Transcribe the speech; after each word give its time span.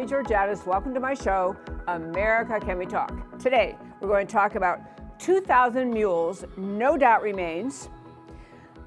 Debbie 0.00 0.12
Georgatos. 0.12 0.64
Welcome 0.64 0.94
to 0.94 1.00
my 1.00 1.12
show, 1.12 1.54
America 1.86 2.58
Can 2.58 2.78
We 2.78 2.86
Talk? 2.86 3.38
Today, 3.38 3.76
we're 4.00 4.08
going 4.08 4.26
to 4.26 4.32
talk 4.32 4.54
about 4.54 4.80
2,000 5.18 5.92
Mules, 5.92 6.42
No 6.56 6.96
Doubt 6.96 7.20
Remains, 7.20 7.90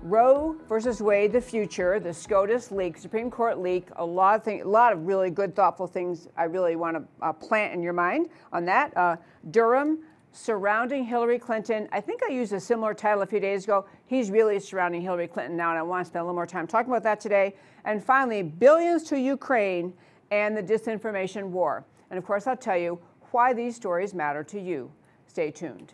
Roe 0.02 0.56
versus 0.68 1.02
Wade, 1.02 1.32
the 1.32 1.40
future, 1.40 2.00
the 2.00 2.12
SCOTUS 2.12 2.72
leak, 2.72 2.98
Supreme 2.98 3.30
Court 3.30 3.60
leak, 3.60 3.90
a 3.98 4.04
lot 4.04 4.38
of 4.38 4.44
things, 4.44 4.64
a 4.64 4.68
lot 4.68 4.92
of 4.92 5.06
really 5.06 5.30
good, 5.30 5.56
thoughtful 5.56 5.86
things 5.86 6.30
I 6.36 6.46
really 6.46 6.76
want 6.76 6.98
to 6.98 7.04
uh, 7.22 7.32
plant 7.32 7.76
in 7.76 7.84
your 7.84 7.94
mind 7.94 8.30
on 8.52 8.66
that. 8.66 8.96
Uh, 8.98 9.18
Durham, 9.52 10.00
surrounding 10.32 11.06
Hillary 11.06 11.38
Clinton. 11.38 11.88
I 11.92 12.02
think 12.02 12.22
I 12.28 12.32
used 12.32 12.54
a 12.54 12.60
similar 12.60 12.96
title 12.96 13.22
a 13.22 13.28
few 13.28 13.40
days 13.40 13.66
ago. 13.66 13.86
He's 14.08 14.32
really 14.32 14.60
surrounding 14.60 15.04
Hillary 15.04 15.28
Clinton 15.28 15.56
now, 15.56 15.70
and 15.70 15.78
I 15.78 15.84
want 15.84 16.06
to 16.06 16.10
spend 16.10 16.22
a 16.22 16.24
little 16.24 16.34
more 16.34 16.48
time 16.48 16.66
talking 16.66 16.92
about 16.92 17.04
that 17.04 17.20
today. 17.20 17.56
And 17.86 18.04
finally, 18.04 18.42
billions 18.42 19.04
to 19.04 19.20
Ukraine 19.20 19.94
and 20.34 20.58
the 20.58 20.64
disinformation 20.64 21.50
war. 21.50 21.86
And 22.10 22.18
of 22.18 22.26
course, 22.26 22.48
I'll 22.48 22.58
tell 22.58 22.78
you 22.78 23.00
why 23.30 23.54
these 23.54 23.76
stories 23.76 24.16
matter 24.16 24.44
to 24.46 24.60
you. 24.60 24.92
Stay 25.28 25.52
tuned. 25.52 25.94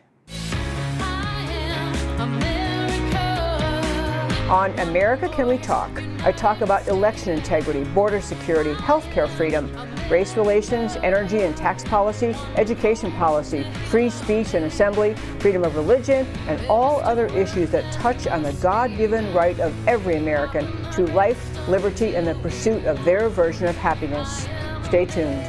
On 4.49 4.71
America 4.79 5.27
Can 5.29 5.47
We 5.47 5.57
Talk, 5.57 5.91
I 6.23 6.31
talk 6.31 6.61
about 6.61 6.87
election 6.87 7.37
integrity, 7.37 7.83
border 7.83 8.21
security, 8.21 8.73
healthcare 8.73 9.29
freedom, 9.29 9.69
race 10.09 10.35
relations, 10.35 10.95
energy 10.97 11.41
and 11.41 11.55
tax 11.55 11.83
policy, 11.83 12.35
education 12.55 13.11
policy, 13.13 13.65
free 13.85 14.09
speech 14.09 14.55
and 14.55 14.65
assembly, 14.65 15.13
freedom 15.39 15.63
of 15.63 15.75
religion, 15.75 16.25
and 16.47 16.65
all 16.67 16.99
other 17.01 17.27
issues 17.27 17.69
that 17.69 17.91
touch 17.93 18.25
on 18.25 18.41
the 18.41 18.53
God 18.53 18.97
given 18.97 19.31
right 19.33 19.59
of 19.59 19.73
every 19.87 20.15
American 20.15 20.65
to 20.93 21.05
life, 21.13 21.39
liberty, 21.67 22.15
and 22.15 22.25
the 22.25 22.35
pursuit 22.35 22.85
of 22.85 23.03
their 23.05 23.29
version 23.29 23.67
of 23.67 23.75
happiness. 23.75 24.47
Stay 24.83 25.05
tuned. 25.05 25.39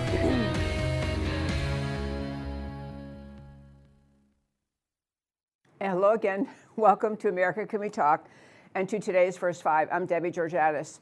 Hello 5.80 6.12
again. 6.12 6.46
Welcome 6.76 7.16
to 7.18 7.28
America 7.28 7.66
Can 7.66 7.80
We 7.80 7.88
Talk 7.88 8.28
and 8.74 8.86
to 8.90 8.98
today's 8.98 9.36
First 9.36 9.62
Five. 9.62 9.88
I'm 9.90 10.04
Debbie 10.04 10.30
Georgatos. 10.30 11.00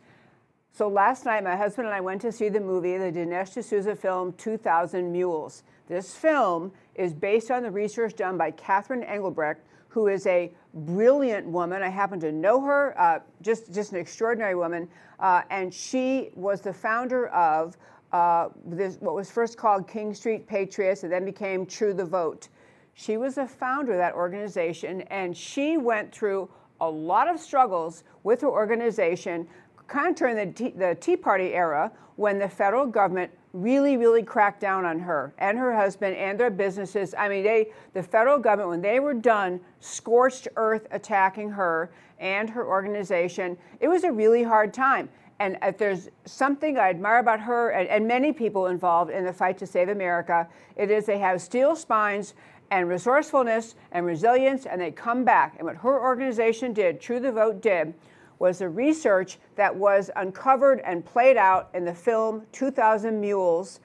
So 0.72 0.88
last 0.88 1.24
night, 1.24 1.42
my 1.42 1.56
husband 1.56 1.86
and 1.86 1.94
I 1.94 2.00
went 2.00 2.20
to 2.22 2.30
see 2.30 2.48
the 2.48 2.61
movie, 2.61 2.97
the 2.98 3.11
Dinesh 3.11 3.61
D'Souza 3.61 3.97
film, 3.97 4.33
2,000 4.34 5.10
Mules. 5.10 5.64
This 5.88 6.14
film 6.14 6.70
is 6.94 7.12
based 7.12 7.50
on 7.50 7.62
the 7.62 7.70
research 7.70 8.14
done 8.14 8.36
by 8.36 8.52
Catherine 8.52 9.02
Engelbrecht, 9.02 9.62
who 9.88 10.06
is 10.06 10.27
a 10.27 10.52
brilliant 10.75 11.47
woman. 11.47 11.83
I 11.83 11.88
happen 11.88 12.20
to 12.20 12.30
know 12.30 12.60
her, 12.60 12.94
uh, 13.00 13.20
just, 13.42 13.72
just 13.72 13.92
an 13.92 13.98
extraordinary 13.98 14.55
woman. 14.55 14.88
Uh, 15.19 15.42
and 15.50 15.72
she 15.72 16.30
was 16.34 16.60
the 16.60 16.72
founder 16.72 17.28
of 17.28 17.77
uh, 18.12 18.48
this, 18.64 18.97
what 19.00 19.14
was 19.14 19.30
first 19.30 19.56
called 19.56 19.88
King 19.88 20.14
Street 20.14 20.47
Patriots 20.47 21.03
and 21.03 21.12
then 21.12 21.25
became 21.25 21.66
True 21.66 21.92
the 21.92 22.05
Vote. 22.05 22.48
She 22.94 23.16
was 23.16 23.36
the 23.36 23.47
founder 23.47 23.92
of 23.92 23.98
that 23.98 24.14
organization, 24.14 25.03
and 25.03 25.36
she 25.36 25.77
went 25.77 26.12
through 26.12 26.48
a 26.80 26.88
lot 26.88 27.28
of 27.28 27.38
struggles 27.38 28.05
with 28.25 28.41
her 28.41 28.48
organization, 28.48 29.47
kind 29.89 30.20
of 30.20 30.36
the 30.36 30.53
tea, 30.55 30.70
the 30.70 30.97
tea 31.00 31.17
Party 31.17 31.55
era 31.55 31.91
when 32.17 32.39
the 32.39 32.48
federal 32.48 32.86
government 32.86 33.31
really, 33.53 33.97
really 33.97 34.22
cracked 34.22 34.61
down 34.61 34.84
on 34.84 34.98
her 34.98 35.33
and 35.39 35.58
her 35.58 35.75
husband 35.75 36.14
and 36.17 36.39
their 36.39 36.50
businesses. 36.50 37.14
I 37.17 37.28
mean, 37.28 37.42
they, 37.42 37.70
the 37.94 38.03
federal 38.03 38.39
government, 38.39 38.69
when 38.70 38.83
they 38.83 39.00
were 39.00 39.14
done 39.14 39.61
scorched 39.81 40.48
earth 40.56 40.87
attacking 40.91 41.50
her 41.50 41.91
and 42.19 42.50
her 42.50 42.66
organization, 42.66 43.56
it 43.81 43.88
was 43.88 44.04
a 44.04 44.12
really 44.12 44.43
hard 44.43 44.75
time. 44.75 45.09
And 45.41 45.56
if 45.62 45.78
there's 45.78 46.09
something 46.25 46.78
I 46.78 46.91
admire 46.91 47.21
about 47.21 47.41
her 47.41 47.71
and, 47.71 47.88
and 47.88 48.06
many 48.06 48.32
people 48.32 48.66
involved 48.66 49.10
in 49.10 49.25
the 49.25 49.32
fight 49.32 49.56
to 49.59 49.66
save 49.66 49.88
America, 49.88 50.48
it 50.77 50.91
is 50.91 51.06
they 51.06 51.19
have 51.19 51.41
steel 51.41 51.77
spines 51.77 52.34
and 52.71 52.88
resourcefulness 52.88 53.77
and 53.93 54.04
resilience, 54.04 54.66
and 54.66 54.81
they 54.81 54.91
come 54.91 55.25
back. 55.25 55.54
And 55.56 55.66
what 55.66 55.77
her 55.77 56.00
organization 56.00 56.72
did, 56.72 57.00
True 57.00 57.21
the 57.21 57.32
Vote 57.32 57.62
did, 57.62 57.94
was 58.38 58.59
the 58.59 58.69
research 58.69 59.38
that 59.56 59.75
was 59.75 60.10
uncovered 60.16 60.81
and 60.84 61.04
played 61.04 61.37
out 61.37 61.71
in 61.75 61.84
the 61.84 61.94
film 61.94 62.43
2000 62.53 63.21
Mules. 63.21 63.81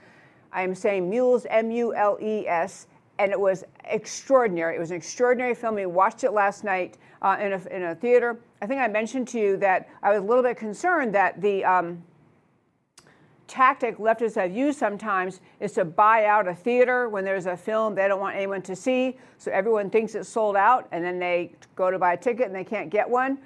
I 0.52 0.62
am 0.62 0.76
saying 0.76 1.10
Mules, 1.10 1.46
M 1.50 1.72
U 1.72 1.96
L 1.96 2.18
E 2.22 2.48
S, 2.48 2.88
and 3.20 3.32
it 3.32 3.40
was 3.40 3.64
extraordinary. 3.86 4.76
It 4.76 4.80
was 4.80 4.92
an 4.92 4.98
extraordinary 4.98 5.56
film. 5.56 5.76
We 5.76 5.86
watched 5.86 6.24
it 6.24 6.32
last 6.32 6.64
night 6.64 6.98
uh, 7.22 7.38
in, 7.40 7.54
a, 7.54 7.76
in 7.76 7.84
a 7.84 7.96
theater. 7.96 8.40
I 8.62 8.68
think 8.68 8.82
I 8.82 8.88
mentioned 8.88 9.28
to 9.30 9.40
you 9.40 9.58
that 9.58 9.90
I 10.02 10.12
was 10.12 10.20
a 10.20 10.24
little 10.24 10.44
bit 10.44 10.58
concerned 10.58 11.14
that 11.16 11.42
the 11.42 11.66
um, 11.66 12.04
tactic 13.48 13.98
leftists 13.98 14.36
have 14.36 14.56
used 14.56 14.80
sometimes 14.80 15.42
is 15.60 15.74
to 15.74 15.86
buy 15.86 16.26
out 16.26 16.48
a 16.48 16.56
theater 16.56 17.10
when 17.10 17.24
there's 17.24 17.46
a 17.46 17.58
film 17.58 17.94
they 17.96 18.08
don't 18.08 18.20
want 18.20 18.36
anyone 18.36 18.62
to 18.64 18.76
see, 18.76 19.18
so 19.38 19.52
everyone 19.52 19.90
thinks 19.90 20.16
it's 20.16 20.30
sold 20.30 20.56
out, 20.56 20.88
and 20.92 21.04
then 21.04 21.20
they 21.20 21.52
go 21.76 21.92
to 21.92 22.00
buy 22.00 22.14
a 22.14 22.18
ticket 22.18 22.48
and 22.48 22.56
they 22.56 22.64
can't 22.64 22.90
get 22.90 23.10
one. 23.10 23.38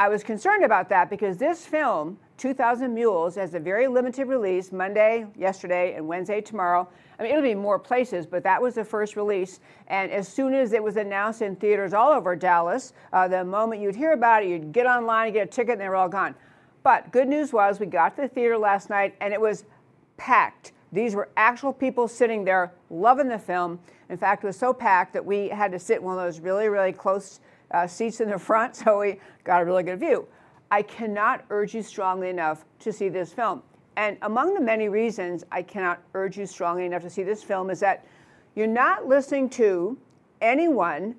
I 0.00 0.08
was 0.08 0.24
concerned 0.24 0.64
about 0.64 0.88
that 0.88 1.10
because 1.10 1.36
this 1.36 1.66
film, 1.66 2.18
2000 2.38 2.94
Mules, 2.94 3.34
has 3.34 3.52
a 3.52 3.60
very 3.60 3.86
limited 3.86 4.28
release 4.28 4.72
Monday, 4.72 5.26
yesterday, 5.36 5.92
and 5.94 6.08
Wednesday 6.08 6.40
tomorrow. 6.40 6.88
I 7.18 7.22
mean, 7.22 7.32
it'll 7.32 7.42
be 7.42 7.54
more 7.54 7.78
places, 7.78 8.24
but 8.24 8.42
that 8.44 8.62
was 8.62 8.76
the 8.76 8.84
first 8.84 9.14
release. 9.14 9.60
And 9.88 10.10
as 10.10 10.26
soon 10.26 10.54
as 10.54 10.72
it 10.72 10.82
was 10.82 10.96
announced 10.96 11.42
in 11.42 11.54
theaters 11.54 11.92
all 11.92 12.12
over 12.12 12.34
Dallas, 12.34 12.94
uh, 13.12 13.28
the 13.28 13.44
moment 13.44 13.82
you'd 13.82 13.94
hear 13.94 14.12
about 14.12 14.42
it, 14.42 14.48
you'd 14.48 14.72
get 14.72 14.86
online 14.86 15.26
and 15.26 15.34
get 15.34 15.48
a 15.48 15.50
ticket, 15.50 15.72
and 15.72 15.82
they 15.82 15.88
were 15.90 15.96
all 15.96 16.08
gone. 16.08 16.34
But 16.82 17.12
good 17.12 17.28
news 17.28 17.52
was 17.52 17.78
we 17.78 17.84
got 17.84 18.16
to 18.16 18.22
the 18.22 18.28
theater 18.28 18.56
last 18.56 18.88
night 18.88 19.14
and 19.20 19.34
it 19.34 19.40
was 19.40 19.66
packed. 20.16 20.72
These 20.92 21.14
were 21.14 21.28
actual 21.36 21.74
people 21.74 22.08
sitting 22.08 22.42
there 22.42 22.72
loving 22.88 23.28
the 23.28 23.38
film. 23.38 23.78
In 24.08 24.16
fact, 24.16 24.44
it 24.44 24.46
was 24.46 24.56
so 24.56 24.72
packed 24.72 25.12
that 25.12 25.24
we 25.26 25.50
had 25.50 25.70
to 25.72 25.78
sit 25.78 25.98
in 25.98 26.04
one 26.04 26.18
of 26.18 26.24
those 26.24 26.40
really, 26.40 26.70
really 26.70 26.92
close 26.92 27.40
uh, 27.70 27.86
seats 27.86 28.20
in 28.20 28.30
the 28.30 28.38
front, 28.38 28.76
so 28.76 29.00
we 29.00 29.20
got 29.44 29.62
a 29.62 29.64
really 29.64 29.82
good 29.82 30.00
view. 30.00 30.26
I 30.70 30.82
cannot 30.82 31.44
urge 31.50 31.74
you 31.74 31.82
strongly 31.82 32.30
enough 32.30 32.64
to 32.80 32.92
see 32.92 33.08
this 33.08 33.32
film. 33.32 33.62
And 33.96 34.16
among 34.22 34.54
the 34.54 34.60
many 34.60 34.88
reasons 34.88 35.44
I 35.50 35.62
cannot 35.62 36.00
urge 36.14 36.38
you 36.38 36.46
strongly 36.46 36.86
enough 36.86 37.02
to 37.02 37.10
see 37.10 37.22
this 37.22 37.42
film 37.42 37.70
is 37.70 37.80
that 37.80 38.06
you're 38.54 38.66
not 38.66 39.06
listening 39.06 39.50
to 39.50 39.98
anyone 40.40 41.16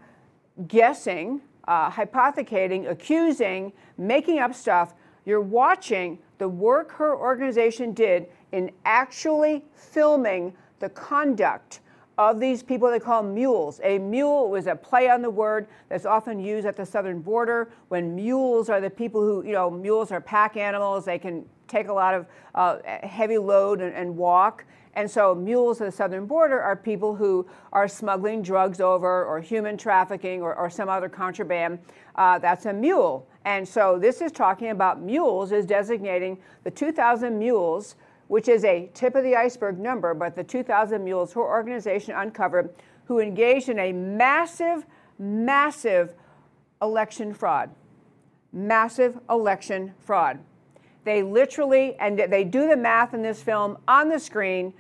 guessing, 0.68 1.42
uh, 1.68 1.90
hypothecating, 1.90 2.88
accusing, 2.88 3.74
making 3.98 4.40
up 4.40 4.54
stuff 4.56 4.94
you're 5.26 5.42
watching 5.42 6.18
the 6.40 6.50
work 6.50 6.92
her 6.92 7.16
organization 7.16 7.94
did 7.94 8.28
in 8.52 8.72
actually 8.86 9.64
filming 9.76 10.54
the 10.80 10.90
conduct 10.90 11.82
of 12.30 12.40
these 12.40 12.62
people 12.62 12.90
they 12.90 13.00
call 13.00 13.24
mules. 13.24 13.80
A 13.84 13.98
mule 13.98 14.50
was 14.50 14.68
a 14.68 14.76
play 14.76 15.10
on 15.10 15.22
the 15.22 15.30
word 15.30 15.68
that's 15.90 16.06
often 16.06 16.40
used 16.40 16.68
at 16.68 16.76
the 16.76 16.86
southern 16.86 17.22
border 17.22 17.72
when 17.88 18.16
mules 18.16 18.70
are 18.70 18.80
the 18.80 18.90
people 18.90 19.22
who, 19.22 19.44
you 19.46 19.54
know, 19.54 19.70
mules 19.70 20.12
are 20.12 20.22
pack 20.22 20.58
animals. 20.58 21.06
They 21.06 21.18
can 21.18 21.46
take 21.68 21.88
a 21.88 21.94
lot 21.94 22.14
of 22.14 22.26
uh, 22.54 22.78
heavy 23.08 23.38
load 23.38 23.82
and, 23.82 23.96
and 23.96 24.16
walk. 24.16 24.66
And 24.94 25.10
so 25.10 25.34
mules 25.34 25.80
at 25.80 25.86
the 25.86 25.92
southern 25.92 26.26
border 26.26 26.62
are 26.62 26.76
people 26.76 27.16
who 27.16 27.48
are 27.72 27.88
smuggling 27.88 28.42
drugs 28.42 28.82
over 28.82 29.26
or 29.26 29.40
human 29.40 29.78
trafficking 29.78 30.42
or, 30.42 30.54
or 30.54 30.70
some 30.70 30.90
other 30.90 31.08
contraband. 31.08 31.80
Uh, 32.16 32.40
that's 32.40 32.66
a 32.66 32.74
mule. 32.74 33.28
And 33.46 33.68
so 33.68 33.98
this 33.98 34.22
is 34.22 34.32
talking 34.32 34.70
about 34.70 35.02
mules, 35.02 35.52
is 35.52 35.66
designating 35.66 36.38
the 36.64 36.72
2,000 36.72 37.40
mules, 37.40 37.96
which 38.32 38.48
is 38.48 38.64
a 38.64 38.90
tip 38.94 39.16
of 39.16 39.26
the 39.26 39.36
iceberg 39.36 39.78
number, 39.78 40.14
but 40.14 40.38
the 40.38 40.44
2,000 40.44 41.04
mules 41.04 41.34
her 41.34 41.42
organization 41.42 42.16
uncovered 42.16 42.74
who 43.04 43.20
engaged 43.20 43.68
in 43.68 43.78
a 43.78 43.92
massive, 43.92 44.86
massive 45.20 46.16
election 46.82 47.34
fraud. 47.34 47.70
Massive 48.54 49.20
election 49.30 49.94
fraud. 50.00 50.40
They 51.04 51.24
literally, 51.24 51.96
and 51.96 52.18
they 52.18 52.46
do 52.46 52.70
the 52.70 52.78
math 52.78 53.14
in 53.14 53.22
this 53.22 53.44
film 53.44 53.78
on 53.86 54.08
the 54.08 54.18
screen. 54.18 54.74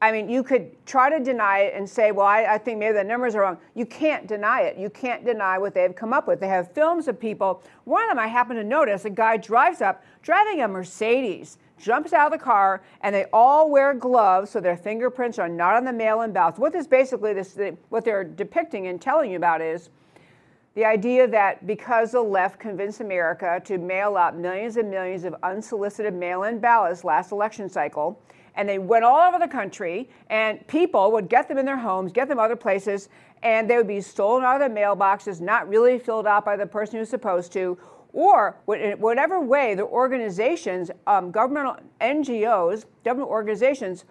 I 0.00 0.12
mean, 0.12 0.28
you 0.28 0.44
could 0.44 0.70
try 0.86 1.10
to 1.10 1.18
deny 1.18 1.62
it 1.62 1.74
and 1.74 1.90
say, 1.90 2.12
well, 2.12 2.26
I, 2.26 2.54
I, 2.54 2.58
think 2.58 2.78
maybe 2.78 2.94
the 2.94 3.02
numbers 3.02 3.34
are 3.34 3.40
wrong. 3.40 3.58
You 3.74 3.84
can't 3.84 4.28
deny 4.28 4.60
it. 4.60 4.78
You 4.78 4.90
can't 4.90 5.24
deny 5.24 5.58
what 5.58 5.74
they've 5.74 5.94
come 5.94 6.12
up 6.12 6.28
with. 6.28 6.38
They 6.38 6.46
have 6.46 6.70
films 6.70 7.08
of 7.08 7.18
people. 7.18 7.64
One 7.82 8.04
of 8.04 8.10
them 8.10 8.20
I 8.20 8.28
happen 8.28 8.54
to 8.54 8.64
notice 8.64 9.04
a 9.06 9.10
guy 9.10 9.38
drives 9.38 9.80
up, 9.80 10.04
driving 10.22 10.62
a 10.62 10.68
Mercedes, 10.68 11.58
jumps 11.82 12.12
out 12.12 12.32
of 12.32 12.38
the 12.38 12.42
car, 12.42 12.80
and 13.02 13.14
they 13.14 13.26
all 13.32 13.68
wear 13.68 13.92
gloves 13.92 14.50
so 14.50 14.60
their 14.60 14.76
fingerprints 14.76 15.38
are 15.38 15.48
not 15.48 15.74
on 15.74 15.84
the 15.84 15.92
mail 15.92 16.22
in 16.22 16.32
ballots. 16.32 16.58
What 16.58 16.72
this 16.72 16.86
basically, 16.86 17.34
this, 17.34 17.58
what 17.90 18.04
they're 18.04 18.24
depicting 18.24 18.86
and 18.86 19.00
telling 19.00 19.30
you 19.30 19.36
about 19.36 19.60
is 19.60 19.90
the 20.74 20.84
idea 20.86 21.28
that 21.28 21.66
because 21.66 22.12
the 22.12 22.22
left 22.22 22.58
convinced 22.58 23.00
America 23.00 23.60
to 23.64 23.76
mail 23.76 24.16
out 24.16 24.38
millions 24.38 24.78
and 24.78 24.90
millions 24.90 25.24
of 25.24 25.34
unsolicited 25.42 26.14
mail 26.14 26.44
in 26.44 26.60
ballots 26.60 27.04
last 27.04 27.32
election 27.32 27.68
cycle, 27.68 28.18
and 28.54 28.68
they 28.68 28.78
went 28.78 29.04
all 29.04 29.18
over 29.28 29.38
the 29.38 29.48
country, 29.48 30.08
and 30.30 30.66
people 30.68 31.10
would 31.12 31.28
get 31.28 31.48
them 31.48 31.58
in 31.58 31.66
their 31.66 31.76
homes, 31.76 32.12
get 32.12 32.28
them 32.28 32.38
other 32.38 32.56
places, 32.56 33.08
and 33.42 33.68
they 33.68 33.76
would 33.76 33.88
be 33.88 34.00
stolen 34.00 34.44
out 34.44 34.60
of 34.60 34.60
their 34.60 34.84
mailboxes, 34.84 35.40
not 35.40 35.68
really 35.68 35.98
filled 35.98 36.26
out 36.26 36.44
by 36.44 36.56
the 36.56 36.66
person 36.66 36.98
who's 36.98 37.08
supposed 37.08 37.52
to, 37.52 37.76
or 38.12 38.56
whatever 38.66 39.40
way 39.40 39.74
the 39.74 39.84
organizations, 39.84 40.90
um, 41.06 41.30
governmental 41.30 41.76
NGOs, 42.00 42.84
government 43.04 43.30
organizations, 43.30 44.04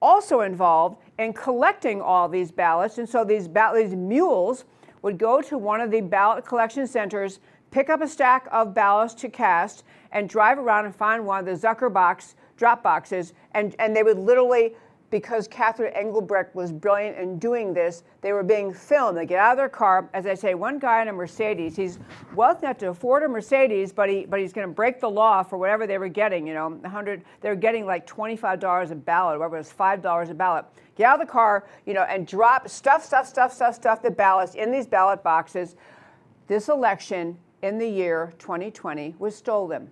also 0.00 0.40
involved 0.40 0.98
in 1.18 1.32
collecting 1.32 2.00
all 2.00 2.28
these 2.28 2.52
ballots. 2.52 2.98
And 2.98 3.08
so 3.08 3.24
these, 3.24 3.48
these 3.74 3.94
mules 3.94 4.64
would 5.02 5.18
go 5.18 5.40
to 5.42 5.58
one 5.58 5.80
of 5.80 5.90
the 5.90 6.00
ballot 6.00 6.44
collection 6.44 6.86
centers, 6.86 7.40
pick 7.70 7.88
up 7.88 8.00
a 8.00 8.08
stack 8.08 8.46
of 8.52 8.74
ballots 8.74 9.14
to 9.14 9.28
cast, 9.28 9.84
and 10.12 10.28
drive 10.28 10.58
around 10.58 10.84
and 10.86 10.94
find 10.94 11.24
one 11.24 11.40
of 11.40 11.46
the 11.46 11.68
Zuckerbucks 11.68 12.34
drop 12.56 12.82
boxes, 12.82 13.34
and, 13.52 13.74
and 13.78 13.94
they 13.94 14.02
would 14.02 14.18
literally 14.18 14.74
because 15.10 15.48
Catherine 15.48 15.94
Engelbrecht 15.94 16.54
was 16.54 16.70
brilliant 16.70 17.16
in 17.16 17.38
doing 17.38 17.72
this, 17.72 18.02
they 18.20 18.32
were 18.32 18.42
being 18.42 18.72
filmed. 18.74 19.16
They 19.16 19.24
get 19.24 19.38
out 19.38 19.52
of 19.52 19.56
their 19.56 19.68
car. 19.68 20.08
As 20.12 20.26
I 20.26 20.34
say, 20.34 20.54
one 20.54 20.78
guy 20.78 21.00
in 21.00 21.08
a 21.08 21.12
Mercedes, 21.12 21.76
he's 21.76 21.98
wealthy 22.34 22.66
enough 22.66 22.78
to 22.78 22.90
afford 22.90 23.22
a 23.22 23.28
Mercedes, 23.28 23.92
but 23.92 24.10
he 24.10 24.26
but 24.26 24.38
he's 24.38 24.52
going 24.52 24.66
to 24.66 24.72
break 24.72 25.00
the 25.00 25.08
law 25.08 25.42
for 25.42 25.56
whatever 25.56 25.86
they 25.86 25.98
were 25.98 26.08
getting. 26.08 26.46
You 26.46 26.54
know, 26.54 26.68
100. 26.68 27.24
They 27.40 27.48
were 27.48 27.56
getting 27.56 27.86
like 27.86 28.06
$25 28.06 28.90
a 28.90 28.94
ballot, 28.94 29.38
whatever 29.38 29.56
it 29.56 29.60
was, 29.60 29.72
five 29.72 30.02
dollars 30.02 30.28
a 30.30 30.34
ballot. 30.34 30.66
Get 30.96 31.06
out 31.06 31.20
of 31.20 31.26
the 31.26 31.32
car, 31.32 31.66
you 31.86 31.94
know, 31.94 32.02
and 32.02 32.26
drop 32.26 32.68
stuff, 32.68 33.04
stuff, 33.04 33.26
stuff, 33.26 33.52
stuff, 33.52 33.74
stuff 33.74 34.02
the 34.02 34.10
ballots 34.10 34.54
in 34.56 34.70
these 34.70 34.86
ballot 34.86 35.22
boxes. 35.22 35.76
This 36.48 36.68
election 36.68 37.38
in 37.62 37.78
the 37.78 37.88
year 37.88 38.32
2020 38.38 39.14
was 39.18 39.34
stolen. 39.34 39.90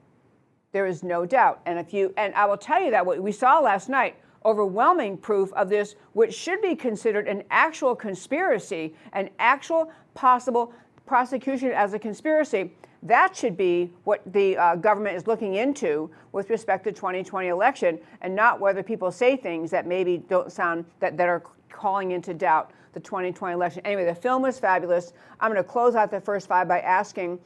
There 0.72 0.86
is 0.86 1.02
no 1.02 1.24
doubt. 1.24 1.60
And 1.64 1.78
if 1.78 1.94
you 1.94 2.12
and 2.18 2.34
I 2.34 2.44
will 2.44 2.58
tell 2.58 2.82
you 2.82 2.90
that 2.90 3.06
what 3.06 3.22
we 3.22 3.32
saw 3.32 3.60
last 3.60 3.88
night 3.88 4.16
overwhelming 4.44 5.16
proof 5.16 5.52
of 5.54 5.68
this, 5.68 5.96
which 6.12 6.34
should 6.34 6.60
be 6.62 6.74
considered 6.74 7.28
an 7.28 7.42
actual 7.50 7.94
conspiracy, 7.94 8.94
an 9.12 9.30
actual 9.38 9.90
possible 10.14 10.72
prosecution 11.06 11.70
as 11.72 11.94
a 11.94 11.98
conspiracy. 11.98 12.72
That 13.02 13.36
should 13.36 13.56
be 13.56 13.92
what 14.04 14.20
the 14.32 14.56
uh, 14.56 14.76
government 14.76 15.16
is 15.16 15.26
looking 15.26 15.54
into 15.54 16.10
with 16.32 16.50
respect 16.50 16.84
to 16.84 16.92
2020 16.92 17.48
election, 17.48 17.98
and 18.20 18.34
not 18.34 18.60
whether 18.60 18.82
people 18.82 19.12
say 19.12 19.36
things 19.36 19.70
that 19.70 19.86
maybe 19.86 20.18
don't 20.18 20.50
sound 20.50 20.84
that, 21.00 21.16
that 21.16 21.28
are 21.28 21.42
calling 21.70 22.12
into 22.12 22.34
doubt 22.34 22.72
the 22.94 23.00
2020 23.00 23.52
election. 23.52 23.82
Anyway, 23.84 24.04
the 24.04 24.14
film 24.14 24.42
was 24.42 24.58
fabulous. 24.58 25.12
I'm 25.38 25.52
going 25.52 25.62
to 25.62 25.68
close 25.68 25.94
out 25.94 26.10
the 26.10 26.20
first 26.20 26.48
five 26.48 26.66
by 26.66 26.80
asking 26.80 27.38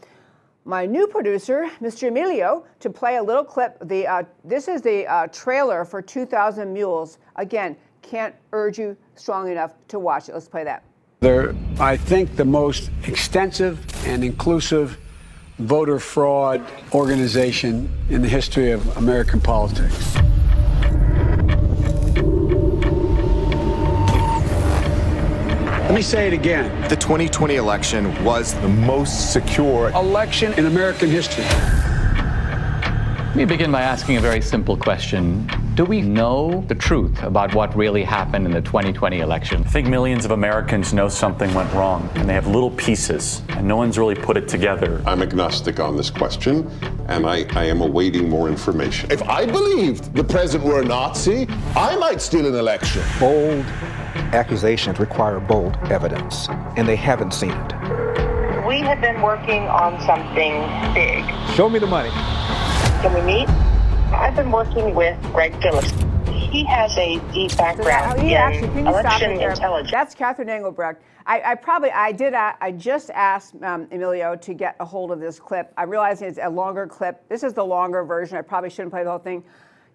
my 0.64 0.86
new 0.86 1.06
producer, 1.06 1.70
Mr. 1.80 2.08
Emilio, 2.08 2.64
to 2.80 2.90
play 2.90 3.16
a 3.16 3.22
little 3.22 3.44
clip. 3.44 3.78
The, 3.82 4.06
uh, 4.06 4.22
this 4.44 4.68
is 4.68 4.82
the 4.82 5.06
uh, 5.06 5.26
trailer 5.28 5.84
for 5.84 6.02
2,000 6.02 6.72
Mules. 6.72 7.18
Again, 7.36 7.76
can't 8.02 8.34
urge 8.52 8.78
you 8.78 8.96
strong 9.14 9.50
enough 9.50 9.74
to 9.88 9.98
watch 9.98 10.28
it. 10.28 10.32
Let's 10.32 10.48
play 10.48 10.64
that. 10.64 10.84
They're, 11.20 11.54
I 11.78 11.96
think, 11.96 12.36
the 12.36 12.44
most 12.44 12.90
extensive 13.04 13.84
and 14.06 14.24
inclusive 14.24 14.98
voter 15.58 15.98
fraud 15.98 16.64
organization 16.94 17.92
in 18.08 18.22
the 18.22 18.28
history 18.28 18.72
of 18.72 18.96
American 18.96 19.40
politics. 19.40 20.16
Let 25.90 25.96
me 25.96 26.02
say 26.02 26.28
it 26.28 26.32
again. 26.32 26.88
The 26.88 26.94
2020 26.94 27.56
election 27.56 28.24
was 28.24 28.54
the 28.60 28.68
most 28.68 29.32
secure 29.32 29.88
election 29.88 30.52
in 30.52 30.66
American 30.66 31.10
history. 31.10 31.42
Let 31.42 33.34
me 33.34 33.44
begin 33.44 33.72
by 33.72 33.82
asking 33.82 34.16
a 34.16 34.20
very 34.20 34.40
simple 34.40 34.76
question. 34.76 35.48
Do 35.80 35.86
we 35.86 36.02
know 36.02 36.62
the 36.68 36.74
truth 36.74 37.22
about 37.22 37.54
what 37.54 37.74
really 37.74 38.02
happened 38.04 38.44
in 38.44 38.52
the 38.52 38.60
2020 38.60 39.20
election? 39.20 39.62
I 39.64 39.70
think 39.70 39.88
millions 39.88 40.26
of 40.26 40.30
Americans 40.30 40.92
know 40.92 41.08
something 41.08 41.54
went 41.54 41.72
wrong, 41.72 42.06
and 42.16 42.28
they 42.28 42.34
have 42.34 42.46
little 42.46 42.72
pieces, 42.72 43.40
and 43.48 43.66
no 43.66 43.76
one's 43.76 43.96
really 43.96 44.14
put 44.14 44.36
it 44.36 44.46
together. 44.46 45.02
I'm 45.06 45.22
agnostic 45.22 45.80
on 45.80 45.96
this 45.96 46.10
question, 46.10 46.70
and 47.08 47.24
I, 47.24 47.46
I 47.58 47.64
am 47.64 47.80
awaiting 47.80 48.28
more 48.28 48.46
information. 48.46 49.10
If 49.10 49.22
I 49.22 49.46
believed 49.46 50.14
the 50.14 50.22
president 50.22 50.68
were 50.68 50.82
a 50.82 50.84
Nazi, 50.84 51.48
I 51.74 51.96
might 51.96 52.20
steal 52.20 52.46
an 52.46 52.54
election. 52.56 53.02
Bold 53.18 53.64
accusations 54.34 55.00
require 55.00 55.40
bold 55.40 55.78
evidence, 55.90 56.50
and 56.76 56.86
they 56.86 56.96
haven't 56.96 57.32
seen 57.32 57.52
it. 57.52 58.66
We 58.66 58.80
have 58.80 59.00
been 59.00 59.22
working 59.22 59.62
on 59.62 59.98
something 60.02 60.60
big. 60.92 61.24
Show 61.54 61.70
me 61.70 61.78
the 61.78 61.86
money. 61.86 62.10
Can 63.00 63.14
we 63.14 63.22
meet? 63.22 63.69
I've 64.12 64.34
been 64.34 64.50
working 64.50 64.94
with 64.94 65.20
Greg 65.32 65.60
Phillips. 65.62 65.92
He 66.28 66.64
has 66.64 66.96
a 66.98 67.20
deep 67.32 67.56
background 67.56 68.18
so 68.18 68.26
in 68.26 68.32
actually, 68.32 68.80
election 68.80 69.30
intelligence. 69.40 69.90
That's 69.90 70.14
Catherine 70.14 70.48
Engelbrecht. 70.48 71.00
I, 71.26 71.52
I, 71.52 71.54
probably 71.54 71.90
I 71.92 72.10
did 72.10 72.34
I 72.34 72.72
just 72.72 73.10
asked 73.10 73.54
um, 73.62 73.86
Emilio 73.92 74.34
to 74.34 74.54
get 74.54 74.74
a 74.80 74.84
hold 74.84 75.12
of 75.12 75.20
this 75.20 75.38
clip. 75.38 75.72
I 75.76 75.84
realize 75.84 76.22
it's 76.22 76.40
a 76.42 76.50
longer 76.50 76.88
clip. 76.88 77.28
This 77.28 77.44
is 77.44 77.52
the 77.52 77.64
longer 77.64 78.02
version. 78.02 78.36
I 78.36 78.42
probably 78.42 78.70
shouldn't 78.70 78.90
play 78.90 79.04
the 79.04 79.10
whole 79.10 79.18
thing 79.20 79.44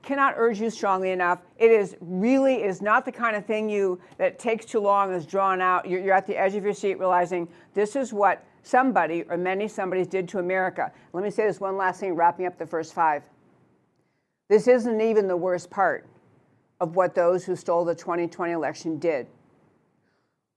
cannot 0.06 0.36
urge 0.38 0.62
you 0.62 0.70
strongly 0.70 1.10
enough. 1.10 1.40
It 1.58 1.72
is 1.72 1.98
really 2.00 2.64
is 2.64 2.82
not 2.82 3.06
the 3.06 3.12
kind 3.12 3.36
of 3.36 3.44
thing 3.46 3.68
you 3.68 4.00
that 4.20 4.38
takes 4.38 4.64
too 4.64 4.80
long, 4.80 5.12
is 5.12 5.26
drawn 5.26 5.62
out. 5.62 5.90
You're, 5.90 6.00
you're 6.00 6.14
at 6.14 6.28
the 6.28 6.38
edge 6.38 6.54
of 6.54 6.64
your 6.64 6.76
seat, 6.76 7.00
realizing 7.00 7.50
this 7.74 7.96
is 7.96 8.14
what 8.14 8.46
somebody 8.62 9.24
or 9.30 9.36
many 9.36 9.68
somebodies 9.68 10.08
did 10.08 10.30
to 10.30 10.38
America. 10.38 10.92
Let 11.12 11.24
me 11.24 11.32
say 11.32 11.48
this 11.48 11.60
one 11.60 11.76
last 11.76 12.00
thing, 12.00 12.14
wrapping 12.14 12.46
up 12.46 12.58
the 12.58 12.68
first 12.68 12.94
five. 12.94 13.24
This 14.48 14.68
isn't 14.68 15.02
even 15.02 15.28
the 15.28 15.38
worst 15.38 15.70
part 15.72 16.06
of 16.80 16.96
what 16.96 17.16
those 17.16 17.46
who 17.46 17.56
stole 17.56 17.84
the 17.84 17.96
2020 17.96 18.52
election 18.52 19.00
did. 19.00 19.28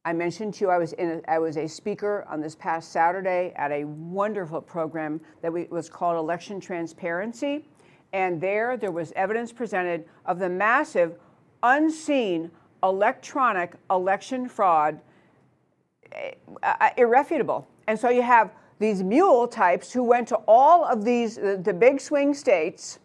I 0.04 0.12
mentioned 0.12 0.54
to 0.54 0.64
you 0.64 0.70
I 0.70 0.78
was 0.78 0.92
in 0.94 1.22
a, 1.26 1.30
I 1.30 1.38
was 1.38 1.56
a 1.56 1.66
speaker 1.66 2.26
on 2.28 2.40
this 2.40 2.54
past 2.54 2.92
Saturday 2.92 3.52
at 3.56 3.72
a 3.72 3.84
wonderful 3.84 4.60
program 4.60 5.20
that 5.42 5.52
we, 5.52 5.64
was 5.64 5.88
called 5.88 6.16
Election 6.16 6.60
Transparency. 6.60 7.64
And 8.12 8.40
there, 8.40 8.76
there 8.76 8.92
was 8.92 9.12
evidence 9.16 9.52
presented 9.52 10.04
of 10.24 10.38
the 10.38 10.48
massive, 10.48 11.16
unseen 11.62 12.50
electronic 12.82 13.74
election 13.90 14.48
fraud, 14.48 15.00
uh, 16.62 16.90
irrefutable. 16.96 17.66
And 17.86 17.98
so 17.98 18.08
you 18.08 18.22
have 18.22 18.52
these 18.78 19.02
mule 19.02 19.48
types 19.48 19.92
who 19.92 20.02
went 20.04 20.28
to 20.28 20.36
all 20.46 20.84
of 20.84 21.04
these, 21.04 21.36
the, 21.36 21.60
the 21.62 21.74
big 21.74 22.00
swing 22.00 22.32
states, 22.32 22.98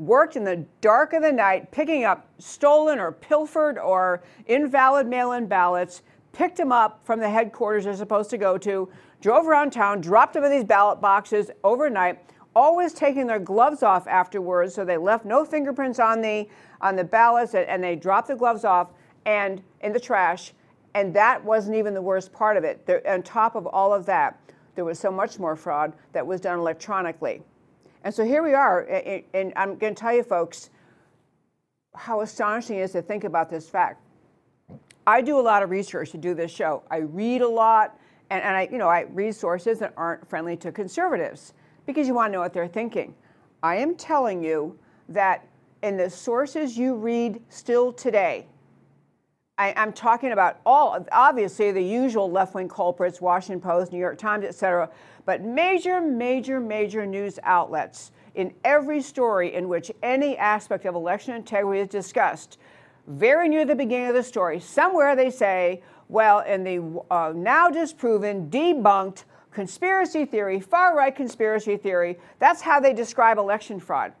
worked 0.00 0.36
in 0.36 0.44
the 0.44 0.64
dark 0.80 1.12
of 1.12 1.22
the 1.22 1.32
night, 1.32 1.70
picking 1.70 2.04
up 2.04 2.26
stolen 2.38 2.98
or 2.98 3.12
pilfered 3.12 3.78
or 3.78 4.22
invalid 4.46 5.06
mail 5.06 5.32
in 5.32 5.46
ballots, 5.46 6.02
picked 6.32 6.56
them 6.56 6.72
up 6.72 7.00
from 7.04 7.20
the 7.20 7.28
headquarters 7.28 7.84
they're 7.84 7.94
supposed 7.94 8.30
to 8.30 8.38
go 8.38 8.56
to, 8.58 8.88
drove 9.20 9.46
around 9.46 9.70
town, 9.70 10.00
dropped 10.00 10.34
them 10.34 10.44
in 10.44 10.50
these 10.50 10.64
ballot 10.64 11.00
boxes 11.00 11.50
overnight 11.62 12.18
always 12.54 12.92
taking 12.92 13.26
their 13.26 13.38
gloves 13.38 13.82
off 13.82 14.06
afterwards, 14.06 14.74
so 14.74 14.84
they 14.84 14.96
left 14.96 15.24
no 15.24 15.44
fingerprints 15.44 15.98
on 15.98 16.20
the 16.20 16.48
on 16.80 16.96
the 16.96 17.04
ballots, 17.04 17.54
and 17.54 17.84
they 17.84 17.94
dropped 17.94 18.28
the 18.28 18.34
gloves 18.34 18.64
off 18.64 18.88
and 19.26 19.62
in 19.82 19.92
the 19.92 20.00
trash. 20.00 20.52
And 20.94 21.14
that 21.14 21.44
wasn't 21.44 21.76
even 21.76 21.94
the 21.94 22.02
worst 22.02 22.32
part 22.32 22.56
of 22.56 22.64
it. 22.64 22.84
There, 22.86 23.06
on 23.06 23.22
top 23.22 23.54
of 23.54 23.66
all 23.66 23.92
of 23.92 24.06
that, 24.06 24.40
there 24.74 24.84
was 24.84 24.98
so 24.98 25.10
much 25.10 25.38
more 25.38 25.56
fraud 25.56 25.92
that 26.12 26.26
was 26.26 26.40
done 26.40 26.58
electronically. 26.58 27.42
And 28.02 28.14
so 28.14 28.24
here 28.24 28.42
we 28.42 28.54
are, 28.54 28.82
and 29.34 29.52
I'm 29.56 29.76
going 29.76 29.94
to 29.94 30.00
tell 30.00 30.14
you, 30.14 30.22
folks, 30.22 30.70
how 31.94 32.22
astonishing 32.22 32.78
it 32.78 32.82
is 32.82 32.92
to 32.92 33.02
think 33.02 33.24
about 33.24 33.50
this 33.50 33.68
fact. 33.68 34.02
I 35.06 35.20
do 35.20 35.38
a 35.38 35.42
lot 35.42 35.62
of 35.62 35.70
research 35.70 36.10
to 36.12 36.18
do 36.18 36.34
this 36.34 36.50
show. 36.50 36.82
I 36.90 36.98
read 36.98 37.42
a 37.42 37.48
lot, 37.48 37.98
and, 38.30 38.42
and 38.42 38.56
I, 38.56 38.68
you 38.72 38.78
know, 38.78 38.88
I 38.88 39.02
read 39.02 39.34
sources 39.34 39.78
that 39.80 39.92
aren't 39.96 40.28
friendly 40.28 40.56
to 40.58 40.72
conservatives 40.72 41.52
because 41.84 42.06
you 42.06 42.14
want 42.14 42.30
to 42.30 42.32
know 42.32 42.40
what 42.40 42.54
they're 42.54 42.68
thinking. 42.68 43.14
I 43.62 43.76
am 43.76 43.96
telling 43.96 44.42
you 44.42 44.78
that 45.10 45.46
in 45.82 45.96
the 45.96 46.08
sources 46.08 46.78
you 46.78 46.94
read 46.94 47.42
still 47.48 47.92
today, 47.92 48.46
I, 49.58 49.74
am 49.76 49.92
talking 49.92 50.32
about 50.32 50.60
all, 50.64 51.06
obviously, 51.12 51.70
the 51.70 51.82
usual 51.82 52.30
left 52.30 52.54
wing 52.54 52.68
culprits, 52.68 53.20
Washington 53.20 53.60
Post, 53.60 53.92
New 53.92 53.98
York 53.98 54.16
Times, 54.16 54.44
et 54.46 54.54
cetera, 54.54 54.88
but 55.30 55.44
major, 55.44 56.00
major, 56.00 56.58
major 56.58 57.06
news 57.06 57.38
outlets 57.44 58.10
in 58.34 58.52
every 58.64 59.00
story 59.00 59.54
in 59.54 59.68
which 59.68 59.88
any 60.02 60.36
aspect 60.36 60.86
of 60.86 60.96
election 60.96 61.34
integrity 61.34 61.78
is 61.78 61.86
discussed, 61.86 62.58
very 63.06 63.48
near 63.48 63.64
the 63.64 63.76
beginning 63.76 64.08
of 64.08 64.16
the 64.16 64.24
story, 64.24 64.58
somewhere 64.58 65.14
they 65.14 65.30
say, 65.30 65.84
well, 66.08 66.40
in 66.40 66.64
the 66.64 67.04
uh, 67.12 67.32
now 67.32 67.70
disproven, 67.70 68.50
debunked 68.50 69.22
conspiracy 69.52 70.24
theory, 70.24 70.58
far 70.58 70.96
right 70.96 71.14
conspiracy 71.14 71.76
theory. 71.76 72.18
That's 72.40 72.60
how 72.60 72.80
they 72.80 72.92
describe 72.92 73.38
election 73.38 73.78
fraud. 73.78 74.12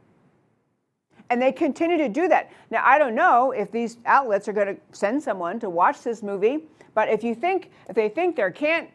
And 1.28 1.42
they 1.42 1.50
continue 1.50 1.98
to 1.98 2.08
do 2.08 2.28
that. 2.28 2.52
Now, 2.70 2.84
I 2.86 3.00
don't 3.00 3.16
know 3.16 3.50
if 3.50 3.72
these 3.72 3.98
outlets 4.06 4.46
are 4.46 4.52
going 4.52 4.76
to 4.76 4.80
send 4.92 5.20
someone 5.20 5.58
to 5.58 5.70
watch 5.70 6.04
this 6.04 6.22
movie, 6.22 6.66
but 6.94 7.08
if 7.08 7.24
you 7.24 7.34
think, 7.34 7.72
if 7.88 7.96
they 7.96 8.08
think 8.08 8.36
there 8.36 8.52
can't 8.52 8.88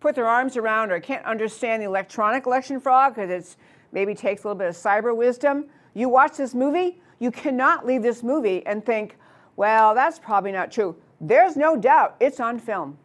put 0.00 0.14
their 0.14 0.26
arms 0.26 0.56
around 0.56 0.90
or 0.90 1.00
can't 1.00 1.24
understand 1.24 1.82
the 1.82 1.86
electronic 1.86 2.46
election 2.46 2.80
fraud 2.80 3.14
because 3.14 3.30
it's 3.30 3.56
maybe 3.92 4.14
takes 4.14 4.44
a 4.44 4.48
little 4.48 4.58
bit 4.58 4.68
of 4.68 4.74
cyber 4.74 5.16
wisdom, 5.16 5.66
you 5.94 6.08
watch 6.08 6.36
this 6.36 6.54
movie, 6.54 7.00
you 7.18 7.30
cannot 7.30 7.86
leave 7.86 8.02
this 8.02 8.22
movie 8.22 8.64
and 8.66 8.84
think, 8.84 9.16
well, 9.56 9.94
that's 9.94 10.18
probably 10.18 10.52
not 10.52 10.70
true. 10.70 10.94
There's 11.20 11.56
no 11.56 11.76
doubt 11.76 12.16
it's 12.20 12.40
on 12.40 12.58
film. 12.58 12.98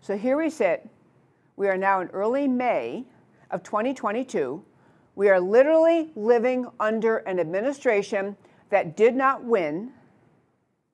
So 0.00 0.16
here 0.16 0.36
we 0.36 0.50
sit 0.50 0.88
we 1.56 1.68
are 1.68 1.76
now 1.76 2.00
in 2.00 2.08
early 2.08 2.46
May, 2.46 3.06
of 3.50 3.62
2022, 3.62 4.62
we 5.14 5.28
are 5.30 5.40
literally 5.40 6.10
living 6.14 6.66
under 6.78 7.18
an 7.18 7.40
administration 7.40 8.36
that 8.70 8.96
did 8.96 9.14
not 9.14 9.42
win. 9.44 9.90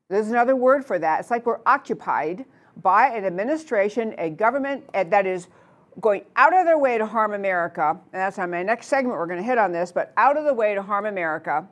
There's 0.09 0.29
another 0.29 0.55
word 0.55 0.85
for 0.85 0.99
that. 0.99 1.21
It's 1.21 1.31
like 1.31 1.47
we're 1.47 1.61
occupied 1.67 2.45
by 2.81 3.09
an 3.09 3.25
administration, 3.25 4.15
a 4.19 4.31
government 4.31 4.85
that 4.93 5.27
is 5.27 5.49
going 6.01 6.25
out 6.37 6.55
of 6.55 6.65
their 6.65 6.79
way 6.79 6.97
to 6.99 7.07
harm 7.07 7.35
America. 7.35 7.91
And 7.91 8.21
that's 8.21 8.39
on 8.39 8.51
my 8.51 8.63
next 8.63 8.87
segment. 8.87 9.19
We're 9.19 9.27
going 9.27 9.41
to 9.41 9.45
hit 9.47 9.59
on 9.59 9.73
this, 9.73 9.93
but 9.93 10.13
out 10.17 10.37
of 10.37 10.45
the 10.45 10.55
way 10.55 10.75
to 10.75 10.83
harm 10.83 11.07
America. 11.07 11.67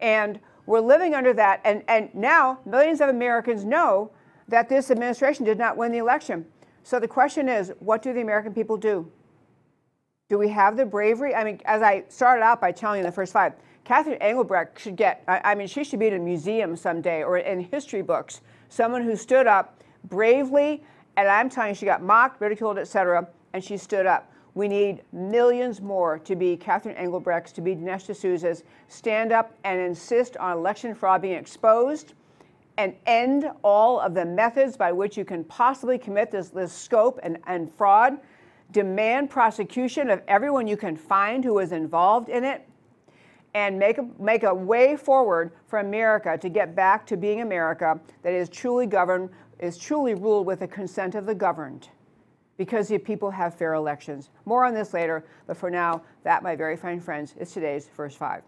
And 0.00 0.40
we're 0.66 0.80
living 0.80 1.14
under 1.14 1.32
that. 1.34 1.60
And, 1.64 1.82
and 1.88 2.14
now 2.14 2.60
millions 2.64 3.00
of 3.00 3.08
Americans 3.08 3.64
know 3.64 4.10
that 4.48 4.68
this 4.68 4.90
administration 4.90 5.44
did 5.44 5.58
not 5.58 5.76
win 5.76 5.92
the 5.92 5.98
election. 5.98 6.46
So 6.82 6.98
the 6.98 7.08
question 7.08 7.48
is 7.48 7.72
what 7.78 8.02
do 8.02 8.12
the 8.12 8.20
American 8.20 8.54
people 8.54 8.76
do? 8.76 9.10
Do 10.28 10.38
we 10.38 10.48
have 10.48 10.76
the 10.76 10.86
bravery? 10.86 11.34
I 11.34 11.44
mean, 11.44 11.60
as 11.66 11.82
I 11.82 12.04
started 12.08 12.42
out 12.42 12.60
by 12.60 12.72
telling 12.72 12.98
you 12.98 13.04
in 13.04 13.06
the 13.06 13.14
first 13.14 13.32
five, 13.32 13.52
Catherine 13.84 14.16
Engelbrecht 14.20 14.78
should 14.80 14.96
get, 14.96 15.22
I, 15.28 15.40
I 15.44 15.54
mean, 15.54 15.66
she 15.66 15.84
should 15.84 15.98
be 15.98 16.06
in 16.06 16.14
a 16.14 16.18
museum 16.18 16.76
someday 16.76 17.22
or 17.22 17.38
in 17.38 17.60
history 17.60 18.02
books. 18.02 18.40
Someone 18.68 19.02
who 19.02 19.16
stood 19.16 19.46
up 19.46 19.81
bravely, 20.04 20.82
and 21.16 21.28
I'm 21.28 21.48
telling 21.48 21.70
you, 21.70 21.74
she 21.74 21.86
got 21.86 22.02
mocked, 22.02 22.40
ridiculed, 22.40 22.78
etc., 22.78 23.28
and 23.52 23.62
she 23.62 23.76
stood 23.76 24.06
up. 24.06 24.32
We 24.54 24.68
need 24.68 25.02
millions 25.12 25.80
more 25.80 26.18
to 26.20 26.36
be 26.36 26.56
Catherine 26.56 26.96
Engelbrecht's, 26.96 27.52
to 27.52 27.60
be 27.60 27.74
Dinesh 27.74 28.06
D'Souza's, 28.06 28.64
stand 28.88 29.32
up 29.32 29.56
and 29.64 29.80
insist 29.80 30.36
on 30.36 30.56
election 30.56 30.94
fraud 30.94 31.22
being 31.22 31.38
exposed 31.38 32.14
and 32.78 32.94
end 33.06 33.50
all 33.62 34.00
of 34.00 34.14
the 34.14 34.24
methods 34.24 34.76
by 34.76 34.92
which 34.92 35.16
you 35.16 35.24
can 35.24 35.44
possibly 35.44 35.98
commit 35.98 36.30
this, 36.30 36.48
this 36.48 36.72
scope 36.72 37.20
and, 37.22 37.38
and 37.46 37.72
fraud. 37.72 38.18
Demand 38.72 39.28
prosecution 39.28 40.08
of 40.08 40.22
everyone 40.28 40.66
you 40.66 40.76
can 40.76 40.96
find 40.96 41.44
who 41.44 41.58
is 41.58 41.72
involved 41.72 42.28
in 42.28 42.44
it 42.44 42.66
and 43.54 43.78
make 43.78 43.98
a, 43.98 44.08
make 44.18 44.44
a 44.44 44.54
way 44.54 44.96
forward 44.96 45.52
for 45.66 45.80
America 45.80 46.38
to 46.38 46.48
get 46.48 46.74
back 46.74 47.06
to 47.06 47.16
being 47.18 47.42
America 47.42 48.00
that 48.22 48.32
is 48.32 48.48
truly 48.48 48.86
governed, 48.86 49.28
is 49.62 49.78
truly 49.78 50.14
ruled 50.14 50.44
with 50.44 50.58
the 50.58 50.68
consent 50.68 51.14
of 51.14 51.24
the 51.24 51.34
governed 51.34 51.88
because 52.58 52.88
the 52.88 52.98
people 52.98 53.30
have 53.30 53.54
fair 53.54 53.74
elections. 53.74 54.28
More 54.44 54.64
on 54.64 54.74
this 54.74 54.92
later, 54.92 55.24
but 55.46 55.56
for 55.56 55.70
now, 55.70 56.02
that, 56.24 56.42
my 56.42 56.54
very 56.56 56.76
fine 56.76 57.00
friends, 57.00 57.34
is 57.38 57.52
today's 57.52 57.88
first 57.88 58.18
five. 58.18 58.42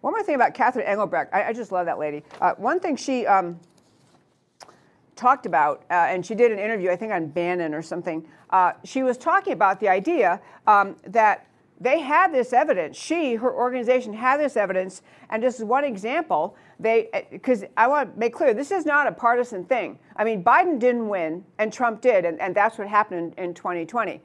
One 0.00 0.12
more 0.12 0.22
thing 0.22 0.34
about 0.34 0.54
Catherine 0.54 0.86
Engelbrecht. 0.86 1.32
I, 1.32 1.44
I 1.44 1.52
just 1.52 1.72
love 1.72 1.86
that 1.86 1.98
lady. 1.98 2.24
Uh, 2.40 2.54
one 2.56 2.80
thing 2.80 2.96
she 2.96 3.26
um, 3.26 3.60
talked 5.14 5.46
about, 5.46 5.84
uh, 5.90 5.94
and 5.94 6.24
she 6.24 6.34
did 6.34 6.50
an 6.50 6.58
interview, 6.58 6.90
I 6.90 6.96
think 6.96 7.12
on 7.12 7.28
Bannon 7.28 7.72
or 7.72 7.82
something. 7.82 8.26
Uh, 8.50 8.72
she 8.84 9.02
was 9.02 9.16
talking 9.16 9.52
about 9.52 9.78
the 9.78 9.88
idea 9.88 10.40
um, 10.66 10.96
that 11.06 11.46
they 11.80 12.00
had 12.00 12.32
this 12.32 12.52
evidence. 12.52 12.96
She, 12.96 13.34
her 13.36 13.52
organization, 13.52 14.12
had 14.12 14.38
this 14.38 14.56
evidence, 14.56 15.00
and 15.30 15.42
just 15.42 15.60
as 15.60 15.64
one 15.64 15.84
example. 15.84 16.54
They, 16.78 17.08
eh, 17.14 17.22
because 17.30 17.64
I 17.76 17.86
want 17.88 18.12
to 18.12 18.18
make 18.18 18.34
clear, 18.34 18.52
this 18.52 18.70
is 18.70 18.84
not 18.84 19.06
a 19.06 19.12
partisan 19.12 19.64
thing. 19.64 19.98
I 20.16 20.24
mean, 20.24 20.44
Biden 20.44 20.78
didn't 20.78 21.08
win, 21.08 21.44
and 21.58 21.72
Trump 21.72 22.02
did, 22.02 22.26
and, 22.26 22.38
and 22.38 22.54
that's 22.54 22.76
what 22.76 22.86
happened 22.86 23.34
in, 23.38 23.44
in 23.44 23.54
2020. 23.54 24.20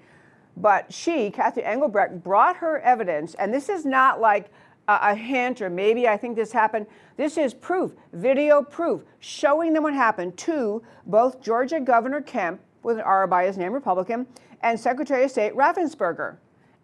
But 0.57 0.91
she, 0.93 1.31
Kathy 1.31 1.63
Engelbrecht, 1.63 2.24
brought 2.24 2.57
her 2.57 2.79
evidence, 2.79 3.35
and 3.35 3.53
this 3.53 3.69
is 3.69 3.85
not 3.85 4.19
like 4.19 4.51
a, 4.88 5.00
a 5.01 5.15
hint 5.15 5.62
or 5.62 5.69
maybe 5.69 6.07
I 6.07 6.17
think 6.17 6.35
this 6.35 6.51
happened. 6.51 6.88
This 7.17 7.38
is 7.38 7.53
proof, 7.53 7.93
video 8.13 8.62
proof, 8.62 9.03
showing 9.19 9.74
them 9.74 9.83
what 9.83 9.93
happened 9.93 10.38
to 10.38 10.81
both 11.05 11.41
Georgia 11.41 11.79
Governor 11.79 12.21
Kemp, 12.21 12.59
with 12.83 12.97
an 12.97 13.03
R 13.03 13.25
by 13.27 13.45
his 13.45 13.57
name, 13.57 13.74
Republican, 13.74 14.27
and 14.62 14.79
Secretary 14.79 15.24
of 15.24 15.31
State 15.31 15.53
Raffensperger 15.55 16.38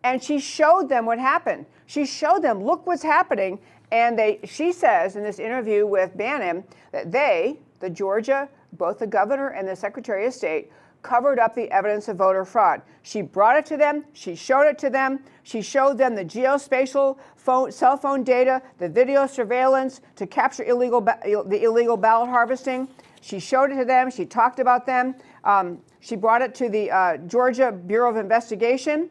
and 0.04 0.22
she 0.24 0.40
showed 0.40 0.90
them 0.90 1.06
what 1.06 1.20
happened. 1.20 1.66
She 1.86 2.06
showed 2.06 2.42
them, 2.42 2.64
look 2.64 2.88
what's 2.88 3.04
happening. 3.04 3.60
And 3.92 4.18
they, 4.18 4.40
she 4.46 4.72
says 4.72 5.16
in 5.16 5.24
this 5.24 5.40
interview 5.40 5.86
with 5.86 6.16
Bannon 6.18 6.64
that 6.92 7.12
they, 7.12 7.60
the 7.80 7.90
Georgia, 7.90 8.48
both 8.74 9.00
the 9.00 9.08
governor 9.08 9.50
and 9.50 9.68
the 9.68 9.76
Secretary 9.76 10.26
of 10.26 10.34
State, 10.34 10.72
covered 11.02 11.40
up 11.40 11.56
the 11.56 11.70
evidence 11.72 12.08
of 12.08 12.18
voter 12.18 12.46
fraud. 12.46 12.82
She 13.02 13.22
brought 13.22 13.58
it 13.58 13.66
to 13.68 13.78
them. 13.78 14.06
She 14.14 14.36
showed 14.36 14.68
it 14.68 14.78
to 14.80 14.90
them. 14.90 15.20
She 15.44 15.62
showed 15.62 15.98
them 15.98 16.16
the 16.16 16.24
geospatial 16.24 17.18
phone, 17.36 17.72
cell 17.72 17.98
phone 17.98 18.24
data, 18.24 18.62
the 18.78 18.88
video 18.88 19.26
surveillance 19.26 20.02
to 20.16 20.28
capture 20.28 20.64
illegal 20.64 21.02
the 21.02 21.64
illegal 21.64 21.98
ballot 21.98 22.30
harvesting. 22.30 22.88
She 23.22 23.40
showed 23.40 23.72
it 23.72 23.78
to 23.78 23.86
them. 23.86 24.12
She 24.12 24.26
talked 24.26 24.60
about 24.60 24.86
them. 24.86 25.16
Um, 25.44 25.80
she 26.00 26.16
brought 26.16 26.42
it 26.42 26.54
to 26.56 26.70
the 26.70 26.92
uh, 26.92 27.18
Georgia 27.18 27.72
Bureau 27.72 28.10
of 28.10 28.18
Investigation. 28.18 29.10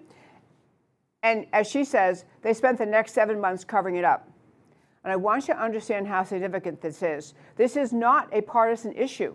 And 1.22 1.46
as 1.52 1.68
she 1.68 1.84
says, 1.84 2.24
they 2.42 2.54
spent 2.54 2.78
the 2.78 2.86
next 2.86 3.12
seven 3.12 3.40
months 3.40 3.64
covering 3.64 3.96
it 3.96 4.04
up. 4.04 4.28
And 5.04 5.12
I 5.12 5.16
want 5.16 5.48
you 5.48 5.54
to 5.54 5.62
understand 5.62 6.06
how 6.06 6.24
significant 6.24 6.80
this 6.80 7.02
is. 7.02 7.34
This 7.56 7.76
is 7.76 7.92
not 7.92 8.28
a 8.32 8.42
partisan 8.42 8.92
issue. 8.92 9.34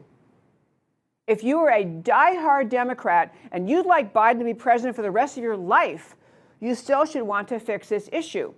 If 1.27 1.43
you 1.43 1.57
are 1.59 1.71
a 1.71 1.83
die-hard 1.83 2.69
Democrat 2.69 3.33
and 3.51 3.67
you'd 3.67 3.87
like 3.87 4.13
Biden 4.13 4.37
to 4.39 4.45
be 4.45 4.53
president 4.53 4.95
for 4.95 5.01
the 5.01 5.09
rest 5.09 5.37
of 5.37 5.43
your 5.43 5.57
life, 5.57 6.15
you 6.59 6.75
still 6.75 7.05
should 7.05 7.23
want 7.23 7.47
to 7.47 7.59
fix 7.59 7.89
this 7.89 8.09
issue. 8.11 8.53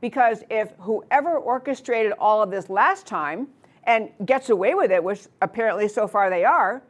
Because 0.00 0.44
if 0.50 0.72
whoever 0.78 1.36
orchestrated 1.36 2.12
all 2.18 2.42
of 2.42 2.50
this 2.50 2.68
last 2.70 3.06
time 3.06 3.48
and 3.84 4.10
gets 4.24 4.50
away 4.50 4.74
with 4.74 4.92
it, 4.92 5.02
which 5.02 5.26
apparently 5.40 5.88
so 5.88 6.06
far 6.06 6.30
they 6.30 6.44
are, 6.44 6.82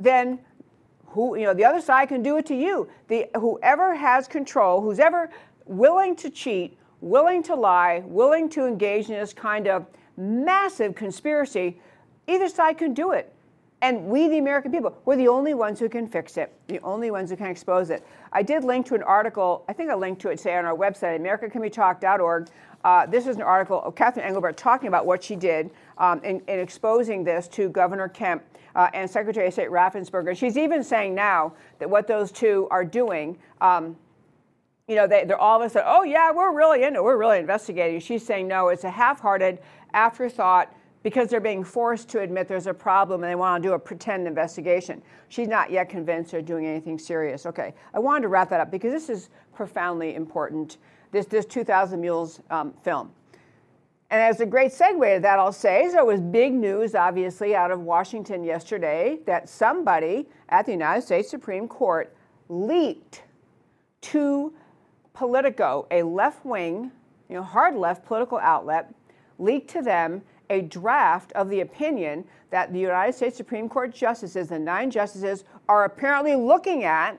then 0.00 0.40
who 1.10 1.36
you 1.36 1.44
know 1.44 1.54
the 1.54 1.64
other 1.64 1.80
side 1.80 2.08
can 2.08 2.22
do 2.22 2.36
it 2.36 2.46
to 2.46 2.54
you. 2.54 2.88
The 3.08 3.28
whoever 3.34 3.94
has 3.94 4.28
control 4.28 4.80
who's 4.80 4.98
ever 4.98 5.30
willing 5.66 6.16
to 6.16 6.30
cheat 6.30 6.78
willing 7.00 7.42
to 7.44 7.54
lie 7.54 8.02
willing 8.06 8.48
to 8.48 8.66
engage 8.66 9.08
in 9.08 9.14
this 9.14 9.32
kind 9.32 9.68
of 9.68 9.86
massive 10.16 10.94
conspiracy 10.94 11.80
either 12.26 12.48
side 12.48 12.76
can 12.78 12.92
do 12.92 13.12
it. 13.12 13.32
And 13.80 14.06
we 14.06 14.28
the 14.28 14.38
american 14.38 14.72
people 14.72 14.98
we're 15.04 15.16
the 15.16 15.28
only 15.28 15.54
ones 15.54 15.78
who 15.78 15.88
can 15.88 16.08
fix 16.08 16.36
it 16.36 16.52
the 16.66 16.80
only 16.80 17.10
ones 17.10 17.30
who 17.30 17.36
can 17.36 17.46
expose 17.46 17.90
it. 17.90 18.04
I 18.32 18.42
did 18.42 18.64
link 18.64 18.86
to 18.86 18.94
an 18.94 19.02
article 19.02 19.64
i 19.68 19.72
think 19.72 19.90
i 19.90 19.94
linked 19.94 20.20
to 20.22 20.30
it 20.30 20.40
say 20.40 20.56
on 20.56 20.64
our 20.64 20.76
website 20.76 21.20
americacanwetalk.org 21.20 22.48
uh, 22.84 23.06
this 23.06 23.26
is 23.26 23.36
an 23.36 23.42
article 23.42 23.80
of 23.82 23.94
catherine 23.94 24.26
engelbrecht 24.26 24.58
talking 24.58 24.88
about 24.88 25.06
what 25.06 25.22
she 25.22 25.36
did 25.36 25.70
um, 25.98 26.22
in, 26.24 26.40
in 26.48 26.58
exposing 26.58 27.22
this 27.22 27.46
to 27.48 27.68
governor 27.68 28.08
kemp 28.08 28.42
uh, 28.74 28.88
and 28.94 29.08
Secretary 29.08 29.46
of 29.46 29.52
State 29.52 29.70
Raffensperger. 29.70 30.36
She's 30.36 30.56
even 30.56 30.82
saying 30.82 31.14
now 31.14 31.54
that 31.78 31.88
what 31.88 32.06
those 32.06 32.32
two 32.32 32.68
are 32.70 32.84
doing, 32.84 33.38
um, 33.60 33.96
you 34.86 34.96
know, 34.96 35.06
they, 35.06 35.24
are 35.24 35.36
all 35.36 35.60
of 35.60 35.66
a 35.66 35.70
sudden, 35.70 35.88
oh 35.90 36.02
yeah, 36.02 36.30
we're 36.32 36.56
really 36.56 36.84
into, 36.84 37.02
we're 37.02 37.16
really 37.16 37.38
investigating. 37.38 38.00
She's 38.00 38.24
saying 38.24 38.48
no, 38.48 38.68
it's 38.68 38.84
a 38.84 38.90
half-hearted 38.90 39.60
afterthought 39.92 40.74
because 41.02 41.28
they're 41.28 41.40
being 41.40 41.62
forced 41.62 42.08
to 42.10 42.20
admit 42.20 42.48
there's 42.48 42.66
a 42.66 42.74
problem 42.74 43.22
and 43.22 43.30
they 43.30 43.34
want 43.34 43.62
to 43.62 43.68
do 43.68 43.72
a 43.74 43.78
pretend 43.78 44.26
investigation. 44.26 45.02
She's 45.28 45.48
not 45.48 45.70
yet 45.70 45.88
convinced 45.88 46.32
they're 46.32 46.42
doing 46.42 46.66
anything 46.66 46.98
serious. 46.98 47.46
Okay, 47.46 47.74
I 47.94 47.98
wanted 47.98 48.22
to 48.22 48.28
wrap 48.28 48.50
that 48.50 48.60
up 48.60 48.70
because 48.70 48.92
this 48.92 49.08
is 49.08 49.28
profoundly 49.54 50.14
important. 50.14 50.78
This 51.12 51.26
this 51.26 51.46
2,000 51.46 52.00
Mules 52.00 52.40
um, 52.50 52.74
film. 52.82 53.12
And 54.10 54.22
as 54.22 54.40
a 54.40 54.46
great 54.46 54.72
segue 54.72 55.16
to 55.16 55.20
that, 55.20 55.38
I'll 55.38 55.52
say, 55.52 55.84
it 55.84 56.06
was 56.06 56.20
big 56.20 56.54
news, 56.54 56.94
obviously, 56.94 57.54
out 57.54 57.70
of 57.70 57.80
Washington 57.80 58.42
yesterday 58.42 59.18
that 59.26 59.48
somebody 59.48 60.26
at 60.48 60.64
the 60.64 60.72
United 60.72 61.02
States 61.02 61.28
Supreme 61.28 61.68
Court 61.68 62.14
leaked 62.48 63.22
to 64.00 64.54
Politico, 65.12 65.86
a 65.90 66.02
left 66.02 66.44
wing, 66.46 66.90
you 67.28 67.36
know, 67.36 67.42
hard 67.42 67.74
left 67.74 68.06
political 68.06 68.38
outlet, 68.38 68.94
leaked 69.38 69.68
to 69.70 69.82
them 69.82 70.22
a 70.48 70.62
draft 70.62 71.32
of 71.32 71.50
the 71.50 71.60
opinion 71.60 72.24
that 72.50 72.72
the 72.72 72.78
United 72.78 73.12
States 73.12 73.36
Supreme 73.36 73.68
Court 73.68 73.92
justices, 73.92 74.48
the 74.48 74.58
nine 74.58 74.90
justices, 74.90 75.44
are 75.68 75.84
apparently 75.84 76.34
looking 76.34 76.84
at 76.84 77.18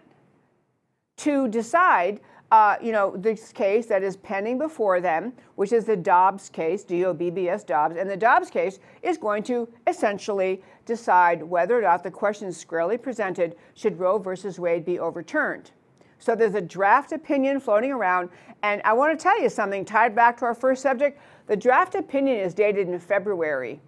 to 1.17 1.47
decide 1.49 2.21
uh, 2.51 2.75
you 2.81 2.91
know, 2.91 3.15
this 3.15 3.51
case 3.51 3.85
that 3.85 4.01
is 4.01 4.17
pending 4.17 4.57
before 4.57 4.99
them, 4.99 5.33
which 5.55 5.71
is 5.71 5.85
the 5.85 5.95
Dobbs 5.95 6.49
case, 6.49 6.83
D-O-B-B-S 6.83 7.63
Dobbs, 7.63 7.95
and 7.95 8.09
the 8.09 8.17
Dobbs 8.17 8.49
case 8.49 8.79
is 9.03 9.17
going 9.17 9.43
to 9.43 9.67
essentially 9.85 10.61
decide 10.85 11.43
whether 11.43 11.77
or 11.77 11.81
not 11.81 12.03
the 12.03 12.09
question 12.09 12.51
squarely 12.51 12.97
presented 12.97 13.55
should 13.75 13.99
Roe 13.99 14.17
versus 14.17 14.59
Wade 14.59 14.83
be 14.83 14.97
overturned. 14.97 15.71
So 16.17 16.35
there's 16.35 16.55
a 16.55 16.61
draft 16.61 17.11
opinion 17.11 17.59
floating 17.59 17.91
around, 17.91 18.29
and 18.63 18.81
I 18.83 18.93
want 18.93 19.17
to 19.17 19.23
tell 19.23 19.39
you 19.41 19.47
something 19.49 19.85
tied 19.85 20.15
back 20.15 20.37
to 20.39 20.45
our 20.45 20.55
first 20.55 20.81
subject. 20.81 21.21
The 21.47 21.55
draft 21.55 21.95
opinion 21.95 22.39
is 22.39 22.53
dated 22.53 22.89
in 22.89 22.99
February. 22.99 23.79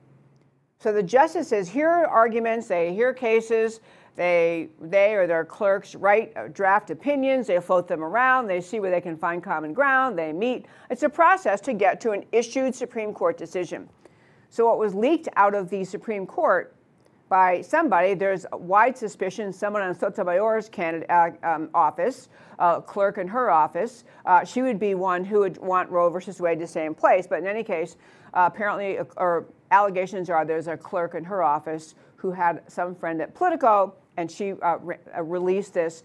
So 0.80 0.94
the 0.94 1.04
justices 1.04 1.68
hear 1.68 1.90
arguments, 1.90 2.68
they 2.68 2.94
hear 2.94 3.14
cases, 3.14 3.82
they, 4.16 4.70
they 4.80 5.16
or 5.16 5.26
their 5.28 5.46
clerks 5.46 5.96
write 5.96 6.34
uh, 6.36 6.48
draft 6.50 6.90
opinions, 6.90 7.48
they 7.48 7.60
float 7.60 7.88
them 7.88 8.04
around, 8.04 8.48
they 8.48 8.62
see 8.62 8.80
where 8.80 8.92
they 8.92 9.02
can 9.02 9.18
find 9.18 9.44
common 9.44 9.74
ground, 9.74 10.18
they 10.18 10.34
meet. 10.34 10.66
It's 10.90 11.04
a 11.04 11.10
process 11.10 11.62
to 11.62 11.74
get 11.74 12.02
to 12.02 12.12
an 12.12 12.26
issued 12.32 12.76
Supreme 12.76 13.14
Court 13.14 13.38
decision. 13.38 13.90
So, 14.50 14.66
what 14.66 14.78
was 14.78 14.94
leaked 14.94 15.30
out 15.38 15.56
of 15.56 15.70
the 15.70 15.86
Supreme 15.86 16.28
Court 16.28 16.76
by 17.32 17.62
somebody. 17.62 18.14
There's 18.14 18.46
wide 18.52 18.98
suspicion 18.98 19.54
someone 19.54 19.82
on 19.82 19.96
Sotomayor's 19.96 20.68
candidate, 20.68 21.10
uh, 21.10 21.30
um, 21.44 21.70
office, 21.74 22.28
uh, 22.60 22.82
clerk 22.82 23.18
in 23.18 23.28
her 23.30 23.50
office. 23.50 24.04
Uh, 24.26 24.44
she 24.44 24.62
would 24.62 24.78
be 24.78 24.96
one 24.96 25.24
who 25.24 25.40
would 25.40 25.58
want 25.58 25.90
Roe 25.90 26.10
versus 26.10 26.42
Wade 26.42 26.60
to 26.60 26.68
stay 26.68 26.86
in 26.86 26.94
place. 26.94 27.26
But 27.26 27.40
in 27.40 27.48
any 27.48 27.64
case, 27.64 27.96
uh, 28.34 28.50
apparently, 28.54 29.00
uh, 29.00 29.06
or 29.16 29.46
allegations 29.72 30.30
are 30.30 30.44
there's 30.44 30.68
a 30.68 30.76
clerk 30.76 31.16
in 31.16 31.24
her 31.24 31.42
office 31.42 31.96
who 32.18 32.32
had 32.32 32.64
some 32.68 32.94
friend 32.94 33.22
at 33.22 33.34
Politico, 33.34 33.96
and 34.18 34.30
she 34.30 34.54
uh, 34.54 34.78
re- 34.80 34.98
released 35.22 35.74
this 35.74 36.04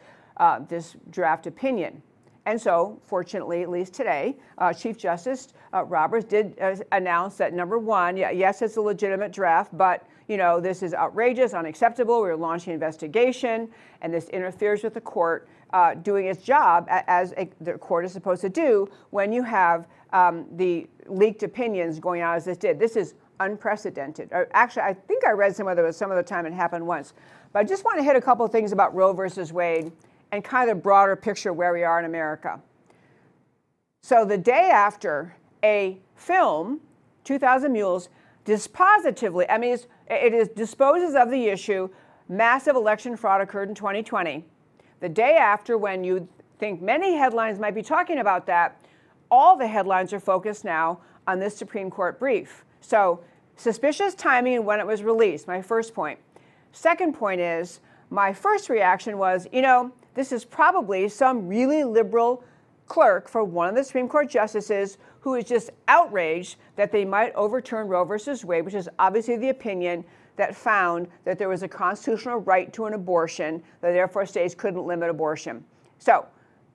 this 0.68 0.96
draft 1.10 1.46
opinion. 1.46 2.02
And 2.46 2.60
so, 2.60 3.00
fortunately, 3.06 3.62
at 3.62 3.68
least 3.68 3.92
today, 3.92 4.36
uh, 4.58 4.72
Chief 4.72 4.96
Justice 4.96 5.48
uh, 5.74 5.84
Roberts 5.84 6.24
did 6.24 6.56
uh, 6.60 6.76
announce 6.92 7.36
that 7.38 7.52
number 7.52 7.76
one, 7.76 8.16
yes, 8.16 8.62
it's 8.62 8.76
a 8.76 8.80
legitimate 8.80 9.32
draft, 9.32 9.76
but 9.76 10.06
you 10.28 10.36
know 10.36 10.60
this 10.60 10.82
is 10.82 10.94
outrageous, 10.94 11.54
unacceptable. 11.54 12.20
We're 12.20 12.36
launching 12.36 12.72
an 12.72 12.74
investigation, 12.74 13.68
and 14.00 14.14
this 14.14 14.28
interferes 14.28 14.84
with 14.84 14.94
the 14.94 15.00
court 15.00 15.48
uh, 15.72 15.94
doing 15.94 16.26
its 16.26 16.42
job 16.42 16.86
as 16.88 17.32
a, 17.36 17.50
the 17.60 17.74
court 17.74 18.04
is 18.04 18.12
supposed 18.12 18.42
to 18.42 18.48
do 18.48 18.88
when 19.10 19.32
you 19.32 19.42
have 19.42 19.88
um, 20.12 20.46
the 20.52 20.88
leaked 21.08 21.42
opinions 21.42 21.98
going 21.98 22.22
out 22.22 22.36
as 22.36 22.44
this 22.44 22.56
did. 22.56 22.78
This 22.78 22.94
is 22.94 23.14
unprecedented. 23.40 24.30
Actually, 24.52 24.82
I 24.82 24.94
think 24.94 25.24
I 25.24 25.32
read 25.32 25.54
somewhere 25.54 25.74
there 25.74 25.84
was 25.84 25.96
some 25.96 26.10
of 26.10 26.16
the 26.16 26.22
time 26.22 26.46
it 26.46 26.52
happened 26.52 26.86
once. 26.86 27.12
But 27.56 27.60
I 27.60 27.64
just 27.64 27.86
want 27.86 27.96
to 27.96 28.02
hit 28.02 28.16
a 28.16 28.20
couple 28.20 28.46
things 28.48 28.72
about 28.72 28.94
Roe 28.94 29.14
versus 29.14 29.50
Wade 29.50 29.90
and 30.30 30.44
kind 30.44 30.68
of 30.68 30.76
the 30.76 30.82
broader 30.82 31.16
picture 31.16 31.54
where 31.54 31.72
we 31.72 31.84
are 31.84 31.98
in 31.98 32.04
America. 32.04 32.60
So 34.02 34.26
the 34.26 34.36
day 34.36 34.68
after 34.70 35.34
a 35.64 35.98
film, 36.16 36.82
2000 37.24 37.72
Mules, 37.72 38.10
dispositively, 38.44 39.46
I 39.48 39.56
mean, 39.56 39.78
it 40.10 40.34
is 40.34 40.48
disposes 40.48 41.14
of 41.14 41.30
the 41.30 41.46
issue, 41.46 41.88
massive 42.28 42.76
election 42.76 43.16
fraud 43.16 43.40
occurred 43.40 43.70
in 43.70 43.74
2020. 43.74 44.44
The 45.00 45.08
day 45.08 45.36
after, 45.36 45.78
when 45.78 46.04
you 46.04 46.28
think 46.58 46.82
many 46.82 47.14
headlines 47.16 47.58
might 47.58 47.74
be 47.74 47.80
talking 47.80 48.18
about 48.18 48.44
that, 48.48 48.84
all 49.30 49.56
the 49.56 49.66
headlines 49.66 50.12
are 50.12 50.20
focused 50.20 50.66
now 50.66 51.00
on 51.26 51.40
this 51.40 51.56
Supreme 51.56 51.88
Court 51.90 52.18
brief. 52.18 52.66
So, 52.82 53.24
suspicious 53.56 54.14
timing 54.14 54.66
when 54.66 54.78
it 54.78 54.86
was 54.86 55.02
released, 55.02 55.48
my 55.48 55.62
first 55.62 55.94
point. 55.94 56.18
Second 56.76 57.14
point 57.14 57.40
is, 57.40 57.80
my 58.10 58.34
first 58.34 58.68
reaction 58.68 59.16
was, 59.16 59.48
you 59.50 59.62
know, 59.62 59.90
this 60.12 60.30
is 60.30 60.44
probably 60.44 61.08
some 61.08 61.48
really 61.48 61.84
liberal 61.84 62.44
clerk 62.86 63.30
for 63.30 63.42
one 63.42 63.70
of 63.70 63.74
the 63.74 63.82
Supreme 63.82 64.06
Court 64.06 64.28
justices 64.28 64.98
who 65.20 65.36
is 65.36 65.46
just 65.46 65.70
outraged 65.88 66.56
that 66.76 66.92
they 66.92 67.02
might 67.02 67.34
overturn 67.34 67.88
Roe 67.88 68.04
versus 68.04 68.44
Wade, 68.44 68.66
which 68.66 68.74
is 68.74 68.90
obviously 68.98 69.38
the 69.38 69.48
opinion 69.48 70.04
that 70.36 70.54
found 70.54 71.08
that 71.24 71.38
there 71.38 71.48
was 71.48 71.62
a 71.62 71.68
constitutional 71.68 72.40
right 72.40 72.70
to 72.74 72.84
an 72.84 72.92
abortion, 72.92 73.62
that 73.80 73.92
therefore 73.92 74.26
states 74.26 74.54
couldn't 74.54 74.84
limit 74.84 75.08
abortion. 75.08 75.64
So, 75.98 76.26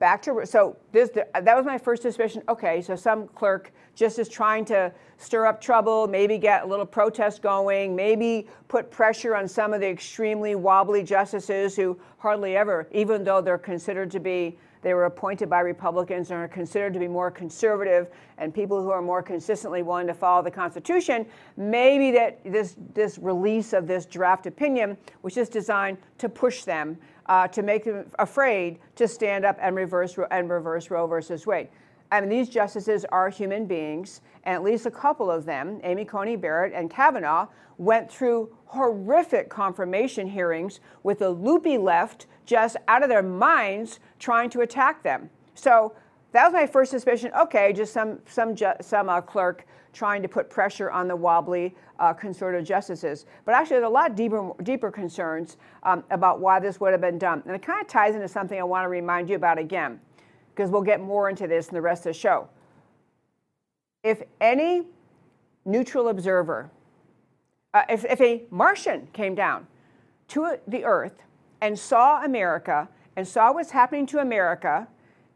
back 0.02 0.20
to 0.20 0.44
so 0.44 0.76
this 0.90 1.10
that 1.10 1.56
was 1.56 1.64
my 1.64 1.78
first 1.78 2.02
suspicion. 2.02 2.42
Okay, 2.48 2.82
so 2.82 2.96
some 2.96 3.28
clerk 3.28 3.70
just 3.94 4.18
is 4.18 4.28
trying 4.28 4.64
to 4.64 4.92
stir 5.16 5.46
up 5.46 5.60
trouble, 5.60 6.08
maybe 6.08 6.38
get 6.38 6.64
a 6.64 6.66
little 6.66 6.84
protest 6.84 7.40
going, 7.40 7.94
maybe 7.94 8.48
put 8.66 8.90
pressure 8.90 9.36
on 9.36 9.46
some 9.46 9.72
of 9.72 9.80
the 9.80 9.88
extremely 9.88 10.56
wobbly 10.56 11.04
justices 11.04 11.76
who 11.76 11.96
hardly 12.18 12.56
ever, 12.56 12.88
even 12.90 13.22
though 13.22 13.40
they're 13.40 13.56
considered 13.56 14.10
to 14.10 14.18
be 14.18 14.58
they 14.82 14.94
were 14.94 15.04
appointed 15.04 15.48
by 15.48 15.60
Republicans 15.60 16.32
and 16.32 16.40
are 16.40 16.48
considered 16.48 16.92
to 16.92 16.98
be 16.98 17.06
more 17.06 17.30
conservative 17.30 18.08
and 18.38 18.52
people 18.52 18.82
who 18.82 18.90
are 18.90 19.00
more 19.00 19.22
consistently 19.22 19.84
willing 19.84 20.08
to 20.08 20.14
follow 20.14 20.42
the 20.42 20.50
Constitution. 20.50 21.24
Maybe 21.56 22.10
that 22.10 22.40
this, 22.44 22.74
this 22.92 23.16
release 23.18 23.72
of 23.72 23.86
this 23.86 24.04
draft 24.04 24.46
opinion 24.46 24.98
was 25.22 25.34
just 25.34 25.52
designed 25.52 25.98
to 26.18 26.28
push 26.28 26.64
them, 26.64 26.98
uh, 27.26 27.48
to 27.48 27.62
make 27.62 27.84
them 27.84 28.10
afraid 28.18 28.78
to 28.96 29.06
stand 29.06 29.44
up 29.44 29.58
and 29.60 29.76
reverse, 29.76 30.18
and 30.30 30.50
reverse 30.50 30.90
Roe 30.90 31.06
versus 31.06 31.46
Wade. 31.46 31.68
I 32.10 32.20
mean, 32.20 32.28
these 32.28 32.48
justices 32.48 33.06
are 33.06 33.30
human 33.30 33.66
beings, 33.66 34.20
and 34.44 34.54
at 34.54 34.62
least 34.62 34.84
a 34.84 34.90
couple 34.90 35.30
of 35.30 35.46
them, 35.46 35.80
Amy 35.82 36.04
Coney 36.04 36.36
Barrett 36.36 36.74
and 36.74 36.90
Kavanaugh, 36.90 37.46
went 37.78 38.10
through 38.10 38.54
horrific 38.66 39.48
confirmation 39.48 40.26
hearings 40.26 40.80
with 41.02 41.20
the 41.20 41.30
loopy 41.30 41.78
left 41.78 42.26
just 42.44 42.76
out 42.86 43.02
of 43.02 43.08
their 43.08 43.22
minds 43.22 43.98
trying 44.18 44.50
to 44.50 44.60
attack 44.60 45.02
them. 45.02 45.30
So 45.54 45.94
that 46.32 46.44
was 46.44 46.52
my 46.52 46.66
first 46.66 46.90
suspicion. 46.90 47.30
Okay, 47.38 47.72
just 47.72 47.92
some 47.92 48.18
some 48.26 48.54
some 48.80 49.08
uh, 49.08 49.20
clerk 49.20 49.66
trying 49.92 50.22
to 50.22 50.28
put 50.28 50.48
pressure 50.48 50.90
on 50.90 51.06
the 51.06 51.16
wobbly 51.16 51.74
uh, 51.98 52.12
conservative 52.12 52.66
justices. 52.66 53.26
But 53.44 53.54
actually, 53.54 53.76
there's 53.76 53.86
a 53.86 53.90
lot 53.90 54.16
deeper 54.16 54.52
deeper 54.62 54.90
concerns 54.90 55.56
um, 55.82 56.04
about 56.10 56.40
why 56.40 56.60
this 56.60 56.80
would 56.80 56.92
have 56.92 57.00
been 57.00 57.18
done, 57.18 57.42
and 57.46 57.54
it 57.54 57.62
kind 57.62 57.80
of 57.80 57.86
ties 57.86 58.14
into 58.14 58.28
something 58.28 58.58
I 58.58 58.64
want 58.64 58.84
to 58.84 58.88
remind 58.88 59.28
you 59.28 59.36
about 59.36 59.58
again, 59.58 60.00
because 60.54 60.70
we'll 60.70 60.82
get 60.82 61.00
more 61.00 61.28
into 61.28 61.46
this 61.46 61.68
in 61.68 61.74
the 61.74 61.82
rest 61.82 62.06
of 62.06 62.14
the 62.14 62.18
show. 62.18 62.48
If 64.02 64.22
any 64.40 64.86
neutral 65.64 66.08
observer, 66.08 66.70
uh, 67.74 67.82
if, 67.88 68.04
if 68.04 68.20
a 68.20 68.42
Martian 68.50 69.08
came 69.12 69.34
down 69.34 69.66
to 70.28 70.56
the 70.66 70.84
Earth 70.84 71.22
and 71.60 71.78
saw 71.78 72.24
America 72.24 72.88
and 73.16 73.28
saw 73.28 73.52
what's 73.52 73.70
happening 73.70 74.06
to 74.06 74.18
America 74.18 74.88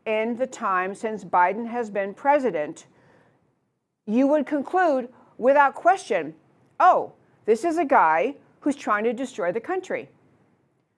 in 0.06 0.36
the 0.36 0.46
time 0.46 0.94
since 0.94 1.24
Biden 1.24 1.68
has 1.68 1.90
been 1.90 2.14
president, 2.14 2.86
you 4.06 4.26
would 4.26 4.46
conclude 4.46 5.08
without 5.38 5.74
question 5.74 6.34
oh, 6.78 7.12
this 7.46 7.64
is 7.64 7.78
a 7.78 7.84
guy 7.84 8.34
who's 8.60 8.76
trying 8.76 9.04
to 9.04 9.14
destroy 9.14 9.50
the 9.50 9.60
country. 9.60 10.10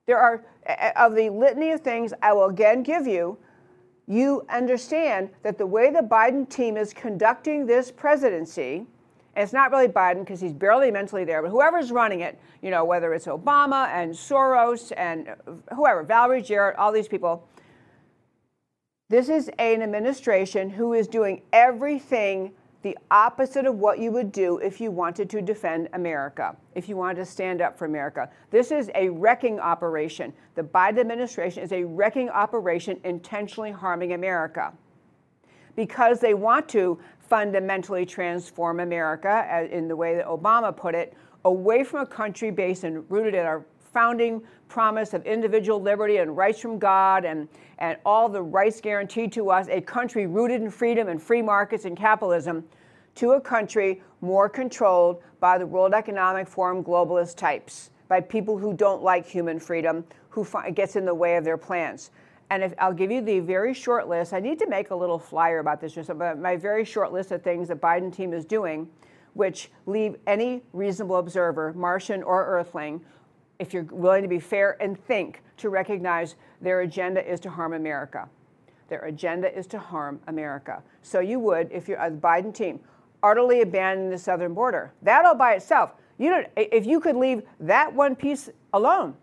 There 0.07 0.19
are, 0.19 0.45
of 0.97 1.15
the 1.15 1.31
litany 1.31 1.71
of 1.71 1.83
things 1.83 2.13
I 2.21 2.33
will 2.33 2.47
again 2.47 2.83
give 2.83 3.07
you, 3.07 3.39
you 4.09 4.45
understand 4.49 5.31
that 5.45 5.57
the 5.57 5.67
way 5.67 5.93
the 5.93 6.01
Biden 6.01 6.49
team 6.49 6.77
is 6.77 6.93
conducting 6.93 7.65
this 7.65 7.93
presidency 7.93 8.87
and 9.39 9.45
it's 9.45 9.53
not 9.53 9.71
really 9.71 9.87
Biden 9.87 10.21
because 10.21 10.41
he's 10.41 10.53
barely 10.53 10.91
mentally 10.91 11.25
there, 11.25 11.43
but 11.43 11.53
whoever's 11.53 11.93
running 11.93 12.23
it, 12.23 12.41
you 12.61 12.73
know, 12.73 12.85
whether 12.85 13.15
it's 13.15 13.27
Obama 13.27 13.87
and 13.87 14.13
Soros 14.13 14.93
and 14.97 15.29
whoever, 15.77 16.03
Valerie 16.03 16.43
Jarrett, 16.43 16.77
all 16.77 16.91
these 16.91 17.07
people, 17.07 17.49
this 19.09 19.29
is 19.29 19.49
an 19.61 19.81
administration 19.81 20.71
who 20.71 20.93
is 20.93 21.07
doing 21.07 21.43
everything 21.53 22.51
the 22.89 22.97
opposite 23.11 23.67
of 23.67 23.75
what 23.75 23.99
you 23.99 24.11
would 24.11 24.33
do 24.33 24.57
if 24.59 24.81
you 24.81 24.91
wanted 24.91 25.29
to 25.29 25.43
defend 25.43 25.91
America, 25.93 26.57
if 26.75 26.89
you 26.89 26.97
wanted 26.97 27.17
to 27.17 27.27
stand 27.27 27.61
up 27.61 27.77
for 27.77 27.85
America. 27.85 28.31
This 28.51 28.71
is 28.71 28.91
a 28.95 29.11
wrecking 29.11 29.61
operation. 29.61 30.33
The 30.55 30.63
Biden 30.63 30.99
administration 30.99 31.63
is 31.63 31.73
a 31.73 31.85
wrecking 31.85 32.31
operation 32.31 32.99
intentionally 33.05 33.71
harming 33.71 34.15
America 34.15 34.73
because 35.77 36.19
they 36.19 36.33
want 36.33 36.67
to 36.71 36.99
fundamentally 37.21 38.07
transform 38.07 38.81
America, 38.81 39.47
uh, 39.53 39.67
in 39.71 39.87
the 39.87 39.95
way 39.95 40.17
that 40.17 40.25
Obama 40.25 40.75
put 40.75 40.95
it, 40.95 41.13
away 41.45 41.85
from 41.85 42.01
a 42.01 42.07
country 42.07 42.51
based 42.51 42.85
and 42.85 43.05
rooted 43.11 43.35
in 43.35 43.45
our 43.45 43.67
founding 43.93 44.41
promise 44.69 45.13
of 45.13 45.27
individual 45.27 45.79
liberty 45.79 46.17
and 46.17 46.35
rights 46.39 46.59
from 46.59 46.79
God 46.79 47.27
and, 47.27 47.49
and 47.81 47.99
all 48.07 48.31
the 48.31 48.41
rights 48.41 48.81
guaranteed 48.81 49.31
to 49.33 49.51
us, 49.51 49.69
a 49.69 49.83
country 49.83 50.27
rooted 50.27 50.63
in 50.63 50.71
freedom 50.71 51.09
and 51.09 51.23
free 51.23 51.43
markets 51.43 51.85
and 51.85 51.99
capitalism, 51.99 52.65
to 53.19 53.33
a 53.33 53.41
country 53.41 54.01
more 54.21 54.49
controlled 54.49 55.21
by 55.41 55.59
the 55.59 55.67
World 55.67 55.93
Economic 55.93 56.47
Forum 56.47 56.85
globalist 56.85 57.37
types, 57.37 57.91
by 58.07 58.21
people 58.21 58.57
who 58.57 58.73
don't 58.73 59.03
like 59.03 59.27
human 59.27 59.59
freedom, 59.59 60.05
who 60.31 60.45
fi- 60.45 60.71
gets 60.71 60.95
in 60.95 61.05
the 61.05 61.15
way 61.15 61.37
of 61.37 61.45
their 61.45 61.57
plans. 61.57 62.13
And 62.51 62.63
if, 62.63 62.75
I'll 62.79 62.93
give 62.93 63.11
you 63.11 63.21
the 63.21 63.41
very 63.41 63.75
short 63.75 64.09
list. 64.09 64.33
I 64.33 64.39
need 64.39 64.59
to 64.61 64.69
make 64.69 64.91
a 64.91 64.95
little 64.95 65.19
flyer 65.19 65.59
about 65.59 65.81
this, 65.81 65.93
just 65.93 66.11
about 66.11 66.39
my 66.39 66.57
very 66.57 66.85
short 66.85 67.13
list 67.13 67.33
of 67.33 67.43
things 67.43 67.69
the 67.69 67.75
Biden 67.75 68.15
team 68.15 68.33
is 68.33 68.45
doing, 68.45 68.89
which 69.35 69.71
leave 69.87 70.17
any 70.29 70.63
reasonable 70.73 71.17
observer, 71.17 71.73
Martian 71.75 72.23
or 72.23 72.47
Earthling, 72.47 73.01
if 73.59 73.75
you're 73.75 73.83
willing 73.91 74.23
to 74.23 74.29
be 74.29 74.39
fair 74.39 74.81
and 74.81 74.97
think, 74.97 75.43
to 75.57 75.71
recognize 75.71 76.37
their 76.61 76.83
agenda 76.83 77.29
is 77.29 77.41
to 77.41 77.51
harm 77.51 77.73
America. 77.73 78.29
Their 78.89 79.01
agenda 79.01 79.57
is 79.57 79.67
to 79.69 79.79
harm 79.79 80.21
America. 80.29 80.83
So 81.03 81.21
you 81.21 81.41
would, 81.41 81.71
if 81.73 81.89
you're 81.89 82.01
uh, 82.01 82.09
a 82.09 82.11
Biden 82.11 82.55
team, 82.55 82.81
utterly 83.23 83.61
abandon 83.63 84.11
the 84.11 84.19
southern 84.19 84.55
border. 84.55 84.93
That 85.03 85.25
all 85.25 85.35
by 85.35 85.55
itself, 85.55 85.93
you 86.19 86.31
don't, 86.31 86.47
if 86.57 86.87
you 86.87 87.01
could 87.01 87.17
leave 87.17 87.43
that 87.61 87.93
one 87.93 88.17
piece 88.17 88.51
alone, 88.73 89.15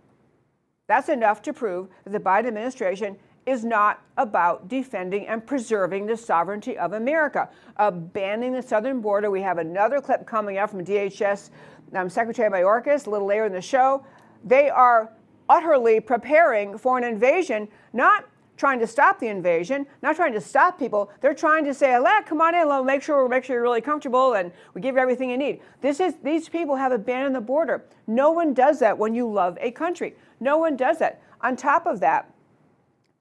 that's 0.88 1.10
enough 1.10 1.42
to 1.44 1.54
prove 1.54 1.88
that 2.04 2.12
the 2.12 2.20
Biden 2.20 2.48
administration 2.48 3.18
is 3.46 3.64
not 3.64 4.02
about 4.18 4.68
defending 4.68 5.28
and 5.28 5.46
preserving 5.46 6.06
the 6.06 6.18
sovereignty 6.18 6.78
of 6.78 6.94
America. 6.94 7.50
Abandoning 7.78 8.54
the 8.54 8.62
southern 8.62 9.02
border. 9.02 9.30
We 9.30 9.42
have 9.42 9.60
another 9.60 10.02
clip 10.02 10.26
coming 10.26 10.58
up 10.58 10.72
from 10.72 10.84
DHS 10.84 11.52
um, 11.94 12.10
Secretary 12.10 12.50
Mayorkas 12.50 13.06
a 13.06 13.10
little 13.10 13.28
later 13.28 13.46
in 13.46 13.54
the 13.54 13.62
show. 13.62 14.06
They 14.44 14.70
are 14.70 15.12
utterly 15.48 16.00
preparing 16.00 16.78
for 16.78 16.98
an 16.98 17.04
invasion, 17.04 17.68
not 17.94 18.26
trying 18.58 18.80
to 18.80 18.88
stop 18.88 19.20
the 19.20 19.28
invasion, 19.28 19.86
not 20.02 20.16
trying 20.16 20.34
to 20.34 20.42
stop 20.42 20.80
people. 20.80 21.10
They're 21.22 21.34
trying 21.34 21.66
to 21.66 21.74
say, 21.74 21.98
"Let 21.98 22.26
come 22.26 22.42
on 22.42 22.56
in, 22.56 22.68
we'll 22.68 22.84
make 22.84 23.02
sure 23.02 23.24
we 23.24 23.30
make 23.30 23.44
sure 23.44 23.56
you're 23.56 23.64
really 23.64 23.82
comfortable, 23.82 24.34
and 24.34 24.52
we 24.74 24.82
give 24.82 24.96
you 24.96 25.02
everything 25.02 25.30
you 25.30 25.38
need." 25.38 25.62
This 25.82 26.00
is 26.00 26.16
these 26.24 26.50
people 26.50 26.76
have 26.76 26.92
abandoned 26.92 27.36
the 27.36 27.42
border. 27.42 27.84
No 28.08 28.32
one 28.32 28.54
does 28.54 28.80
that 28.80 28.98
when 28.98 29.14
you 29.14 29.28
love 29.28 29.58
a 29.62 29.72
country. 29.72 30.16
No 30.40 30.58
one 30.58 30.76
does 30.76 31.00
that. 31.00 31.22
On 31.42 31.56
top 31.56 31.86
of 31.86 32.00
that, 32.00 32.30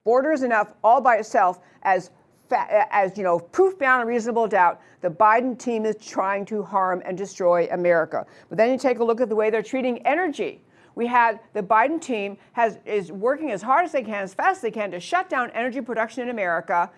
border 0.03 0.31
is 0.31 0.43
enough 0.43 0.73
all 0.83 1.01
by 1.01 1.17
itself 1.17 1.59
as 1.83 2.11
as 2.51 3.17
you 3.17 3.23
know, 3.23 3.39
proof 3.39 3.77
beyond 3.79 4.03
a 4.03 4.05
reasonable 4.05 4.47
doubt, 4.47 4.79
the 5.01 5.09
Biden 5.09 5.57
team 5.57 5.85
is 5.85 5.95
trying 5.95 6.45
to 6.45 6.61
harm 6.61 7.01
and 7.05 7.17
destroy 7.17 7.67
America. 7.71 8.25
But 8.49 8.57
then 8.57 8.71
you 8.71 8.77
take 8.77 8.99
a 8.99 9.03
look 9.03 9.21
at 9.21 9.29
the 9.29 9.35
way 9.35 9.49
they're 9.49 9.63
treating 9.63 10.05
energy. 10.05 10.61
We 10.95 11.07
had 11.07 11.41
the 11.53 11.61
Biden 11.61 12.01
team 12.01 12.37
has 12.53 12.79
is 12.85 13.11
working 13.11 13.51
as 13.51 13.61
hard 13.61 13.85
as 13.85 13.91
they 13.91 14.03
can, 14.03 14.23
as 14.23 14.33
fast 14.33 14.57
as 14.57 14.61
they 14.61 14.71
can, 14.71 14.91
to 14.91 14.99
shut 14.99 15.29
down 15.29 15.51
energy 15.51 15.81
production 15.81 16.23
in 16.23 16.29
America, 16.29 16.89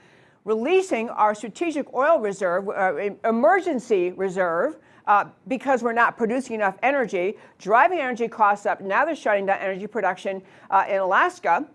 releasing 0.46 1.10
our 1.10 1.34
strategic 1.36 1.92
oil 1.94 2.20
reserve, 2.20 2.70
uh, 2.70 2.96
emergency 3.26 4.12
reserve. 4.12 4.78
Uh, 5.08 5.24
because 5.48 5.84
we're 5.84 5.94
not 5.94 6.18
producing 6.18 6.56
enough 6.56 6.76
energy, 6.84 7.38
driving 7.60 7.98
energy 7.98 8.28
costs 8.28 8.66
up. 8.66 8.82
Now 8.82 9.06
they're 9.06 9.16
shutting 9.16 9.46
down 9.46 9.58
energy 9.60 9.88
production 9.88 10.42
uh, 10.70 10.84
in 10.90 10.98
Alaska. 10.98 11.66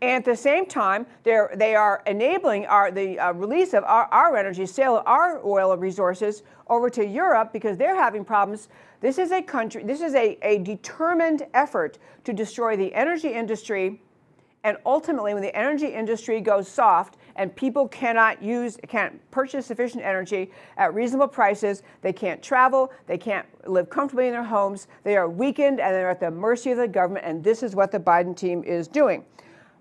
And 0.00 0.16
at 0.16 0.24
the 0.24 0.34
same 0.34 0.64
time, 0.64 1.06
they're, 1.22 1.52
they 1.54 1.76
are 1.76 2.02
enabling 2.06 2.64
our, 2.66 2.90
the 2.90 3.18
uh, 3.18 3.32
release 3.34 3.72
of 3.72 3.84
our, 3.84 4.06
our 4.06 4.36
energy, 4.36 4.64
sale 4.64 4.96
of 4.96 5.06
our 5.06 5.44
oil 5.44 5.76
resources 5.76 6.42
over 6.68 6.90
to 6.90 7.06
Europe 7.06 7.52
because 7.52 7.76
they're 7.76 7.94
having 7.94 8.24
problems 8.24 8.68
this 9.02 9.18
is 9.18 9.32
a 9.32 9.42
country, 9.42 9.82
this 9.82 10.00
is 10.00 10.14
a, 10.14 10.38
a 10.42 10.58
determined 10.58 11.44
effort 11.52 11.98
to 12.24 12.32
destroy 12.32 12.76
the 12.76 12.94
energy 12.94 13.28
industry. 13.28 14.00
And 14.64 14.76
ultimately, 14.86 15.34
when 15.34 15.42
the 15.42 15.54
energy 15.56 15.88
industry 15.88 16.40
goes 16.40 16.68
soft 16.68 17.16
and 17.34 17.54
people 17.54 17.88
cannot 17.88 18.40
use, 18.40 18.78
can't 18.86 19.20
purchase 19.32 19.66
sufficient 19.66 20.04
energy 20.04 20.52
at 20.76 20.94
reasonable 20.94 21.26
prices, 21.26 21.82
they 22.00 22.12
can't 22.12 22.40
travel, 22.40 22.92
they 23.08 23.18
can't 23.18 23.44
live 23.68 23.90
comfortably 23.90 24.28
in 24.28 24.32
their 24.32 24.44
homes, 24.44 24.86
they 25.02 25.16
are 25.16 25.28
weakened 25.28 25.80
and 25.80 25.92
they're 25.92 26.08
at 26.08 26.20
the 26.20 26.30
mercy 26.30 26.70
of 26.70 26.78
the 26.78 26.86
government. 26.86 27.26
And 27.26 27.42
this 27.42 27.64
is 27.64 27.74
what 27.74 27.90
the 27.90 27.98
Biden 27.98 28.36
team 28.36 28.62
is 28.62 28.86
doing. 28.86 29.24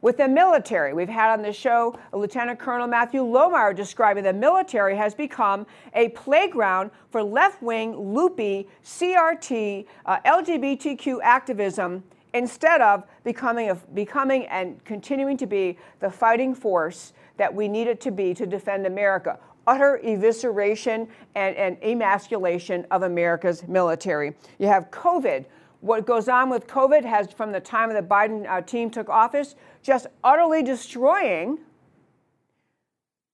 With 0.02 0.18
the 0.18 0.28
military, 0.28 0.94
we've 0.94 1.08
had 1.08 1.32
on 1.32 1.44
the 1.44 1.54
show 1.54 1.96
Lieutenant 2.12 2.58
Colonel 2.58 2.88
Matthew 2.88 3.22
Lohmeier 3.22 3.76
describing 3.76 4.24
the 4.24 4.34
military 4.34 4.96
has 4.98 5.14
become 5.14 5.68
a 5.94 6.10
playground 6.10 6.90
for 7.12 7.22
left 7.22 7.62
wing, 7.62 7.96
loopy, 7.96 8.68
CRT, 8.84 9.86
uh, 10.08 10.20
LGBTQ 10.26 11.20
activism 11.22 12.04
instead 12.34 12.82
of 12.82 13.04
becoming, 13.24 13.70
a, 13.70 13.76
becoming 13.76 14.48
and 14.48 14.84
continuing 14.86 15.38
to 15.38 15.46
be 15.46 15.78
the 16.00 16.10
fighting 16.10 16.56
force 16.56 17.14
that 17.38 17.54
we 17.54 17.68
need 17.68 17.86
it 17.86 18.02
to 18.02 18.10
be 18.10 18.34
to 18.34 18.48
defend 18.48 18.88
America. 18.88 19.38
Utter 19.68 20.02
evisceration 20.04 21.08
and, 21.36 21.56
and 21.56 21.78
emasculation 21.84 22.88
of 22.90 23.04
America's 23.04 23.68
military. 23.68 24.34
You 24.58 24.66
have 24.66 24.90
COVID 24.90 25.46
what 25.82 26.06
goes 26.06 26.30
on 26.30 26.50
with 26.50 26.68
COVID 26.68 27.04
has, 27.04 27.32
from 27.34 27.52
the 27.52 27.60
time 27.60 27.94
the 27.94 28.02
Biden 28.02 28.48
uh, 28.48 28.62
team 28.62 28.90
took 28.90 29.10
office, 29.10 29.56
just 29.84 30.08
utterly 30.24 30.64
destroying 30.64 31.60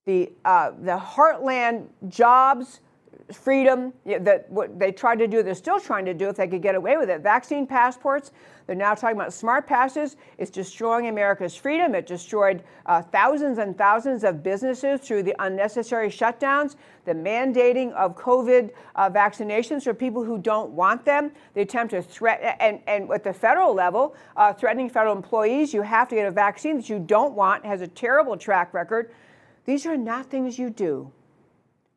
the, 0.05 0.31
uh, 0.45 0.71
the 0.81 0.97
heartland 0.97 1.87
jobs, 2.07 2.79
freedom 3.33 3.93
that 4.05 4.49
what 4.49 4.79
they 4.79 4.91
tried 4.91 5.19
to 5.19 5.27
do, 5.27 5.43
they're 5.43 5.55
still 5.55 5.79
trying 5.79 6.05
to 6.05 6.13
do 6.13 6.29
if 6.29 6.37
they 6.37 6.47
could 6.47 6.61
get 6.61 6.75
away 6.75 6.97
with 6.97 7.09
it. 7.09 7.21
Vaccine 7.21 7.67
passports, 7.67 8.31
they're 8.65 8.75
now 8.75 8.93
talking 8.93 9.17
about 9.17 9.33
smart 9.33 9.67
passes. 9.67 10.15
It's 10.37 10.51
destroying 10.51 11.07
America's 11.07 11.55
freedom. 11.55 11.93
It 11.95 12.05
destroyed 12.05 12.63
uh, 12.85 13.01
thousands 13.01 13.57
and 13.57 13.77
thousands 13.77 14.23
of 14.23 14.43
businesses 14.43 15.01
through 15.01 15.23
the 15.23 15.35
unnecessary 15.39 16.09
shutdowns, 16.09 16.75
the 17.05 17.13
mandating 17.13 17.91
of 17.93 18.15
COVID 18.15 18.71
uh, 18.95 19.09
vaccinations 19.09 19.83
for 19.83 19.93
people 19.93 20.23
who 20.23 20.37
don't 20.37 20.71
want 20.71 21.03
them, 21.03 21.31
the 21.53 21.61
attempt 21.61 21.91
to 21.91 22.01
threaten, 22.01 22.53
and, 22.59 22.81
and 22.87 23.11
at 23.11 23.23
the 23.23 23.33
federal 23.33 23.73
level, 23.73 24.15
uh, 24.35 24.53
threatening 24.53 24.89
federal 24.89 25.15
employees, 25.15 25.73
you 25.73 25.81
have 25.81 26.07
to 26.09 26.15
get 26.15 26.27
a 26.27 26.31
vaccine 26.31 26.77
that 26.77 26.89
you 26.89 26.99
don't 26.99 27.33
want, 27.33 27.65
has 27.65 27.81
a 27.81 27.87
terrible 27.87 28.37
track 28.37 28.73
record. 28.73 29.11
These 29.65 29.85
are 29.85 29.97
not 29.97 30.27
things 30.27 30.57
you 30.57 30.69
do 30.69 31.11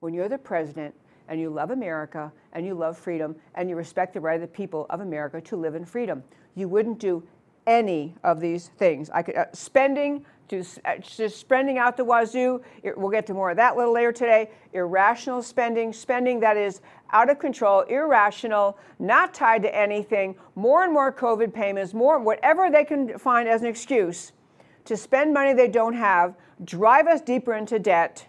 when 0.01 0.15
you're 0.15 0.29
the 0.29 0.39
president 0.39 0.95
and 1.31 1.41
you 1.41 1.49
love 1.49 1.71
America 1.71 2.31
and 2.53 2.67
you 2.67 2.75
love 2.75 2.99
freedom 2.99 3.35
and 3.55 3.71
you 3.71 3.77
respect 3.77 4.13
the 4.13 4.21
right 4.21 4.35
of 4.35 4.43
the 4.43 4.47
people 4.49 4.85
of 4.91 5.01
America 5.01 5.41
to 5.41 5.57
live 5.57 5.75
in 5.75 5.87
freedom. 5.87 6.23
You 6.57 6.69
wouldn't 6.69 6.99
do 6.99 7.23
any 7.67 8.15
of 8.25 8.41
these 8.41 8.69
things. 8.77 9.09
I 9.11 9.23
could 9.23 9.37
uh, 9.37 9.47
spending 9.53 10.27
to 10.49 10.65
uh, 10.85 10.99
just 10.99 11.39
spending 11.39 11.79
out 11.79 11.97
the 11.97 12.05
wazoo. 12.05 12.61
We'll 12.97 13.11
get 13.11 13.27
to 13.29 13.35
more 13.35 13.51
of 13.51 13.57
that 13.59 13.75
a 13.75 13.79
little 13.79 13.95
later 13.95 14.11
today. 14.11 14.51
Irrational 14.73 15.43
spending, 15.43 15.93
spending 15.93 16.41
that 16.41 16.57
is 16.57 16.81
out 17.13 17.31
of 17.31 17.39
control, 17.39 17.83
irrational, 17.83 18.77
not 18.99 19.33
tied 19.33 19.63
to 19.63 19.75
anything. 19.75 20.35
More 20.57 20.83
and 20.83 20.93
more 20.93 21.13
COVID 21.13 21.55
payments, 21.55 21.95
more 21.95 22.19
whatever 22.19 22.69
they 22.71 22.85
can 22.85 23.17
find 23.19 23.49
as 23.49 23.63
an 23.63 23.69
excuse 23.69 24.33
to 24.87 24.97
spend 24.97 25.33
money 25.33 25.53
they 25.53 25.69
don't 25.69 25.95
have, 25.95 26.35
drive 26.65 27.07
us 27.07 27.21
deeper 27.21 27.55
into 27.55 27.79
debt 27.79 28.27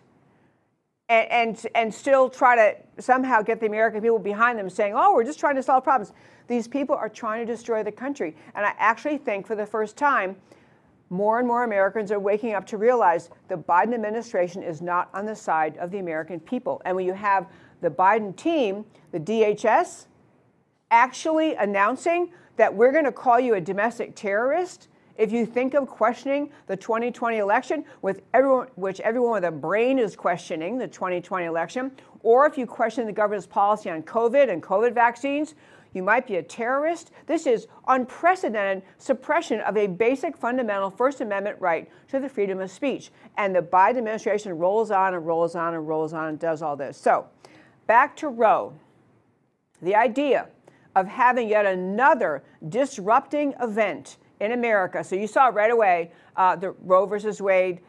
and, 1.12 1.30
and, 1.30 1.68
and 1.76 1.94
still 1.94 2.30
try 2.30 2.56
to 2.56 3.02
somehow 3.02 3.42
get 3.42 3.60
the 3.60 3.66
American 3.66 4.02
people 4.02 4.18
behind 4.18 4.58
them 4.58 4.70
saying, 4.70 4.94
oh, 4.96 5.14
we're 5.14 5.26
just 5.26 5.40
trying 5.40 5.58
to 5.58 5.64
solve 5.64 5.84
problems. 5.84 6.14
These 6.48 6.70
people 6.70 6.96
are 6.96 7.10
trying 7.10 7.46
to 7.46 7.52
destroy 7.52 7.84
the 7.84 7.92
country. 7.92 8.34
And 8.56 8.66
I 8.66 8.74
actually 8.78 9.18
think 9.18 9.46
for 9.46 9.56
the 9.56 9.66
first 9.66 9.98
time, 9.98 10.38
more 11.10 11.40
and 11.40 11.48
more 11.48 11.66
Americans 11.66 12.14
are 12.14 12.20
waking 12.20 12.54
up 12.54 12.66
to 12.68 12.78
realize 12.78 13.30
the 13.50 13.58
Biden 13.58 13.94
administration 13.94 14.64
is 14.64 14.82
not 14.82 15.10
on 15.14 15.26
the 15.26 15.36
side 15.36 15.76
of 15.78 15.92
the 15.92 16.00
American 16.00 16.40
people. 16.40 16.82
And 16.86 16.96
when 16.96 17.06
you 17.06 17.14
have 17.14 17.48
the 17.82 17.90
Biden 17.90 18.34
team, 18.34 18.86
the 19.12 19.20
DHS, 19.20 20.06
actually 20.92 21.56
announcing 21.56 22.32
that 22.56 22.74
we're 22.74 22.94
going 22.94 23.04
to 23.04 23.12
call 23.12 23.38
you 23.38 23.56
a 23.56 23.62
domestic 23.62 24.16
terrorist 24.16 24.88
if 25.22 25.32
you 25.32 25.46
think 25.46 25.76
of 25.76 25.88
questioning 25.88 26.50
the 26.66 26.76
2020 26.76 27.38
election, 27.38 27.86
with 28.02 28.24
everyone, 28.34 28.68
which 28.74 29.00
everyone 29.02 29.34
with 29.34 29.44
a 29.44 29.52
brain 29.52 30.00
is 30.00 30.16
questioning 30.16 30.80
the 30.80 30.88
2020 30.88 31.46
election, 31.46 31.92
or 32.24 32.48
if 32.48 32.58
you 32.58 32.66
question 32.66 33.06
the 33.06 33.14
government's 33.14 33.46
policy 33.46 33.92
on 33.92 34.02
COVID 34.02 34.52
and 34.52 34.64
COVID 34.64 34.96
vaccines, 34.96 35.54
you 35.94 36.02
might 36.02 36.26
be 36.26 36.38
a 36.38 36.42
terrorist. 36.42 37.12
This 37.28 37.46
is 37.46 37.68
unprecedented 37.88 38.82
suppression 38.98 39.60
of 39.60 39.78
a 39.78 39.86
basic 39.86 40.36
fundamental 40.36 40.90
First 40.90 41.22
Amendment 41.22 41.58
right 41.60 41.88
to 42.08 42.20
the 42.20 42.28
freedom 42.28 42.60
of 42.60 42.72
speech. 42.72 43.12
And 43.38 43.56
the 43.56 43.62
Biden 43.62 44.00
administration 44.00 44.58
rolls 44.58 44.90
on 44.90 45.14
and 45.14 45.28
rolls 45.28 45.54
on 45.54 45.76
and 45.76 45.88
rolls 45.88 46.14
on 46.14 46.30
and 46.30 46.40
does 46.40 46.64
all 46.64 46.76
this. 46.76 46.98
So, 46.98 47.28
back 47.86 48.16
to 48.18 48.28
Roe. 48.28 48.74
The 49.84 49.94
idea 49.94 50.48
of 50.96 51.08
having 51.08 51.48
yet 51.48 51.68
another 51.68 52.44
disrupting 52.70 53.54
event 53.62 54.18
in 54.42 54.52
America. 54.54 55.04
So 55.04 55.16
you 55.16 55.28
saw 55.28 55.48
right 55.48 55.72
away 55.72 56.12
uh, 56.36 56.56
the 56.56 56.72
Roe 56.82 57.06
versus 57.06 57.42
Wade, 57.42 57.80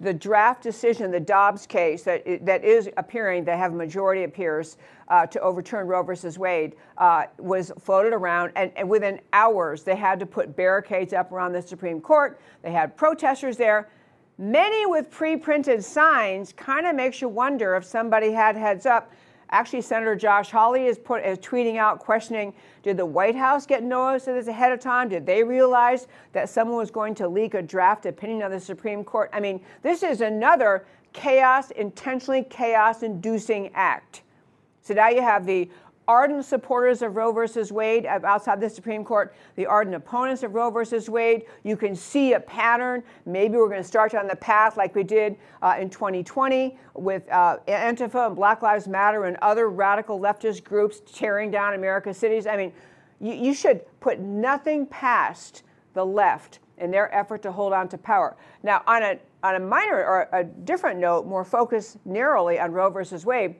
the 0.00 0.12
draft 0.12 0.62
decision, 0.62 1.10
the 1.10 1.20
Dobbs 1.20 1.66
case 1.66 2.02
that, 2.02 2.44
that 2.44 2.64
is 2.64 2.90
appearing, 2.96 3.44
that 3.44 3.58
have 3.58 3.72
a 3.72 3.76
majority 3.76 4.24
appears 4.24 4.76
uh, 5.08 5.26
to 5.26 5.40
overturn 5.40 5.86
Roe 5.86 6.02
versus 6.02 6.38
Wade, 6.38 6.74
uh, 6.98 7.24
was 7.38 7.70
floated 7.78 8.12
around. 8.12 8.52
And, 8.56 8.72
and 8.76 8.88
within 8.88 9.20
hours, 9.32 9.84
they 9.84 9.96
had 9.96 10.18
to 10.20 10.26
put 10.26 10.56
barricades 10.56 11.12
up 11.12 11.30
around 11.32 11.52
the 11.52 11.62
Supreme 11.62 12.00
Court. 12.00 12.40
They 12.62 12.72
had 12.72 12.96
protesters 12.96 13.56
there. 13.56 13.88
Many 14.36 14.86
with 14.86 15.10
pre 15.10 15.36
printed 15.36 15.84
signs 15.84 16.52
kind 16.54 16.86
of 16.86 16.96
makes 16.96 17.20
you 17.20 17.28
wonder 17.28 17.76
if 17.76 17.84
somebody 17.84 18.32
had 18.32 18.56
heads 18.56 18.86
up 18.86 19.12
Actually, 19.52 19.80
Senator 19.80 20.14
Josh 20.14 20.50
Hawley 20.50 20.86
is, 20.86 20.96
put, 20.96 21.24
is 21.24 21.38
tweeting 21.38 21.76
out 21.76 21.98
questioning 21.98 22.54
Did 22.82 22.96
the 22.96 23.06
White 23.06 23.34
House 23.34 23.66
get 23.66 23.82
notice 23.82 24.28
of 24.28 24.36
this 24.36 24.46
ahead 24.46 24.70
of 24.70 24.78
time? 24.78 25.08
Did 25.08 25.26
they 25.26 25.42
realize 25.42 26.06
that 26.32 26.48
someone 26.48 26.76
was 26.76 26.90
going 26.90 27.14
to 27.16 27.28
leak 27.28 27.54
a 27.54 27.62
draft 27.62 28.06
opinion 28.06 28.42
of 28.42 28.52
the 28.52 28.60
Supreme 28.60 29.02
Court? 29.02 29.28
I 29.32 29.40
mean, 29.40 29.60
this 29.82 30.02
is 30.04 30.20
another 30.20 30.86
chaos, 31.12 31.72
intentionally 31.72 32.44
chaos 32.44 33.02
inducing 33.02 33.70
act. 33.74 34.22
So 34.82 34.94
now 34.94 35.08
you 35.08 35.20
have 35.20 35.44
the 35.44 35.68
ardent 36.10 36.44
supporters 36.44 37.02
of 37.02 37.14
Roe 37.14 37.30
versus 37.30 37.70
Wade 37.70 38.04
outside 38.04 38.60
the 38.60 38.68
Supreme 38.68 39.04
Court, 39.04 39.32
the 39.54 39.64
ardent 39.64 39.94
opponents 39.94 40.42
of 40.42 40.56
Roe 40.56 40.68
versus 40.68 41.08
Wade. 41.08 41.44
You 41.62 41.76
can 41.76 41.94
see 41.94 42.32
a 42.32 42.40
pattern. 42.40 43.04
Maybe 43.26 43.56
we're 43.56 43.68
going 43.68 43.80
to 43.80 43.86
start 43.86 44.12
on 44.16 44.26
the 44.26 44.34
path 44.34 44.76
like 44.76 44.96
we 44.96 45.04
did 45.04 45.36
uh, 45.62 45.76
in 45.78 45.88
2020 45.88 46.76
with 46.94 47.30
uh, 47.30 47.58
Antifa 47.68 48.26
and 48.26 48.34
Black 48.34 48.60
Lives 48.60 48.88
Matter 48.88 49.26
and 49.26 49.36
other 49.40 49.70
radical 49.70 50.18
leftist 50.18 50.64
groups 50.64 51.00
tearing 51.14 51.48
down 51.48 51.74
America's 51.74 52.16
cities. 52.16 52.44
I 52.44 52.56
mean, 52.56 52.72
you, 53.20 53.34
you 53.34 53.54
should 53.54 53.82
put 54.00 54.18
nothing 54.18 54.86
past 54.86 55.62
the 55.94 56.04
left 56.04 56.58
in 56.78 56.90
their 56.90 57.14
effort 57.14 57.40
to 57.42 57.52
hold 57.52 57.72
on 57.72 57.86
to 57.86 57.96
power. 57.96 58.36
Now, 58.64 58.82
on 58.88 59.04
a 59.04 59.18
on 59.44 59.54
a 59.54 59.60
minor 59.60 60.04
or 60.04 60.28
a 60.32 60.42
different 60.42 60.98
note, 60.98 61.24
more 61.24 61.44
focused 61.44 62.04
narrowly 62.04 62.58
on 62.58 62.72
Roe 62.72 62.90
versus 62.90 63.24
Wade, 63.24 63.54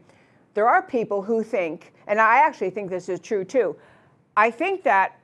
there 0.55 0.69
are 0.69 0.83
people 0.83 1.23
who 1.23 1.43
think, 1.43 1.93
and 2.07 2.21
I 2.21 2.39
actually 2.39 2.71
think 2.71 2.91
this 2.91 3.09
is 3.09 3.21
true 3.21 3.45
too, 3.45 3.77
I 4.37 4.51
think 4.51 4.83
that 4.85 5.19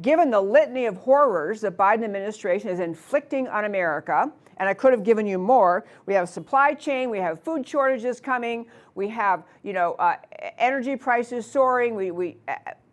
given 0.00 0.30
the 0.30 0.40
litany 0.40 0.86
of 0.86 0.96
horrors 0.96 1.60
the 1.60 1.70
Biden 1.70 2.04
administration 2.04 2.70
is 2.70 2.80
inflicting 2.80 3.48
on 3.48 3.64
America 3.64 4.32
and 4.58 4.68
I 4.68 4.74
could 4.74 4.92
have 4.92 5.02
given 5.02 5.26
you 5.26 5.38
more. 5.38 5.84
We 6.06 6.14
have 6.14 6.28
supply 6.28 6.74
chain, 6.74 7.10
we 7.10 7.18
have 7.18 7.40
food 7.40 7.66
shortages 7.66 8.20
coming, 8.20 8.66
we 8.94 9.08
have 9.08 9.44
you 9.62 9.72
know 9.72 9.94
uh, 9.94 10.16
energy 10.58 10.96
prices 10.96 11.44
soaring. 11.50 11.94
We, 11.94 12.10
we, 12.10 12.36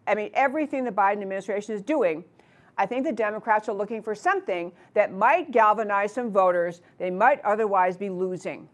I 0.08 0.16
mean, 0.16 0.32
everything 0.34 0.84
the 0.84 0.92
Biden 0.92 1.22
administration 1.22 1.76
is 1.76 1.82
doing. 1.82 2.24
I 2.78 2.86
think 2.86 3.06
the 3.06 3.12
Democrats 3.12 3.70
are 3.70 3.74
looking 3.74 4.02
for 4.02 4.16
something 4.16 4.72
that 4.94 5.14
might 5.14 5.52
galvanize 5.52 6.14
some 6.14 6.32
voters 6.32 6.82
they 6.98 7.12
might 7.12 7.40
otherwise 7.42 7.98
be 7.98 8.10
losing. 8.10 8.68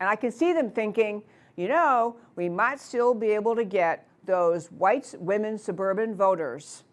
And 0.00 0.08
I 0.08 0.16
can 0.16 0.32
see 0.32 0.54
them 0.54 0.70
thinking, 0.70 1.22
you 1.60 1.68
know, 1.68 2.16
we 2.36 2.48
might 2.48 2.80
still 2.80 3.12
be 3.12 3.32
able 3.32 3.54
to 3.54 3.64
get 3.64 4.08
those 4.24 4.68
white 4.68 5.14
women 5.18 5.58
suburban 5.58 6.14
voters 6.14 6.84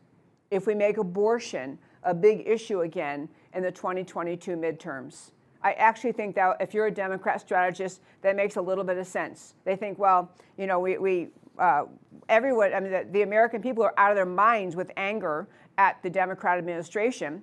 if 0.52 0.68
we 0.68 0.76
make 0.76 0.98
abortion 0.98 1.80
a 2.04 2.14
big 2.14 2.44
issue 2.46 2.82
again 2.82 3.30
in 3.54 3.64
the 3.64 3.72
2022 3.72 4.58
midterms. 4.58 5.32
I 5.64 5.72
actually 5.74 6.12
think 6.12 6.36
that 6.36 6.58
if 6.60 6.74
you're 6.74 6.88
a 6.88 6.92
Democrat 6.92 7.40
strategist, 7.40 8.02
that 8.24 8.36
makes 8.36 8.58
a 8.58 8.62
little 8.62 8.84
bit 8.84 8.98
of 8.98 9.08
sense. 9.08 9.54
They 9.64 9.78
think, 9.78 10.00
well, 10.00 10.34
you 10.58 10.68
know, 10.68 10.82
we, 10.82 10.98
we 10.98 11.30
uh, 11.58 11.86
everyone, 12.28 12.74
I 12.74 12.82
mean, 12.82 12.92
the, 12.92 13.08
the 13.10 13.22
American 13.22 13.62
people 13.62 13.86
are 13.86 13.94
out 13.98 14.12
of 14.12 14.18
their 14.18 14.26
minds 14.26 14.76
with 14.76 14.92
anger 14.98 15.48
at 15.78 16.04
the 16.04 16.10
Democrat 16.10 16.58
administration 16.58 17.42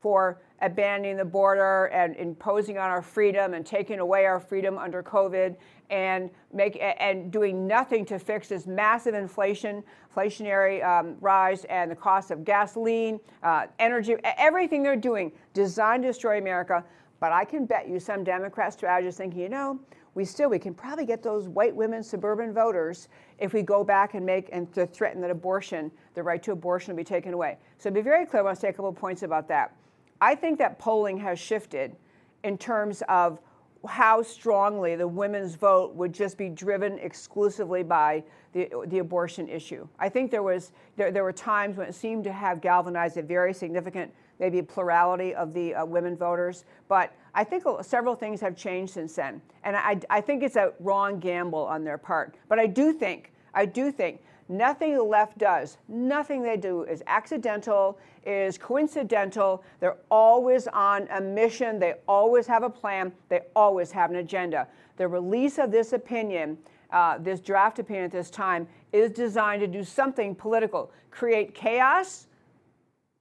for 0.00 0.40
abandoning 0.60 1.16
the 1.16 1.24
border 1.24 1.86
and 1.86 2.16
imposing 2.16 2.78
on 2.78 2.90
our 2.90 3.02
freedom 3.02 3.54
and 3.54 3.66
taking 3.66 4.00
away 4.00 4.24
our 4.24 4.40
freedom 4.40 4.78
under 4.78 5.02
COVID 5.02 5.56
and 5.90 6.30
make 6.52 6.78
and 6.80 7.30
doing 7.30 7.66
nothing 7.66 8.04
to 8.06 8.18
fix 8.18 8.48
this 8.48 8.66
massive 8.66 9.14
inflation, 9.14 9.82
inflationary 10.14 10.84
um, 10.84 11.16
rise 11.20 11.64
and 11.64 11.90
the 11.90 11.96
cost 11.96 12.30
of 12.30 12.44
gasoline, 12.44 13.20
uh, 13.42 13.66
energy, 13.78 14.16
everything 14.24 14.82
they're 14.82 14.96
doing 14.96 15.32
designed 15.52 16.02
to 16.02 16.08
destroy 16.08 16.38
America. 16.38 16.84
But 17.20 17.32
I 17.32 17.44
can 17.44 17.66
bet 17.66 17.88
you 17.88 18.00
some 18.00 18.24
Democrat 18.24 18.72
strategists 18.72 19.18
thinking, 19.18 19.40
you 19.40 19.48
know, 19.48 19.78
we 20.14 20.24
still 20.24 20.48
we 20.48 20.58
can 20.58 20.74
probably 20.74 21.04
get 21.04 21.22
those 21.22 21.48
white 21.48 21.74
women 21.74 22.02
suburban 22.02 22.52
voters 22.52 23.08
if 23.38 23.52
we 23.52 23.62
go 23.62 23.82
back 23.82 24.14
and 24.14 24.24
make 24.24 24.48
and 24.52 24.72
to 24.74 24.86
threaten 24.86 25.20
that 25.20 25.30
abortion, 25.30 25.90
the 26.14 26.22
right 26.22 26.42
to 26.42 26.52
abortion 26.52 26.94
will 26.94 26.98
be 26.98 27.04
taken 27.04 27.34
away. 27.34 27.58
So 27.78 27.90
be 27.90 28.00
very 28.00 28.24
clear, 28.26 28.42
I 28.42 28.44
want 28.44 28.56
to 28.56 28.60
say 28.60 28.68
a 28.68 28.72
couple 28.72 28.90
of 28.90 28.96
points 28.96 29.22
about 29.22 29.48
that. 29.48 29.74
I 30.20 30.34
think 30.34 30.58
that 30.58 30.78
polling 30.78 31.18
has 31.18 31.38
shifted 31.38 31.96
in 32.44 32.56
terms 32.56 33.02
of 33.08 33.40
how 33.86 34.22
strongly 34.22 34.96
the 34.96 35.06
women's 35.06 35.54
vote 35.54 35.94
would 35.94 36.12
just 36.12 36.38
be 36.38 36.48
driven 36.48 36.98
exclusively 36.98 37.82
by 37.82 38.22
the, 38.52 38.68
the 38.86 38.98
abortion 38.98 39.48
issue. 39.48 39.86
I 39.98 40.08
think 40.08 40.30
there 40.30 40.42
was 40.42 40.72
there, 40.96 41.10
there 41.10 41.24
were 41.24 41.32
times 41.32 41.76
when 41.76 41.88
it 41.88 41.94
seemed 41.94 42.24
to 42.24 42.32
have 42.32 42.60
galvanized 42.60 43.16
a 43.16 43.22
very 43.22 43.52
significant 43.52 44.12
maybe 44.38 44.62
plurality 44.62 45.34
of 45.34 45.52
the 45.52 45.74
uh, 45.74 45.84
women 45.84 46.16
voters, 46.16 46.64
but 46.88 47.12
I 47.34 47.44
think 47.44 47.64
several 47.82 48.14
things 48.14 48.40
have 48.40 48.56
changed 48.56 48.92
since 48.92 49.14
then, 49.14 49.40
and 49.64 49.76
I, 49.76 50.00
I 50.10 50.20
think 50.20 50.42
it's 50.42 50.56
a 50.56 50.72
wrong 50.80 51.20
gamble 51.20 51.64
on 51.64 51.84
their 51.84 51.98
part. 51.98 52.36
But 52.48 52.58
I 52.58 52.66
do 52.66 52.92
think 52.92 53.32
I 53.54 53.66
do 53.66 53.92
think 53.92 54.20
Nothing 54.48 54.94
the 54.94 55.02
left 55.02 55.38
does, 55.38 55.78
nothing 55.88 56.42
they 56.42 56.58
do 56.58 56.82
is 56.82 57.02
accidental, 57.06 57.98
is 58.26 58.58
coincidental. 58.58 59.64
They're 59.80 59.96
always 60.10 60.66
on 60.68 61.08
a 61.10 61.20
mission. 61.20 61.78
They 61.78 61.94
always 62.06 62.46
have 62.46 62.62
a 62.62 62.70
plan. 62.70 63.12
They 63.28 63.40
always 63.56 63.90
have 63.92 64.10
an 64.10 64.16
agenda. 64.16 64.68
The 64.96 65.08
release 65.08 65.58
of 65.58 65.70
this 65.70 65.92
opinion, 65.94 66.58
uh, 66.90 67.18
this 67.18 67.40
draft 67.40 67.78
opinion 67.78 68.04
at 68.04 68.12
this 68.12 68.30
time, 68.30 68.68
is 68.92 69.10
designed 69.10 69.60
to 69.60 69.66
do 69.66 69.82
something 69.82 70.34
political, 70.34 70.92
create 71.10 71.54
chaos, 71.54 72.26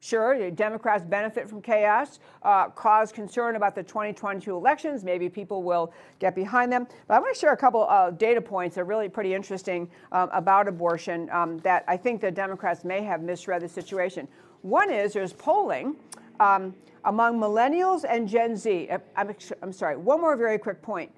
Sure, 0.04 0.52
Democrats 0.52 1.06
benefit 1.06 1.50
from 1.50 1.62
chaos, 1.62 2.20
uh, 2.42 2.68
cause 2.68 3.14
concern 3.14 3.56
about 3.56 3.74
the 3.74 3.84
2022 3.84 4.54
elections. 4.54 5.02
Maybe 5.02 5.30
people 5.30 5.64
will 5.64 5.94
get 6.20 6.36
behind 6.36 6.74
them. 6.74 6.90
But 7.08 7.14
I 7.14 7.20
want 7.20 7.34
to 7.34 7.40
share 7.40 7.54
a 7.54 7.58
couple 7.58 7.84
of 7.84 8.18
data 8.18 8.42
points 8.42 8.76
that 8.76 8.82
are 8.82 8.84
really 8.84 9.08
pretty 9.08 9.34
interesting 9.34 9.90
um, 10.12 10.28
about 10.34 10.68
abortion 10.68 11.30
um, 11.30 11.58
that 11.60 11.86
I 11.88 11.96
think 11.96 12.20
the 12.20 12.32
Democrats 12.32 12.84
may 12.84 13.02
have 13.02 13.22
misread 13.22 13.62
the 13.62 13.70
situation. 13.70 14.28
One 14.62 14.92
is 14.92 15.14
there's 15.14 15.32
polling 15.32 15.96
um, 16.42 16.76
among 17.06 17.40
millennials 17.40 18.04
and 18.04 18.28
Gen 18.28 18.58
Z. 18.58 18.90
Uh, 18.90 18.98
I'm, 19.16 19.34
I'm 19.62 19.72
sorry, 19.72 19.96
one 19.96 20.20
more 20.20 20.36
very 20.36 20.60
quick 20.60 20.82
point. 20.82 21.14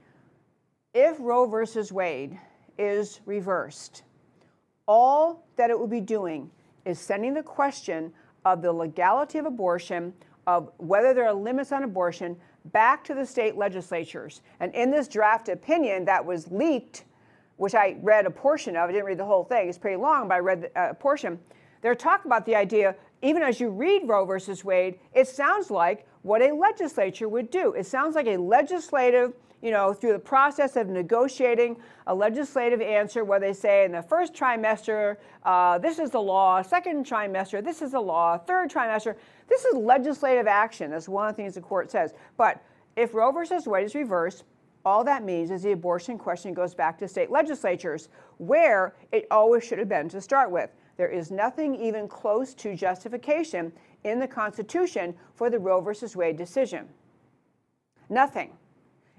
If 0.93 1.17
Roe 1.19 1.47
versus 1.47 1.91
Wade 1.91 2.39
is 2.77 3.19
reversed, 3.25 4.03
all 4.87 5.43
that 5.55 5.71
it 5.71 5.79
will 5.79 5.87
be 5.87 6.01
doing 6.01 6.51
is 6.85 6.99
sending 6.99 7.33
the 7.33 7.41
question 7.41 8.13
of 8.45 8.61
the 8.61 8.71
legality 8.71 9.39
of 9.39 9.45
abortion, 9.45 10.13
of 10.47 10.71
whether 10.77 11.13
there 11.13 11.27
are 11.27 11.33
limits 11.33 11.71
on 11.71 11.83
abortion, 11.83 12.37
back 12.65 13.03
to 13.03 13.13
the 13.13 13.25
state 13.25 13.57
legislatures. 13.57 14.41
And 14.59 14.73
in 14.73 14.91
this 14.91 15.07
draft 15.07 15.49
opinion 15.49 16.05
that 16.05 16.23
was 16.23 16.51
leaked, 16.51 17.05
which 17.57 17.75
I 17.75 17.97
read 18.01 18.25
a 18.25 18.31
portion 18.31 18.75
of, 18.75 18.89
I 18.89 18.91
didn't 18.91 19.05
read 19.05 19.17
the 19.17 19.25
whole 19.25 19.43
thing, 19.43 19.67
it's 19.67 19.77
pretty 19.77 19.97
long, 19.97 20.27
but 20.27 20.35
I 20.35 20.39
read 20.39 20.71
uh, 20.75 20.87
a 20.91 20.93
portion. 20.93 21.39
They're 21.81 21.95
talking 21.95 22.29
about 22.29 22.45
the 22.45 22.55
idea, 22.55 22.95
even 23.21 23.41
as 23.41 23.59
you 23.59 23.69
read 23.69 24.07
Roe 24.07 24.25
versus 24.25 24.63
Wade, 24.63 24.99
it 25.13 25.27
sounds 25.27 25.71
like 25.71 26.07
what 26.21 26.41
a 26.41 26.53
legislature 26.53 27.29
would 27.29 27.51
do. 27.51 27.73
It 27.73 27.85
sounds 27.85 28.15
like 28.15 28.27
a 28.27 28.37
legislative 28.37 29.33
you 29.65 29.71
know, 29.71 29.93
through 29.93 30.11
the 30.11 30.19
process 30.19 30.75
of 30.75 30.89
negotiating 30.89 31.75
a 32.05 32.13
legislative 32.13 32.81
answer 32.81 33.23
where 33.23 33.39
they 33.39 33.51
say 33.51 33.83
in 33.83 33.91
the 33.91 34.01
first 34.03 34.31
trimester, 34.31 35.17
uh, 35.41 35.79
this 35.79 35.97
is 35.97 36.11
the 36.11 36.21
law, 36.21 36.61
second 36.61 37.03
trimester, 37.03 37.63
this 37.63 37.81
is 37.81 37.93
the 37.93 37.99
law, 37.99 38.37
third 38.37 38.69
trimester, 38.69 39.15
this 39.47 39.65
is 39.65 39.75
legislative 39.75 40.45
action. 40.45 40.91
That's 40.91 41.09
one 41.09 41.27
of 41.27 41.35
the 41.35 41.41
things 41.41 41.55
the 41.55 41.61
court 41.61 41.89
says. 41.89 42.13
But 42.37 42.63
if 42.95 43.15
Roe 43.15 43.31
versus 43.31 43.65
Wade 43.65 43.87
is 43.87 43.95
reversed, 43.95 44.43
all 44.85 45.03
that 45.03 45.23
means 45.23 45.49
is 45.49 45.63
the 45.63 45.71
abortion 45.71 46.19
question 46.19 46.53
goes 46.53 46.75
back 46.75 46.99
to 46.99 47.07
state 47.07 47.31
legislatures, 47.31 48.09
where 48.37 48.93
it 49.11 49.25
always 49.31 49.63
should 49.63 49.79
have 49.79 49.89
been 49.89 50.07
to 50.09 50.21
start 50.21 50.51
with. 50.51 50.69
There 50.95 51.09
is 51.09 51.31
nothing 51.31 51.73
even 51.73 52.07
close 52.07 52.53
to 52.53 52.75
justification 52.75 53.73
in 54.03 54.19
the 54.19 54.27
Constitution 54.27 55.15
for 55.33 55.49
the 55.49 55.57
Roe 55.57 55.81
versus 55.81 56.15
Wade 56.15 56.37
decision. 56.37 56.87
Nothing. 58.09 58.51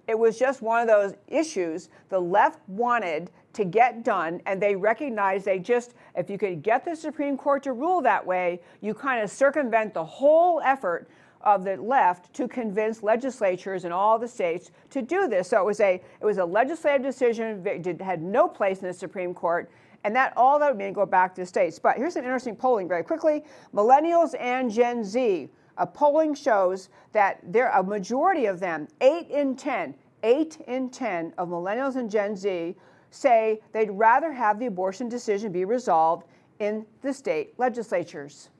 It 0.09 0.19
was 0.19 0.39
just 0.39 0.63
one 0.63 0.81
of 0.83 0.89
those 0.89 1.15
issues 1.27 1.89
the 2.09 2.21
left 2.21 2.61
wanted 2.69 3.31
to 3.55 3.65
get 3.65 4.05
done, 4.05 4.41
and 4.47 4.61
they 4.61 4.77
recognized 4.77 5.47
they 5.47 5.59
just, 5.59 5.95
if 6.15 6.31
you 6.31 6.39
could 6.39 6.63
get 6.63 6.85
the 6.85 6.95
Supreme 6.95 7.37
Court 7.37 7.63
to 7.65 7.73
rule 7.73 8.01
that 8.03 8.25
way, 8.25 8.61
you 8.81 8.95
kind 8.95 9.23
of 9.23 9.31
circumvent 9.31 9.95
the 9.95 10.05
whole 10.05 10.61
effort 10.61 11.09
of 11.41 11.65
the 11.65 11.77
left 11.77 12.33
to 12.35 12.49
convince 12.49 13.03
legislatures 13.03 13.85
in 13.85 13.93
all 13.93 14.19
the 14.19 14.29
states 14.29 14.71
to 14.91 15.01
do 15.01 15.29
this. 15.29 15.49
So 15.49 15.61
it 15.61 15.65
was 15.65 15.81
a 15.81 15.95
it 16.21 16.25
was 16.25 16.39
a 16.39 16.45
legislative 16.45 17.03
decision, 17.03 17.63
did, 17.63 18.01
had 18.01 18.23
no 18.23 18.49
place 18.49 18.81
in 18.81 18.89
the 18.89 18.95
Supreme 18.95 19.33
Court, 19.33 19.71
and 20.05 20.15
that 20.15 20.33
all 20.37 20.59
that 20.59 20.69
would 20.69 20.79
mean 20.79 20.93
go 20.93 21.07
back 21.07 21.35
to 21.37 21.43
the 21.43 21.47
states. 21.47 21.79
But 21.79 21.97
here's 21.97 22.17
an 22.17 22.25
interesting 22.25 22.57
polling 22.57 22.89
very 22.89 23.05
quickly: 23.05 23.45
millennials 23.73 24.35
and 24.39 24.71
Gen 24.71 25.05
Z 25.05 25.49
a 25.79 25.87
polling 25.87 26.35
shows 26.35 26.89
that 27.13 27.41
there 27.43 27.69
a 27.71 27.83
majority 27.83 28.47
of 28.47 28.61
them, 28.61 28.89
eight 29.01 29.29
in 29.29 29.57
10, 29.57 29.95
eight 30.23 30.59
in 30.67 30.91
10 30.91 31.35
of 31.39 31.49
millennials 31.49 31.97
and 31.97 32.11
Gen 32.11 32.37
Z 32.37 32.75
say 33.11 33.61
they'd 33.73 33.91
rather 33.91 34.33
have 34.33 34.59
the 34.59 34.67
abortion 34.67 35.09
decision 35.09 35.53
be 35.53 35.65
resolved 35.65 36.27
in 36.59 36.85
the 37.03 37.13
state 37.13 37.55
legislatures. 37.59 38.51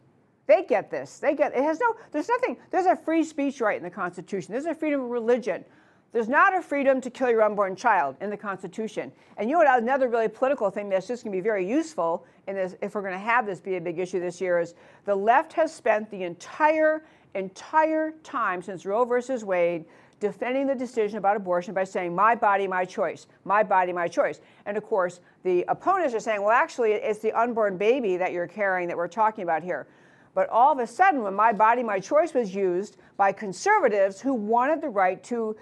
They 0.47 0.65
get 0.65 0.91
this. 0.91 1.19
They 1.19 1.35
get 1.35 1.57
it 1.57 1.63
has 1.63 1.81
no 1.81 1.97
there's 2.13 2.29
nothing 2.29 2.57
there's 2.71 2.87
a 2.87 2.97
free 2.97 3.25
speech 3.25 3.61
right 3.61 3.77
in 3.77 3.83
the 3.83 3.91
Constitution. 3.91 4.53
There's 4.53 4.67
a 4.67 4.75
freedom 4.75 5.03
of 5.03 5.11
religion. 5.11 5.65
There's 6.13 6.29
not 6.29 6.57
a 6.57 6.63
freedom 6.63 7.01
to 7.01 7.11
kill 7.11 7.31
your 7.31 7.43
unborn 7.43 7.75
child 7.75 8.17
in 8.21 8.31
the 8.31 8.37
Constitution. 8.37 9.11
And 9.37 9.51
you 9.51 9.63
know 9.63 9.77
another 9.77 10.09
really 10.09 10.29
political 10.29 10.71
thing 10.71 10.89
that's 10.89 11.09
just 11.09 11.25
going 11.25 11.33
to 11.33 11.37
be 11.37 11.43
very 11.43 11.69
useful 11.69 12.25
in 12.47 12.55
this 12.55 12.75
if 12.81 12.95
we're 12.95 13.03
going 13.03 13.13
to 13.13 13.19
have 13.19 13.47
this 13.47 13.61
be 13.61 13.77
a 13.77 13.81
big 13.81 13.99
issue 13.99 14.21
this 14.21 14.41
year 14.41 14.59
is 14.59 14.75
the 15.05 15.15
left 15.15 15.53
has 15.53 15.75
spent 15.75 16.11
the 16.11 16.23
entire 16.23 17.05
entire 17.35 18.13
time 18.23 18.63
since 18.63 18.87
Roe 18.87 19.05
versus 19.05 19.45
Wade 19.45 19.85
defending 20.19 20.67
the 20.67 20.75
decision 20.75 21.19
about 21.19 21.37
abortion 21.37 21.75
by 21.75 21.85
saying, 21.85 22.15
my 22.15 22.35
body, 22.35 22.67
my 22.67 22.85
choice, 22.85 23.27
my 23.45 23.63
body, 23.63 23.93
my 23.93 24.09
choice. 24.09 24.41
And 24.65 24.77
of 24.77 24.85
course, 24.85 25.21
the 25.43 25.65
opponents 25.69 26.15
are 26.15 26.21
saying, 26.21 26.41
well, 26.41 26.53
actually, 26.53 26.93
it's 26.93 27.19
the 27.19 27.33
unborn 27.33 27.77
baby 27.77 28.17
that 28.17 28.33
you're 28.33 28.47
carrying 28.47 28.89
that 28.89 28.97
we're 28.97 29.09
talking 29.09 29.45
about 29.45 29.63
here. 29.63 29.87
But 30.35 30.49
all 30.49 30.73
of 30.73 30.79
a 30.79 30.87
sudden, 30.87 31.23
when 31.23 31.35
my 31.35 31.53
body, 31.53 31.83
my 31.83 32.01
choice 32.01 32.35
was 32.35 32.55
used 32.55 32.97
by 33.17 33.33
conservatives 33.33 34.21
who 34.21 34.35
wanted 34.35 34.81
the 34.81 34.89
right 34.89 35.23
to 35.25 35.57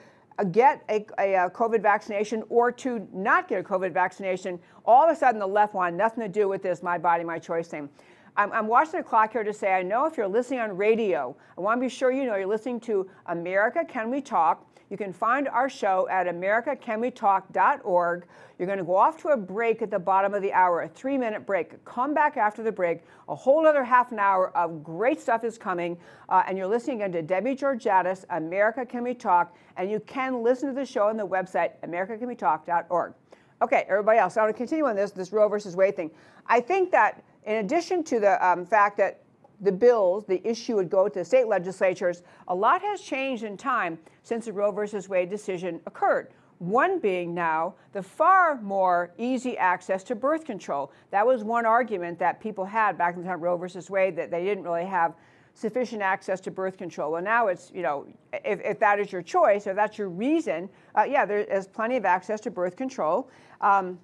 get 0.50 0.82
a, 0.88 1.06
a, 1.18 1.34
a, 1.34 1.50
COVID 1.50 1.80
vaccination 1.80 2.42
or 2.48 2.72
to 2.72 3.06
not 3.12 3.48
get 3.48 3.60
a 3.60 3.62
COVID 3.62 3.92
vaccination, 3.92 4.58
all 4.84 5.04
of 5.04 5.10
a 5.10 5.18
sudden 5.18 5.38
the 5.38 5.46
left 5.46 5.74
wanted 5.74 5.96
nothing 5.96 6.22
to 6.22 6.28
do 6.28 6.48
with 6.48 6.62
this 6.62 6.82
my 6.82 6.98
body, 6.98 7.22
my 7.22 7.38
choice 7.38 7.68
thing. 7.68 7.88
I'm, 8.36 8.52
I'm, 8.52 8.66
watching 8.66 8.98
the 8.98 9.04
clock 9.04 9.32
here 9.32 9.44
to 9.44 9.52
say 9.52 9.74
I 9.74 9.82
know 9.82 10.06
if 10.06 10.16
you're 10.16 10.26
listening 10.26 10.58
on 10.58 10.76
radio, 10.76 11.36
I 11.56 11.60
want 11.60 11.80
to 11.80 11.80
be 11.80 11.88
sure 11.88 12.10
you 12.10 12.26
know 12.26 12.34
you're 12.34 12.48
listening 12.48 12.80
to 12.80 13.08
America 13.26 13.84
Can 13.86 14.10
We 14.10 14.20
Talk. 14.20 14.66
You 14.90 14.96
can 14.96 15.12
find 15.12 15.46
our 15.48 15.68
show 15.68 16.08
at 16.10 16.26
americacanwetalk.org. 16.26 18.26
You're 18.58 18.66
going 18.66 18.78
to 18.78 18.84
go 18.84 18.96
off 18.96 19.20
to 19.22 19.28
a 19.28 19.36
break 19.36 19.82
at 19.82 19.90
the 19.90 19.98
bottom 19.98 20.34
of 20.34 20.42
the 20.42 20.52
hour, 20.52 20.82
a 20.82 20.88
three 20.88 21.16
minute 21.16 21.46
break. 21.46 21.84
Come 21.84 22.12
back 22.12 22.36
after 22.36 22.64
the 22.64 22.72
break. 22.72 23.02
A 23.28 23.36
whole 23.36 23.66
other 23.66 23.84
half 23.84 24.10
an 24.10 24.18
hour 24.18 24.50
of 24.56 24.82
great 24.82 25.20
stuff 25.20 25.44
is 25.44 25.56
coming. 25.56 25.96
Uh, 26.28 26.42
and 26.46 26.58
you're 26.58 26.66
listening 26.66 27.02
again 27.02 27.12
to 27.12 27.22
Debbie 27.22 27.54
Georgatos, 27.54 28.24
America 28.30 28.84
Can 28.84 29.04
We 29.04 29.14
Talk. 29.14 29.56
And 29.76 29.88
you 29.90 30.00
can 30.00 30.42
listen 30.42 30.68
to 30.68 30.74
the 30.74 30.86
show 30.86 31.08
on 31.08 31.16
the 31.16 31.26
website, 31.26 31.72
americacanwetalk.org. 31.84 33.14
Okay, 33.62 33.84
everybody 33.88 34.18
else. 34.18 34.36
I 34.36 34.42
want 34.42 34.54
to 34.54 34.58
continue 34.58 34.86
on 34.86 34.96
this, 34.96 35.12
this 35.12 35.32
Roe 35.32 35.48
versus 35.48 35.76
Wade 35.76 35.96
thing. 35.96 36.10
I 36.46 36.60
think 36.60 36.90
that 36.90 37.24
in 37.44 37.56
addition 37.56 38.02
to 38.04 38.20
the 38.20 38.46
um, 38.46 38.64
fact 38.64 38.96
that 38.98 39.20
the 39.60 39.72
bills, 39.72 40.24
the 40.26 40.46
issue 40.46 40.76
would 40.76 40.90
go 40.90 41.08
to 41.08 41.18
the 41.20 41.24
state 41.24 41.46
legislatures. 41.46 42.22
A 42.48 42.54
lot 42.54 42.82
has 42.82 43.00
changed 43.00 43.44
in 43.44 43.56
time 43.56 43.98
since 44.22 44.46
the 44.46 44.52
Roe 44.52 44.72
versus 44.72 45.08
Wade 45.08 45.30
decision 45.30 45.80
occurred. 45.86 46.32
One 46.58 46.98
being 46.98 47.34
now 47.34 47.74
the 47.92 48.02
far 48.02 48.60
more 48.60 49.12
easy 49.18 49.56
access 49.58 50.02
to 50.04 50.14
birth 50.14 50.44
control. 50.44 50.92
That 51.10 51.26
was 51.26 51.44
one 51.44 51.66
argument 51.66 52.18
that 52.18 52.40
people 52.40 52.64
had 52.64 52.96
back 52.96 53.16
in 53.16 53.22
the 53.22 53.28
time 53.28 53.40
Roe 53.40 53.56
versus 53.56 53.90
Wade 53.90 54.16
that 54.16 54.30
they 54.30 54.44
didn't 54.44 54.64
really 54.64 54.86
have 54.86 55.14
sufficient 55.54 56.02
access 56.02 56.40
to 56.40 56.50
birth 56.50 56.76
control. 56.76 57.12
Well, 57.12 57.22
now 57.22 57.46
it's, 57.46 57.70
you 57.72 57.82
know, 57.82 58.06
if, 58.44 58.60
if 58.60 58.78
that 58.80 58.98
is 58.98 59.12
your 59.12 59.22
choice, 59.22 59.66
or 59.66 59.74
that's 59.74 59.96
your 59.96 60.08
reason, 60.08 60.68
uh, 60.96 61.04
yeah, 61.04 61.24
there 61.24 61.40
is 61.40 61.68
plenty 61.68 61.96
of 61.96 62.04
access 62.04 62.40
to 62.40 62.50
birth 62.50 62.76
control. 62.76 63.30
Um, 63.60 63.98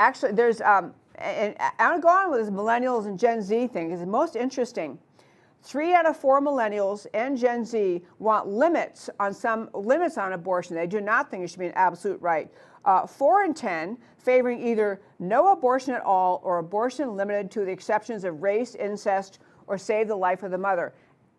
actually, 0.00 0.32
there's 0.32 0.62
um, 0.62 0.94
and 1.22 1.56
I'm 1.78 2.00
going 2.00 2.30
with 2.30 2.40
this 2.40 2.50
millennials 2.50 3.06
and 3.06 3.18
Gen 3.18 3.42
Z 3.42 3.68
thing 3.68 3.88
because 3.88 4.00
it's 4.00 4.10
most 4.10 4.36
interesting. 4.36 4.98
Three 5.62 5.94
out 5.94 6.06
of 6.06 6.16
four 6.16 6.40
millennials 6.40 7.06
and 7.14 7.38
Gen 7.38 7.64
Z 7.64 8.02
want 8.18 8.48
limits 8.48 9.08
on 9.20 9.32
some 9.32 9.70
limits 9.74 10.18
on 10.18 10.32
abortion. 10.32 10.74
They 10.74 10.88
do 10.88 11.00
not 11.00 11.30
think 11.30 11.44
it 11.44 11.50
should 11.50 11.60
be 11.60 11.66
an 11.66 11.72
absolute 11.76 12.20
right. 12.20 12.50
Uh, 12.84 13.06
four 13.06 13.44
in 13.44 13.54
ten 13.54 13.96
favoring 14.18 14.64
either 14.66 15.00
no 15.18 15.52
abortion 15.52 15.94
at 15.94 16.02
all 16.02 16.40
or 16.44 16.58
abortion 16.58 17.16
limited 17.16 17.50
to 17.52 17.64
the 17.64 17.70
exceptions 17.70 18.24
of 18.24 18.42
race, 18.42 18.74
incest, 18.74 19.38
or 19.66 19.78
save 19.78 20.08
the 20.08 20.16
life 20.16 20.42
of 20.42 20.50
the 20.50 20.58
mother. 20.58 20.92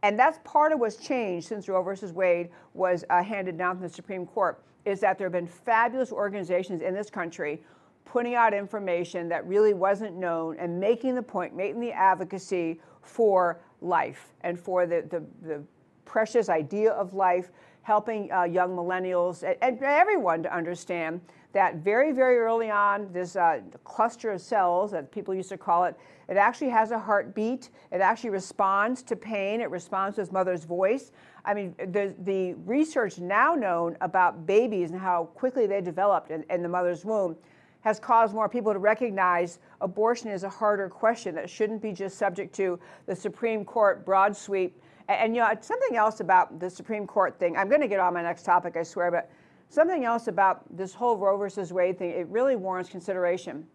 And 0.04 0.20
that's 0.20 0.40
part 0.44 0.72
of 0.72 0.80
what's 0.80 0.98
changed 0.98 1.48
since 1.48 1.68
Roe 1.70 1.82
versus 1.82 2.12
Wade 2.12 2.50
was 2.74 3.06
uh, 3.10 3.24
handed 3.24 3.58
down 3.58 3.76
from 3.76 3.84
the 3.84 3.94
Supreme 3.94 4.26
Court. 4.26 4.62
Is 4.86 5.00
that 5.00 5.18
there 5.18 5.26
have 5.26 5.34
been 5.34 5.48
fabulous 5.48 6.12
organizations 6.12 6.82
in 6.82 6.94
this 6.94 7.10
country 7.10 7.62
putting 8.06 8.36
out 8.36 8.54
information 8.54 9.28
that 9.30 9.46
really 9.48 9.74
wasn't 9.74 10.16
known 10.16 10.58
and 10.60 10.80
making 10.80 11.16
the 11.16 11.24
point, 11.24 11.56
making 11.56 11.80
the 11.80 11.92
advocacy 11.92 12.80
for 13.02 13.62
life 13.82 14.34
and 14.42 14.60
for 14.60 14.86
the, 14.86 15.04
the, 15.10 15.24
the 15.48 15.64
precious 16.06 16.50
idea 16.50 16.92
of 16.92 17.14
life, 17.14 17.52
helping 17.82 18.32
uh, 18.32 18.44
young 18.44 18.72
millennials 18.72 19.44
and, 19.44 19.58
and, 19.62 19.82
everyone 19.84 20.42
to 20.42 20.56
understand 20.56 21.20
that 21.52 21.76
very, 21.78 22.12
very 22.12 22.38
early 22.38 22.72
on, 22.72 23.12
this 23.12 23.36
uh, 23.36 23.60
cluster 23.84 24.32
of 24.32 24.42
cells, 24.42 24.92
that 24.92 25.12
people 25.12 25.36
used 25.36 25.50
to 25.50 25.58
call 25.58 25.84
it, 25.84 25.96
it 26.28 26.38
actually 26.38 26.70
has 26.70 26.92
a 26.92 26.98
heartbeat. 26.98 27.70
It 27.92 28.02
actually 28.02 28.32
responds 28.32 29.04
to 29.04 29.16
pain. 29.16 29.62
It 29.62 29.70
responds 29.70 30.16
to 30.16 30.22
its 30.22 30.32
mother's 30.32 30.64
voice. 30.64 31.12
I 31.46 31.54
mean, 31.54 31.76
the, 31.78 32.16
the 32.24 32.54
research 32.66 33.20
now 33.20 33.54
known 33.54 33.98
about 34.02 34.46
babies 34.46 34.92
and 34.92 35.00
how 35.00 35.26
quickly 35.36 35.68
they 35.68 35.82
developed 35.82 36.32
in, 36.32 36.44
in 36.50 36.64
the 36.64 36.70
mother's 36.70 37.06
womb 37.06 37.36
has 37.84 38.00
caused 38.00 38.34
more 38.34 38.48
people 38.48 38.72
to 38.72 38.80
recognize 38.80 39.60
abortion 39.82 40.30
is 40.30 40.44
a 40.44 40.50
harder 40.50 40.88
question 40.88 41.36
that 41.36 41.50
shouldn't 41.50 41.82
be 41.82 41.92
just 41.92 42.18
subject 42.18 42.56
to 42.56 42.80
the 43.06 43.16
Supreme 43.16 43.66
Court 43.66 44.06
broad 44.06 44.36
sweep. 44.36 44.82
And, 45.10 45.20
and 45.20 45.36
you 45.36 45.42
know, 45.42 45.54
something 45.62 45.98
else 45.98 46.22
about 46.22 46.60
the 46.62 46.70
Supreme 46.70 47.06
Court 47.06 47.38
thing, 47.38 47.58
I'm 47.58 47.68
going 47.68 47.82
to 47.82 47.90
get 47.90 48.00
on 48.00 48.14
my 48.14 48.24
next 48.24 48.44
topic, 48.44 48.78
I 48.78 48.84
swear, 48.84 49.12
but 49.12 49.30
something 49.70 50.06
else 50.06 50.28
about 50.28 50.64
this 50.76 50.94
whole 50.94 51.18
Roe 51.18 51.38
versus 51.38 51.74
Wade 51.74 52.00
thing, 52.00 52.12
it 52.12 52.28
really 52.28 52.56
warrants 52.56 52.90
consideration. 52.90 53.68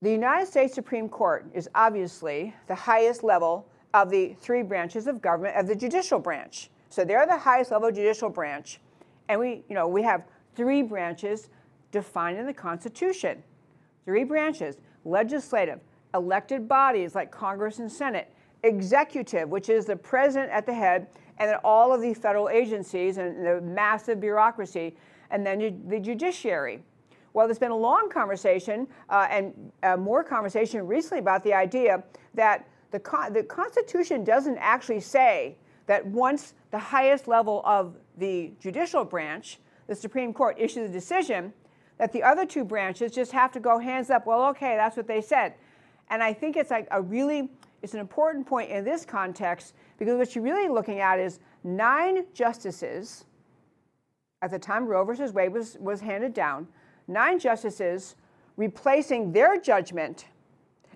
The 0.00 0.10
United 0.10 0.48
States 0.48 0.74
Supreme 0.74 1.08
Court 1.08 1.46
is 1.54 1.68
obviously 1.76 2.52
the 2.66 2.74
highest 2.74 3.22
level 3.22 3.68
of 3.94 4.10
the 4.10 4.34
three 4.40 4.64
branches 4.64 5.06
of 5.06 5.22
government, 5.22 5.56
of 5.56 5.68
the 5.68 5.76
judicial 5.76 6.18
branch. 6.18 6.70
So 6.88 7.04
they're 7.04 7.24
the 7.24 7.38
highest 7.38 7.70
level 7.70 7.92
judicial 7.92 8.30
branch. 8.30 8.80
And 9.28 9.38
we, 9.38 9.62
you 9.68 9.76
know, 9.76 9.86
we 9.86 10.02
have 10.02 10.24
three 10.56 10.82
branches 10.82 11.48
defined 11.92 12.38
in 12.38 12.46
the 12.46 12.52
Constitution. 12.52 13.42
Three 14.04 14.24
branches 14.24 14.78
legislative, 15.04 15.80
elected 16.14 16.68
bodies 16.68 17.14
like 17.14 17.30
Congress 17.30 17.78
and 17.78 17.90
Senate, 17.90 18.32
executive, 18.62 19.48
which 19.48 19.68
is 19.68 19.84
the 19.84 19.96
president 19.96 20.50
at 20.50 20.66
the 20.66 20.74
head, 20.74 21.08
and 21.38 21.50
then 21.50 21.58
all 21.64 21.92
of 21.92 22.00
the 22.00 22.14
federal 22.14 22.48
agencies 22.48 23.18
and 23.18 23.44
the 23.44 23.60
massive 23.60 24.20
bureaucracy, 24.20 24.96
and 25.30 25.44
then 25.44 25.82
the 25.88 25.98
judiciary. 25.98 26.82
Well, 27.32 27.46
there's 27.46 27.58
been 27.58 27.70
a 27.70 27.76
long 27.76 28.10
conversation 28.10 28.86
uh, 29.08 29.26
and 29.30 29.72
uh, 29.82 29.96
more 29.96 30.22
conversation 30.22 30.86
recently 30.86 31.18
about 31.18 31.42
the 31.42 31.54
idea 31.54 32.02
that 32.34 32.68
the, 32.90 33.00
con- 33.00 33.32
the 33.32 33.42
Constitution 33.42 34.22
doesn't 34.22 34.58
actually 34.58 35.00
say 35.00 35.56
that 35.86 36.04
once 36.06 36.54
the 36.70 36.78
highest 36.78 37.26
level 37.26 37.62
of 37.64 37.96
the 38.18 38.52
judicial 38.60 39.04
branch, 39.04 39.58
the 39.86 39.94
Supreme 39.94 40.32
Court, 40.32 40.56
issues 40.58 40.90
a 40.90 40.92
decision, 40.92 41.52
that 42.02 42.10
the 42.10 42.20
other 42.24 42.44
two 42.44 42.64
branches 42.64 43.12
just 43.12 43.30
have 43.30 43.52
to 43.52 43.60
go 43.60 43.78
hands 43.78 44.10
up. 44.10 44.26
Well, 44.26 44.48
okay, 44.48 44.74
that's 44.74 44.96
what 44.96 45.06
they 45.06 45.20
said. 45.20 45.54
And 46.10 46.20
I 46.20 46.32
think 46.32 46.56
it's 46.56 46.72
like 46.72 46.88
a 46.90 47.00
really, 47.00 47.48
it's 47.80 47.94
an 47.94 48.00
important 48.00 48.44
point 48.44 48.70
in 48.70 48.84
this 48.84 49.04
context 49.04 49.74
because 50.00 50.18
what 50.18 50.34
you're 50.34 50.42
really 50.42 50.68
looking 50.68 50.98
at 50.98 51.20
is 51.20 51.38
nine 51.62 52.24
justices 52.34 53.26
at 54.42 54.50
the 54.50 54.58
time 54.58 54.84
Roe 54.84 55.04
versus 55.04 55.32
Wade 55.32 55.52
was, 55.52 55.76
was 55.78 56.00
handed 56.00 56.34
down, 56.34 56.66
nine 57.06 57.38
justices 57.38 58.16
replacing 58.56 59.30
their 59.30 59.60
judgment, 59.60 60.26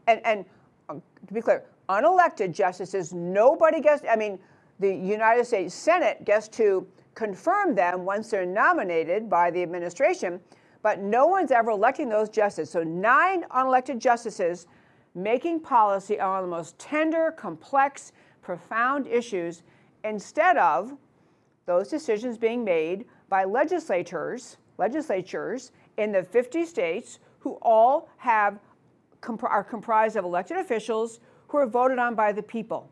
and, 0.08 0.20
and 0.26 0.44
um, 0.88 1.00
to 1.28 1.34
be 1.34 1.40
clear, 1.40 1.62
unelected 1.88 2.52
justices, 2.52 3.14
nobody 3.14 3.80
gets, 3.80 4.02
I 4.10 4.16
mean, 4.16 4.40
the 4.80 4.92
United 4.92 5.46
States 5.46 5.72
Senate 5.72 6.24
gets 6.24 6.48
to 6.48 6.84
confirm 7.14 7.76
them 7.76 8.04
once 8.04 8.28
they're 8.28 8.44
nominated 8.44 9.30
by 9.30 9.52
the 9.52 9.62
administration, 9.62 10.40
but 10.86 11.00
no 11.00 11.26
one's 11.26 11.50
ever 11.50 11.72
electing 11.72 12.08
those 12.08 12.28
justices. 12.28 12.70
So 12.70 12.84
nine 12.84 13.42
unelected 13.50 13.98
justices 13.98 14.68
making 15.16 15.58
policy 15.58 16.20
on 16.20 16.42
the 16.42 16.48
most 16.48 16.78
tender, 16.78 17.32
complex, 17.32 18.12
profound 18.40 19.08
issues 19.08 19.64
instead 20.04 20.56
of 20.56 20.96
those 21.64 21.88
decisions 21.88 22.38
being 22.38 22.62
made 22.62 23.04
by 23.28 23.42
legislators, 23.42 24.58
legislatures 24.78 25.72
in 25.96 26.12
the 26.12 26.22
50 26.22 26.64
states 26.64 27.18
who 27.40 27.58
all 27.62 28.08
have 28.18 28.60
are 29.42 29.64
comprised 29.64 30.14
of 30.14 30.24
elected 30.24 30.56
officials 30.56 31.18
who 31.48 31.58
are 31.58 31.66
voted 31.66 31.98
on 31.98 32.14
by 32.14 32.30
the 32.30 32.44
people. 32.44 32.88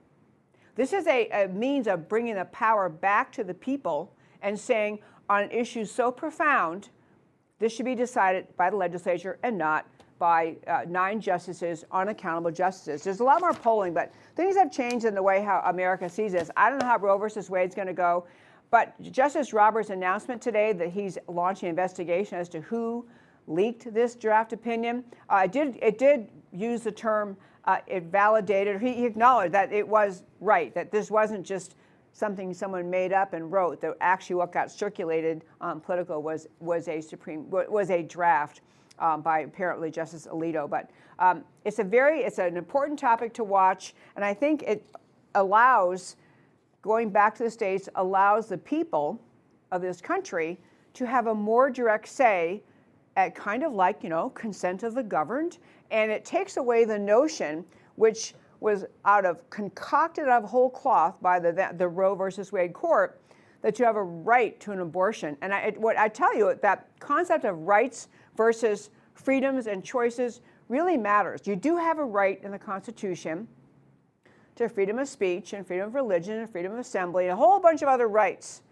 This 0.75 0.93
is 0.93 1.07
a, 1.07 1.29
a 1.29 1.47
means 1.47 1.87
of 1.87 2.09
bringing 2.09 2.35
the 2.35 2.47
power 2.47 2.89
back 2.89 3.31
to 3.35 3.45
the 3.45 3.55
people 3.55 4.13
and 4.43 4.59
saying 4.59 4.99
on 5.29 5.49
issues 5.53 5.93
so 5.93 6.11
profound 6.11 6.89
this 7.65 7.73
should 7.73 7.87
be 7.87 7.95
decided 7.95 8.47
by 8.59 8.69
the 8.69 8.77
legislature 8.77 9.39
and 9.43 9.57
not 9.57 9.87
by 10.19 10.55
uh, 10.67 10.83
nine 10.87 11.19
justices, 11.19 11.83
unaccountable 11.93 12.51
justices. 12.51 13.03
There's 13.03 13.21
a 13.21 13.25
lot 13.25 13.41
more 13.41 13.55
polling, 13.55 13.95
but 13.95 14.13
things 14.37 14.55
have 14.55 14.71
changed 14.71 15.07
in 15.07 15.15
the 15.15 15.23
way 15.23 15.43
how 15.43 15.63
America 15.65 16.07
sees 16.07 16.33
this. 16.33 16.51
I 16.59 16.69
don't 16.69 16.79
know 16.79 16.85
how 16.85 16.99
Roe 16.99 17.17
versus 17.17 17.47
is 17.47 17.75
going 17.75 17.87
to 17.87 17.95
go, 17.95 18.27
but 18.71 19.01
Justice 19.01 19.55
Roberts' 19.55 19.89
announcement 19.89 20.43
today 20.43 20.75
that 20.75 20.91
he's 20.91 21.17
launching 21.27 21.69
an 21.69 21.71
investigation 21.71 22.37
as 22.37 22.51
to 22.51 22.61
who 22.61 23.07
leaked 23.47 23.95
this 23.95 24.15
draft 24.15 24.53
opinion, 24.53 25.03
uh, 25.31 25.43
it, 25.47 25.53
did, 25.53 25.79
it 25.81 25.97
did 25.97 26.29
use 26.53 26.83
the 26.83 26.93
term, 26.93 27.35
uh, 27.65 27.79
it 27.87 28.03
validated, 28.03 28.79
he, 28.79 28.93
he 28.93 29.07
acknowledged 29.07 29.55
that 29.55 29.73
it 29.73 29.89
was 29.89 30.23
right, 30.41 30.75
that 30.75 30.93
this 30.93 31.11
wasn't 31.11 31.47
just 31.47 31.77
something 32.15 32.55
someone 32.55 32.89
made 32.89 33.13
up 33.13 33.35
and 33.35 33.53
wrote. 33.53 33.81
That 33.83 33.97
actually 34.01 34.37
what 34.37 34.53
got 34.53 34.71
circulated 34.71 35.45
on 35.61 35.81
Politico 35.81 36.19
was 36.19 36.47
was 36.61 36.89
a 36.89 37.03
supreme 37.03 37.51
was 37.51 37.91
a 37.91 38.03
draft 38.03 38.63
um, 38.99 39.21
by 39.21 39.41
apparently 39.41 39.91
Justice 39.91 40.27
Alito. 40.31 40.71
But 40.71 40.91
um, 41.19 41.45
it's 41.65 41.81
a 41.81 41.85
very 41.85 42.21
it's 42.21 42.39
an 42.39 42.57
important 42.57 42.99
topic 42.99 43.35
to 43.35 43.45
watch, 43.45 43.95
and 44.17 44.25
I 44.25 44.33
think 44.33 44.63
it 44.63 44.87
allows 45.35 46.17
going 46.81 47.11
back 47.11 47.35
to 47.35 47.43
the 47.43 47.51
states 47.51 47.89
allows 47.97 48.49
the 48.49 48.59
people 48.59 49.21
of 49.73 49.83
this 49.83 50.01
country 50.01 50.59
to 50.95 51.07
have 51.07 51.27
a 51.27 51.35
more 51.35 51.71
direct 51.71 52.09
say 52.09 52.63
at 53.17 53.35
kind 53.35 53.65
of 53.65 53.73
like 53.73 54.03
you 54.03 54.09
know 54.09 54.31
consent 54.31 54.85
of 54.85 54.95
the 54.95 55.03
governed, 55.03 55.59
and 55.91 56.11
it 56.11 56.25
takes 56.25 56.57
away 56.57 56.85
the 56.85 56.99
notion 56.99 57.65
which 57.97 58.35
was 58.65 58.87
out 59.05 59.27
of 59.27 59.49
concocted 59.51 60.27
out 60.27 60.43
of 60.43 60.49
whole 60.49 60.71
cloth 60.71 61.21
by 61.21 61.39
the, 61.39 61.75
the 61.77 61.87
Roe 61.87 62.15
versus 62.15 62.51
Wade 62.51 62.73
court 62.73 63.21
that 63.61 63.79
you 63.79 63.85
have 63.85 63.97
a 63.97 64.03
right 64.03 64.59
to 64.61 64.73
an 64.73 64.81
abortion. 64.81 65.37
And 65.43 65.53
I, 65.53 65.75
what 65.77 65.99
I 65.99 66.09
tell 66.09 66.35
you, 66.35 66.59
that 66.63 66.89
concept 66.99 67.45
of 67.45 67.59
rights 67.59 68.09
versus 68.39 68.89
freedoms 69.13 69.67
and 69.67 69.85
choices 69.85 70.41
really 70.71 70.97
matters. 70.97 71.43
You 71.45 71.57
do 71.57 71.77
have 71.77 71.99
a 71.99 72.05
right 72.07 72.43
in 72.43 72.53
the 72.53 72.59
Constitution 72.59 73.47
to 74.57 74.71
freedom 74.71 74.99
of 74.99 75.09
speech 75.09 75.53
and 75.53 75.67
freedom 75.67 75.89
of 75.89 75.95
religion 75.95 76.39
and 76.39 76.51
freedom 76.51 76.73
of 76.73 76.79
assembly 76.79 77.25
and 77.25 77.33
a 77.33 77.37
whole 77.37 77.61
bunch 77.61 77.83
of 77.83 77.89
other 77.89 78.09
rights. 78.09 78.63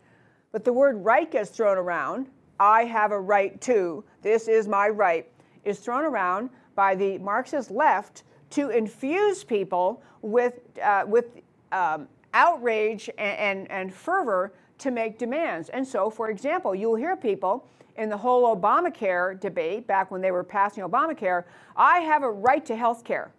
But 0.52 0.64
the 0.64 0.72
word 0.72 1.04
right 1.04 1.30
gets 1.30 1.50
thrown 1.50 1.76
around. 1.76 2.28
I 2.58 2.86
have 2.86 3.12
a 3.12 3.20
right 3.20 3.60
to, 3.62 4.04
this 4.22 4.48
is 4.48 4.66
my 4.66 4.88
right, 4.88 5.30
is 5.64 5.80
thrown 5.80 6.04
around 6.04 6.48
by 6.74 6.94
the 6.94 7.18
Marxist 7.18 7.70
left 7.70 8.22
to 8.52 8.70
infuse 8.70 9.44
people 9.44 10.02
with, 10.22 10.60
uh, 10.82 11.04
with 11.06 11.26
um, 11.72 12.08
outrage 12.34 13.08
and, 13.18 13.38
and, 13.38 13.70
and 13.70 13.94
fervor 13.94 14.52
to 14.78 14.90
make 14.90 15.18
demands. 15.18 15.68
And 15.68 15.86
so, 15.86 16.10
for 16.10 16.30
example, 16.30 16.74
you'll 16.74 16.96
hear 16.96 17.16
people 17.16 17.66
in 17.96 18.08
the 18.08 18.16
whole 18.16 18.56
Obamacare 18.56 19.38
debate 19.38 19.86
back 19.86 20.10
when 20.10 20.20
they 20.20 20.30
were 20.30 20.44
passing 20.44 20.82
Obamacare, 20.82 21.44
I 21.76 22.00
have 22.00 22.22
a 22.22 22.30
right 22.30 22.64
to 22.66 22.76
health 22.76 23.04
care. 23.04 23.30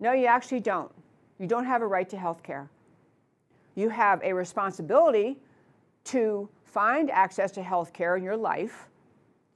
No, 0.00 0.12
you 0.12 0.26
actually 0.26 0.60
don't. 0.60 0.90
You 1.38 1.46
don't 1.46 1.64
have 1.64 1.82
a 1.82 1.86
right 1.86 2.08
to 2.10 2.16
health 2.16 2.42
care. 2.42 2.68
You 3.74 3.88
have 3.88 4.20
a 4.22 4.32
responsibility 4.32 5.38
to 6.04 6.48
find 6.64 7.10
access 7.10 7.52
to 7.52 7.62
health 7.62 7.92
care 7.92 8.16
in 8.16 8.24
your 8.24 8.36
life, 8.36 8.88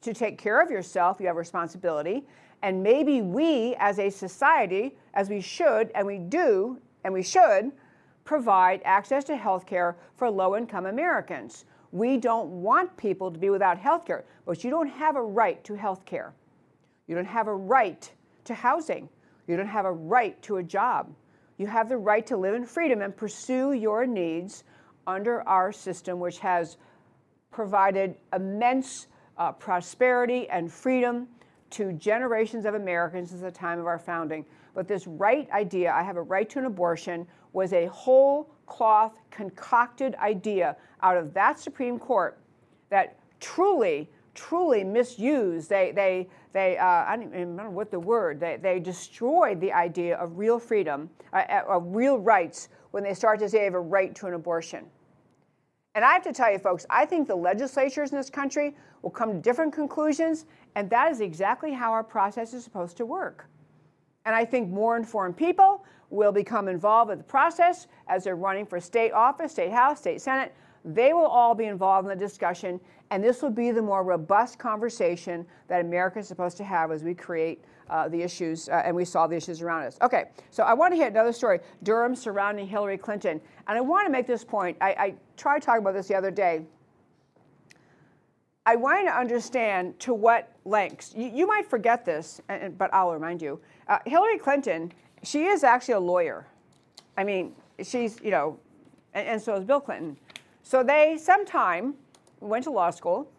to 0.03 0.14
take 0.14 0.38
care 0.38 0.61
of 0.61 0.70
yourself, 0.70 1.18
you 1.20 1.26
have 1.26 1.36
responsibility. 1.36 2.24
And 2.62 2.82
maybe 2.82 3.22
we 3.22 3.74
as 3.78 3.99
a 3.99 4.11
society, 4.11 4.97
as 5.14 5.28
we 5.28 5.40
should, 5.40 5.90
and 5.94 6.07
we 6.07 6.18
do, 6.18 6.78
and 7.05 7.12
we 7.12 7.22
should, 7.22 7.72
provide 8.24 8.82
access 8.84 9.24
to 9.24 9.36
health 9.36 9.66
care 9.66 9.97
for 10.16 10.30
low 10.30 10.57
income 10.57 10.86
Americans. 10.86 11.64
We 11.92 12.16
don't 12.16 12.49
want 12.49 12.97
people 12.97 13.30
to 13.30 13.38
be 13.38 13.51
without 13.51 13.78
health 13.78 14.05
care, 14.05 14.24
but 14.44 14.64
you 14.64 14.70
don't 14.70 14.88
have 14.88 15.16
a 15.16 15.22
right 15.22 15.62
to 15.64 15.76
health 15.76 16.05
care. 16.05 16.34
You 17.07 17.14
don't 17.14 17.24
have 17.24 17.47
a 17.47 17.55
right 17.55 18.11
to 18.44 18.55
housing. 18.55 19.09
You 19.47 19.57
don't 19.57 19.68
have 19.68 19.84
a 19.84 19.92
right 19.92 20.40
to 20.42 20.57
a 20.57 20.62
job. 20.62 21.14
You 21.59 21.66
have 21.68 21.88
the 21.88 21.97
right 21.97 22.26
to 22.26 22.36
live 22.36 22.55
in 22.55 22.66
freedom 22.66 23.01
and 23.01 23.16
pursue 23.16 23.72
your 23.72 24.07
needs 24.07 24.64
under 25.07 25.47
our 25.49 25.72
system, 25.72 26.18
which 26.18 26.38
has 26.40 26.76
provided 27.51 28.16
immense 28.34 29.07
uh, 29.39 29.53
prosperity 29.53 30.49
and 30.49 30.72
freedom 30.72 31.28
to 31.70 31.93
generations 31.93 32.64
of 32.64 32.74
Americans 32.74 33.30
since 33.30 33.43
the 33.43 33.51
time 33.51 33.78
of 33.78 33.87
our 33.87 33.99
founding. 33.99 34.45
But 34.74 34.89
this 34.89 35.07
right 35.07 35.51
idea, 35.51 35.93
I 35.93 36.03
have 36.03 36.16
a 36.16 36.22
right 36.22 36.49
to 36.51 36.59
an 36.59 36.66
abortion, 36.66 37.26
was 37.53 37.72
a 37.72 37.87
whole 37.87 38.51
cloth 38.66 39.14
concocted 39.30 40.14
idea 40.16 40.76
out 41.03 41.16
of 41.16 41.32
that 41.34 41.59
Supreme 41.59 41.99
Court 41.99 42.39
that 42.91 43.18
truly, 43.41 44.09
truly 44.34 44.84
misused. 44.84 45.70
They, 45.70 45.93
they, 45.93 46.28
they 46.53 46.76
uh, 46.76 46.84
I 46.84 47.16
don't 47.16 47.28
even 47.28 47.41
remember 47.41 47.70
what 47.70 47.91
the 47.91 48.01
word, 48.01 48.41
they, 48.41 48.59
they 48.61 48.80
destroyed 48.80 49.61
the 49.61 49.72
idea 49.72 50.16
of 50.16 50.39
real 50.39 50.59
freedom, 50.59 51.11
uh, 51.32 51.45
uh 51.49 51.62
of 51.68 51.95
real 51.95 52.18
rights, 52.18 52.68
when 52.91 53.03
they 53.03 53.14
start 53.14 53.39
to 53.41 53.49
say 53.49 53.59
they 53.59 53.64
have 53.64 53.74
a 53.74 53.80
right 53.80 54.14
to 54.14 54.26
an 54.26 54.34
abortion. 54.34 54.87
And 55.95 56.05
I 56.05 56.12
have 56.12 56.22
to 56.24 56.32
tell 56.32 56.53
you, 56.53 56.59
folks, 56.59 56.84
I 56.91 57.07
think 57.07 57.26
the 57.26 57.34
legislatures 57.34 58.12
in 58.12 58.18
this 58.18 58.28
country 58.28 58.76
will 59.07 59.12
come 59.12 59.32
to 59.32 59.38
different 59.38 59.72
conclusions, 59.72 60.46
and 60.74 60.90
that 60.90 61.12
is 61.12 61.20
exactly 61.20 61.72
how 61.72 61.92
our 61.92 62.02
process 62.02 62.52
is 62.52 62.64
supposed 62.64 62.96
to 62.96 63.07
work. 63.07 63.46
And 64.24 64.34
I 64.34 64.44
think 64.44 64.68
more 64.68 64.96
informed 64.96 65.36
people 65.36 65.84
will 66.11 66.32
become 66.32 66.66
involved 66.66 67.11
with 67.11 67.18
the 67.18 67.24
process 67.24 67.86
as 68.09 68.24
they're 68.24 68.34
running 68.34 68.66
for 68.66 68.80
state 68.80 69.12
office, 69.12 69.52
state 69.52 69.70
house, 69.70 70.00
state 70.00 70.20
senate. 70.20 70.52
They 70.84 71.12
will 71.12 71.26
all 71.26 71.54
be 71.54 71.66
involved 71.66 72.11
in 72.11 72.18
the 72.18 72.24
discussion, 72.24 72.80
and 73.12 73.22
this 73.22 73.42
will 73.42 73.50
be 73.50 73.70
the 73.70 73.80
more 73.80 74.02
robust 74.02 74.59
conversation 74.59 75.46
that 75.68 75.82
America 75.82 76.18
is 76.18 76.26
supposed 76.26 76.57
to 76.57 76.64
have 76.64 76.90
as 76.90 77.04
we 77.04 77.14
create 77.14 77.64
uh, 77.88 78.09
the 78.09 78.20
issues 78.20 78.68
uh, 78.68 78.82
and 78.84 78.96
we 78.96 79.04
solve 79.04 79.30
the 79.30 79.36
issues 79.36 79.62
around 79.62 79.84
us. 79.84 79.98
Okay, 80.02 80.24
so 80.50 80.64
I 80.64 80.74
want 80.74 80.92
to 80.92 80.96
hit 80.96 81.12
another 81.12 81.32
story 81.32 81.61
Durham 81.84 82.16
surrounding 82.16 82.66
Hillary 82.66 82.98
Clinton. 82.98 83.40
And 83.68 83.78
I 83.78 83.80
want 83.80 84.04
to 84.07 84.11
make 84.11 84.26
this 84.26 84.42
point. 84.42 84.76
I, 84.80 84.90
I 84.90 85.14
tried 85.36 85.62
talking 85.62 85.82
about 85.82 85.94
this 85.94 86.09
the 86.09 86.16
other 86.16 86.32
day. 86.32 86.66
I 88.68 88.74
want 88.74 89.06
to 89.06 89.16
understand 89.16 89.98
to 90.00 90.12
what 90.12 90.52
lengths. 90.64 91.14
You, 91.16 91.30
you 91.32 91.46
might 91.46 91.70
forget 91.70 92.04
this, 92.04 92.40
but 92.76 92.92
I'll 92.92 93.12
remind 93.12 93.40
you. 93.40 93.60
Uh, 93.86 93.98
Hillary 94.04 94.38
Clinton, 94.38 94.92
she 95.22 95.44
is 95.44 95.62
actually 95.62 95.94
a 95.94 96.00
lawyer. 96.00 96.48
I 97.16 97.22
mean, 97.22 97.54
she's, 97.82 98.20
you 98.20 98.32
know, 98.32 98.58
and, 99.14 99.28
and 99.28 99.40
so 99.40 99.54
is 99.54 99.64
Bill 99.64 99.80
Clinton. 99.80 100.16
So 100.64 100.82
they 100.82 101.16
sometime 101.16 101.94
went 102.40 102.64
to 102.64 102.70
law 102.70 102.90
school, 102.90 103.30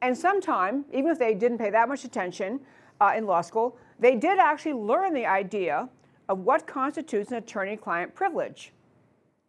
and 0.00 0.16
sometime, 0.16 0.86
even 0.94 1.10
if 1.10 1.18
they 1.18 1.34
didn't 1.34 1.58
pay 1.58 1.68
that 1.68 1.86
much 1.86 2.04
attention 2.04 2.58
uh, 3.02 3.12
in 3.14 3.26
law 3.26 3.42
school, 3.42 3.76
they 3.98 4.16
did 4.16 4.38
actually 4.38 4.72
learn 4.72 5.12
the 5.12 5.26
idea 5.26 5.90
of 6.30 6.38
what 6.38 6.66
constitutes 6.66 7.32
an 7.32 7.36
attorney 7.36 7.76
client 7.76 8.14
privilege. 8.14 8.72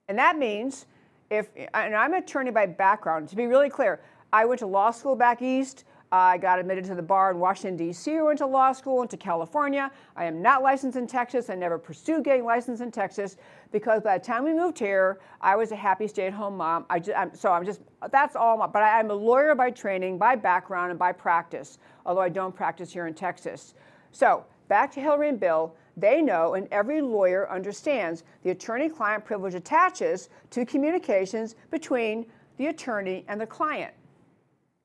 And 0.09 0.17
that 0.17 0.37
means 0.37 0.87
if, 1.29 1.47
and 1.73 1.95
I'm 1.95 2.13
an 2.13 2.21
attorney 2.21 2.51
by 2.51 2.65
background, 2.65 3.29
to 3.29 3.37
be 3.37 3.45
really 3.45 3.69
clear, 3.69 4.01
I 4.33 4.45
went 4.45 4.59
to 4.59 4.65
law 4.65 4.91
school 4.91 5.15
back 5.15 5.41
east. 5.41 5.83
I 6.13 6.37
got 6.37 6.59
admitted 6.59 6.83
to 6.85 6.95
the 6.95 7.01
bar 7.01 7.31
in 7.31 7.39
Washington, 7.39 7.77
D.C. 7.77 8.19
Went 8.21 8.39
to 8.39 8.45
law 8.45 8.73
school, 8.73 8.97
went 8.97 9.11
to 9.11 9.17
California. 9.17 9.89
I 10.17 10.25
am 10.25 10.41
not 10.41 10.61
licensed 10.61 10.97
in 10.97 11.07
Texas. 11.07 11.49
I 11.49 11.55
never 11.55 11.77
pursued 11.77 12.25
getting 12.25 12.43
licensed 12.43 12.81
in 12.81 12.91
Texas 12.91 13.37
because 13.71 14.01
by 14.01 14.17
the 14.17 14.23
time 14.23 14.43
we 14.43 14.53
moved 14.53 14.77
here, 14.77 15.19
I 15.39 15.55
was 15.55 15.71
a 15.71 15.75
happy 15.75 16.07
stay 16.07 16.27
at 16.27 16.33
home 16.33 16.57
mom. 16.57 16.85
I 16.89 16.99
just, 16.99 17.17
I'm, 17.17 17.33
so 17.33 17.53
I'm 17.53 17.65
just, 17.65 17.79
that's 18.11 18.35
all. 18.35 18.57
My, 18.57 18.67
but 18.67 18.83
I, 18.83 18.99
I'm 18.99 19.09
a 19.09 19.13
lawyer 19.13 19.55
by 19.55 19.69
training, 19.71 20.17
by 20.17 20.35
background, 20.35 20.89
and 20.89 20.99
by 20.99 21.13
practice, 21.13 21.77
although 22.05 22.21
I 22.21 22.29
don't 22.29 22.53
practice 22.53 22.91
here 22.91 23.07
in 23.07 23.13
Texas. 23.13 23.73
So 24.11 24.45
back 24.67 24.91
to 24.93 25.01
Hillary 25.01 25.29
and 25.29 25.39
Bill. 25.39 25.75
They 25.95 26.21
know, 26.21 26.55
and 26.55 26.67
every 26.71 27.01
lawyer 27.01 27.49
understands, 27.49 28.23
the 28.43 28.51
attorney 28.51 28.89
client 28.89 29.23
privilege 29.23 29.55
attaches 29.55 30.29
to 30.49 30.65
communications 30.65 31.55
between 31.69 32.25
the 32.57 32.67
attorney 32.67 33.23
and 33.27 33.39
the 33.39 33.45
client. 33.45 33.93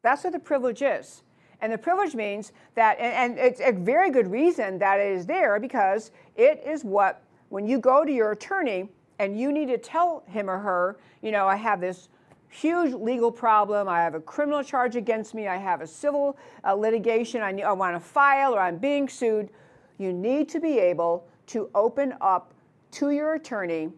That's 0.07 0.23
what 0.23 0.33
the 0.33 0.39
privilege 0.39 0.83
is. 0.83 1.25
And 1.61 1.73
the 1.73 1.79
privilege 1.79 2.15
means 2.15 2.53
that, 2.77 2.97
and, 3.01 3.37
and, 3.37 3.45
it's 3.45 3.61
a 3.61 3.73
very 3.73 4.09
good 4.09 4.31
reason 4.31 4.79
that 4.79 5.01
it 5.01 5.11
is 5.11 5.27
there 5.27 5.59
because 5.59 6.13
it 6.37 6.63
is 6.65 6.85
what, 6.85 7.25
when 7.49 7.67
you 7.67 7.81
go 7.81 8.05
to 8.05 8.13
your 8.13 8.31
attorney 8.31 8.89
and 9.19 9.37
you 9.37 9.51
need 9.51 9.67
to 9.67 9.79
tell 9.79 10.23
him 10.29 10.49
or 10.49 10.59
her, 10.59 11.01
you 11.23 11.33
know, 11.33 11.49
I 11.49 11.57
have 11.57 11.81
this 11.81 12.09
huge 12.51 12.95
legal 12.95 13.33
problem, 13.33 13.89
I 13.89 14.01
have 14.01 14.15
a 14.15 14.21
criminal 14.21 14.63
charge 14.63 14.95
against 14.95 15.35
me, 15.35 15.49
I 15.49 15.57
have 15.57 15.81
a 15.81 15.87
civil 15.89 16.39
uh, 16.63 16.73
litigation, 16.75 17.43
I, 17.43 17.61
I 17.63 17.73
want 17.73 17.97
to 17.97 18.01
file, 18.01 18.55
or 18.55 18.61
I'm 18.61 18.79
being 18.79 19.09
sued 19.09 19.51
you 19.99 20.13
need 20.13 20.49
to 20.51 20.61
be 20.61 20.79
able 20.79 21.27
to 21.49 21.69
open 21.75 22.15
up 22.21 22.55
to 22.93 23.11
your 23.11 23.35
attorney 23.35 23.91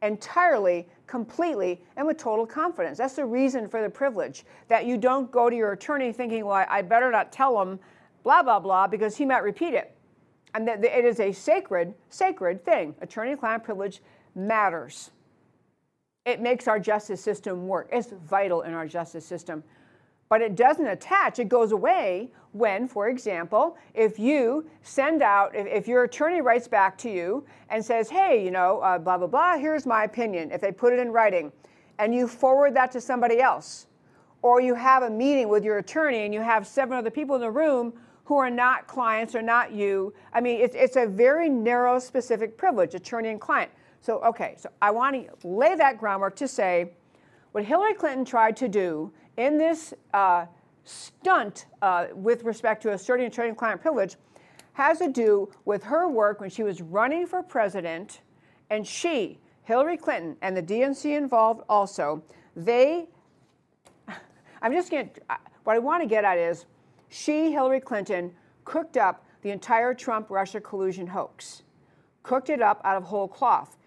entirely, 0.00 0.88
completely, 1.10 1.82
and 1.96 2.06
with 2.06 2.16
total 2.18 2.46
confidence. 2.46 2.96
That's 2.96 3.14
the 3.14 3.24
reason 3.24 3.68
for 3.68 3.82
the 3.82 3.90
privilege, 3.90 4.44
that 4.68 4.86
you 4.86 4.96
don't 4.96 5.28
go 5.32 5.50
to 5.50 5.56
your 5.56 5.72
attorney 5.72 6.12
thinking, 6.12 6.46
well, 6.46 6.64
I 6.68 6.82
better 6.82 7.10
not 7.10 7.32
tell 7.32 7.60
him 7.60 7.80
blah, 8.22 8.44
blah, 8.44 8.60
blah, 8.60 8.86
because 8.86 9.16
he 9.16 9.24
might 9.24 9.42
repeat 9.42 9.74
it. 9.74 9.92
And 10.54 10.68
that 10.68 10.84
it 10.84 11.04
is 11.04 11.18
a 11.18 11.32
sacred, 11.32 11.94
sacred 12.10 12.64
thing. 12.64 12.94
Attorney 13.00 13.34
client 13.34 13.64
privilege 13.64 14.02
matters. 14.36 15.10
It 16.24 16.40
makes 16.40 16.68
our 16.68 16.78
justice 16.78 17.20
system 17.20 17.66
work. 17.66 17.88
It's 17.90 18.12
vital 18.28 18.62
in 18.62 18.72
our 18.72 18.86
justice 18.86 19.26
system 19.26 19.64
but 20.30 20.40
it 20.40 20.54
doesn't 20.54 20.86
attach. 20.86 21.40
It 21.40 21.48
goes 21.48 21.72
away 21.72 22.30
when, 22.52 22.88
for 22.88 23.08
example, 23.08 23.76
if 23.94 24.18
you 24.18 24.64
send 24.82 25.22
out, 25.22 25.54
if, 25.54 25.66
if 25.66 25.88
your 25.88 26.04
attorney 26.04 26.40
writes 26.40 26.68
back 26.68 26.96
to 26.98 27.10
you 27.10 27.44
and 27.68 27.84
says, 27.84 28.08
hey, 28.08 28.42
you 28.42 28.52
know, 28.52 28.80
uh, 28.80 28.96
blah, 28.96 29.18
blah, 29.18 29.26
blah, 29.26 29.58
here's 29.58 29.86
my 29.86 30.04
opinion, 30.04 30.52
if 30.52 30.60
they 30.60 30.72
put 30.72 30.92
it 30.92 31.00
in 31.00 31.10
writing, 31.10 31.52
and 31.98 32.14
you 32.14 32.26
forward 32.26 32.74
that 32.74 32.92
to 32.92 33.00
somebody 33.00 33.40
else, 33.40 33.88
or 34.42 34.60
you 34.60 34.74
have 34.74 35.02
a 35.02 35.10
meeting 35.10 35.48
with 35.48 35.64
your 35.64 35.78
attorney 35.78 36.24
and 36.24 36.32
you 36.32 36.40
have 36.40 36.66
seven 36.66 36.96
other 36.96 37.10
people 37.10 37.34
in 37.34 37.42
the 37.42 37.50
room 37.50 37.92
who 38.24 38.36
are 38.36 38.48
not 38.48 38.86
clients 38.86 39.34
or 39.34 39.42
not 39.42 39.72
you. 39.72 40.14
I 40.32 40.40
mean, 40.40 40.60
it's, 40.60 40.76
it's 40.76 40.96
a 40.96 41.06
very 41.06 41.48
narrow, 41.48 41.98
specific 41.98 42.56
privilege, 42.56 42.94
attorney 42.94 43.30
and 43.30 43.40
client. 43.40 43.70
So, 44.00 44.20
okay, 44.20 44.54
so 44.56 44.70
I 44.80 44.92
want 44.92 45.16
to 45.16 45.46
lay 45.46 45.74
that 45.74 45.98
groundwork 45.98 46.36
to 46.36 46.48
say 46.48 46.92
what 47.52 47.64
Hillary 47.64 47.94
Clinton 47.94 48.24
tried 48.24 48.56
to 48.58 48.68
do 48.68 49.12
in 49.40 49.56
this 49.56 49.94
uh, 50.12 50.44
stunt 50.84 51.64
uh, 51.80 52.08
with 52.14 52.44
respect 52.44 52.82
to 52.82 52.92
asserting 52.92 53.26
attorney 53.26 53.54
client 53.54 53.80
privilege 53.80 54.16
has 54.74 54.98
to 54.98 55.08
do 55.08 55.50
with 55.64 55.82
her 55.82 56.08
work 56.08 56.42
when 56.42 56.50
she 56.50 56.62
was 56.62 56.82
running 56.82 57.26
for 57.26 57.42
president, 57.42 58.20
and 58.68 58.86
she, 58.86 59.38
Hillary 59.62 59.96
Clinton, 59.96 60.36
and 60.42 60.54
the 60.54 60.62
DNC 60.62 61.16
involved 61.16 61.62
also, 61.70 62.22
they, 62.54 63.08
I'm 64.62 64.72
just 64.72 64.90
going 64.90 65.08
to, 65.08 65.20
what 65.64 65.74
I 65.74 65.78
want 65.78 66.02
to 66.02 66.06
get 66.06 66.22
at 66.22 66.36
is 66.36 66.66
she, 67.08 67.50
Hillary 67.50 67.80
Clinton, 67.80 68.32
cooked 68.64 68.98
up 68.98 69.24
the 69.40 69.50
entire 69.50 69.94
Trump 69.94 70.28
Russia 70.28 70.60
collusion 70.60 71.06
hoax, 71.06 71.62
cooked 72.22 72.50
it 72.50 72.60
up 72.60 72.82
out 72.84 72.98
of 72.98 73.04
whole 73.04 73.26
cloth. 73.26 73.78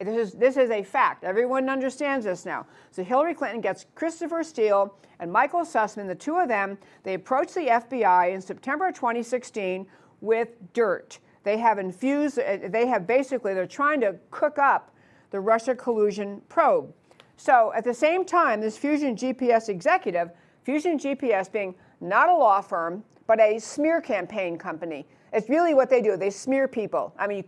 This 0.00 0.28
is, 0.28 0.32
this 0.32 0.56
is 0.56 0.70
a 0.70 0.82
fact. 0.82 1.24
Everyone 1.24 1.68
understands 1.68 2.24
this 2.24 2.46
now. 2.46 2.66
So 2.90 3.04
Hillary 3.04 3.34
Clinton 3.34 3.60
gets 3.60 3.84
Christopher 3.94 4.42
Steele 4.42 4.94
and 5.20 5.30
Michael 5.30 5.60
Sussmann, 5.60 6.08
the 6.08 6.14
two 6.14 6.38
of 6.38 6.48
them, 6.48 6.78
they 7.02 7.14
approach 7.14 7.52
the 7.52 7.66
FBI 7.66 8.32
in 8.32 8.40
September 8.40 8.90
2016 8.90 9.86
with 10.22 10.48
dirt. 10.72 11.18
They 11.44 11.58
have 11.58 11.78
infused, 11.78 12.38
uh, 12.38 12.58
they 12.68 12.86
have 12.86 13.06
basically, 13.06 13.52
they're 13.52 13.66
trying 13.66 14.00
to 14.00 14.16
cook 14.30 14.58
up 14.58 14.90
the 15.30 15.40
Russia 15.40 15.74
collusion 15.74 16.40
probe. 16.48 16.92
So 17.36 17.72
at 17.74 17.84
the 17.84 17.94
same 17.94 18.24
time, 18.24 18.60
this 18.60 18.78
Fusion 18.78 19.14
GPS 19.14 19.68
executive, 19.68 20.30
Fusion 20.64 20.98
GPS 20.98 21.52
being 21.52 21.74
not 22.00 22.28
a 22.28 22.34
law 22.34 22.62
firm, 22.62 23.04
but 23.26 23.38
a 23.40 23.58
smear 23.58 24.00
campaign 24.00 24.56
company. 24.56 25.06
It's 25.32 25.48
really 25.48 25.74
what 25.74 25.90
they 25.90 26.00
do. 26.00 26.16
They 26.16 26.30
smear 26.30 26.66
people. 26.66 27.14
I 27.18 27.26
mean, 27.26 27.44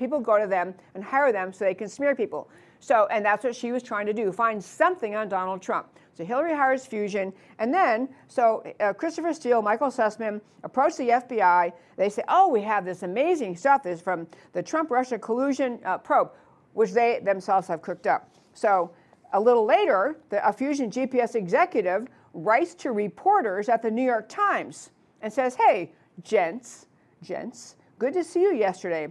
people 0.00 0.18
go 0.18 0.40
to 0.40 0.46
them 0.46 0.74
and 0.94 1.04
hire 1.04 1.30
them 1.30 1.52
so 1.52 1.64
they 1.64 1.74
can 1.74 1.88
smear 1.88 2.16
people. 2.16 2.48
So, 2.80 3.06
and 3.10 3.22
that's 3.24 3.44
what 3.44 3.54
she 3.54 3.70
was 3.70 3.82
trying 3.82 4.06
to 4.06 4.14
do, 4.14 4.32
find 4.32 4.64
something 4.64 5.14
on 5.14 5.28
Donald 5.28 5.60
Trump. 5.60 5.88
So 6.14 6.24
Hillary 6.24 6.54
hires 6.54 6.86
Fusion, 6.86 7.32
and 7.58 7.72
then 7.72 8.08
so 8.26 8.64
uh, 8.80 8.92
Christopher 8.94 9.32
Steele, 9.32 9.62
Michael 9.62 9.88
Sussmann 9.88 10.40
approach 10.64 10.96
the 10.96 11.10
FBI. 11.10 11.72
They 11.96 12.08
say, 12.08 12.22
"Oh, 12.28 12.48
we 12.48 12.62
have 12.62 12.84
this 12.84 13.02
amazing 13.02 13.56
stuff. 13.56 13.82
This 13.82 14.00
from 14.00 14.26
the 14.52 14.62
Trump-Russia 14.62 15.18
collusion 15.18 15.78
uh, 15.84 15.98
probe, 15.98 16.32
which 16.72 16.92
they 16.92 17.20
themselves 17.22 17.68
have 17.68 17.80
cooked 17.80 18.06
up." 18.06 18.28
So 18.54 18.90
a 19.32 19.40
little 19.40 19.64
later, 19.64 20.18
the, 20.30 20.46
a 20.46 20.52
Fusion 20.52 20.90
GPS 20.90 21.36
executive 21.36 22.08
writes 22.34 22.74
to 22.76 22.92
reporters 22.92 23.68
at 23.68 23.80
the 23.80 23.90
New 23.90 24.04
York 24.04 24.28
Times 24.28 24.90
and 25.22 25.32
says, 25.32 25.54
"Hey, 25.54 25.92
gents, 26.22 26.86
gents, 27.22 27.76
good 27.98 28.12
to 28.14 28.24
see 28.24 28.42
you 28.42 28.54
yesterday. 28.54 29.08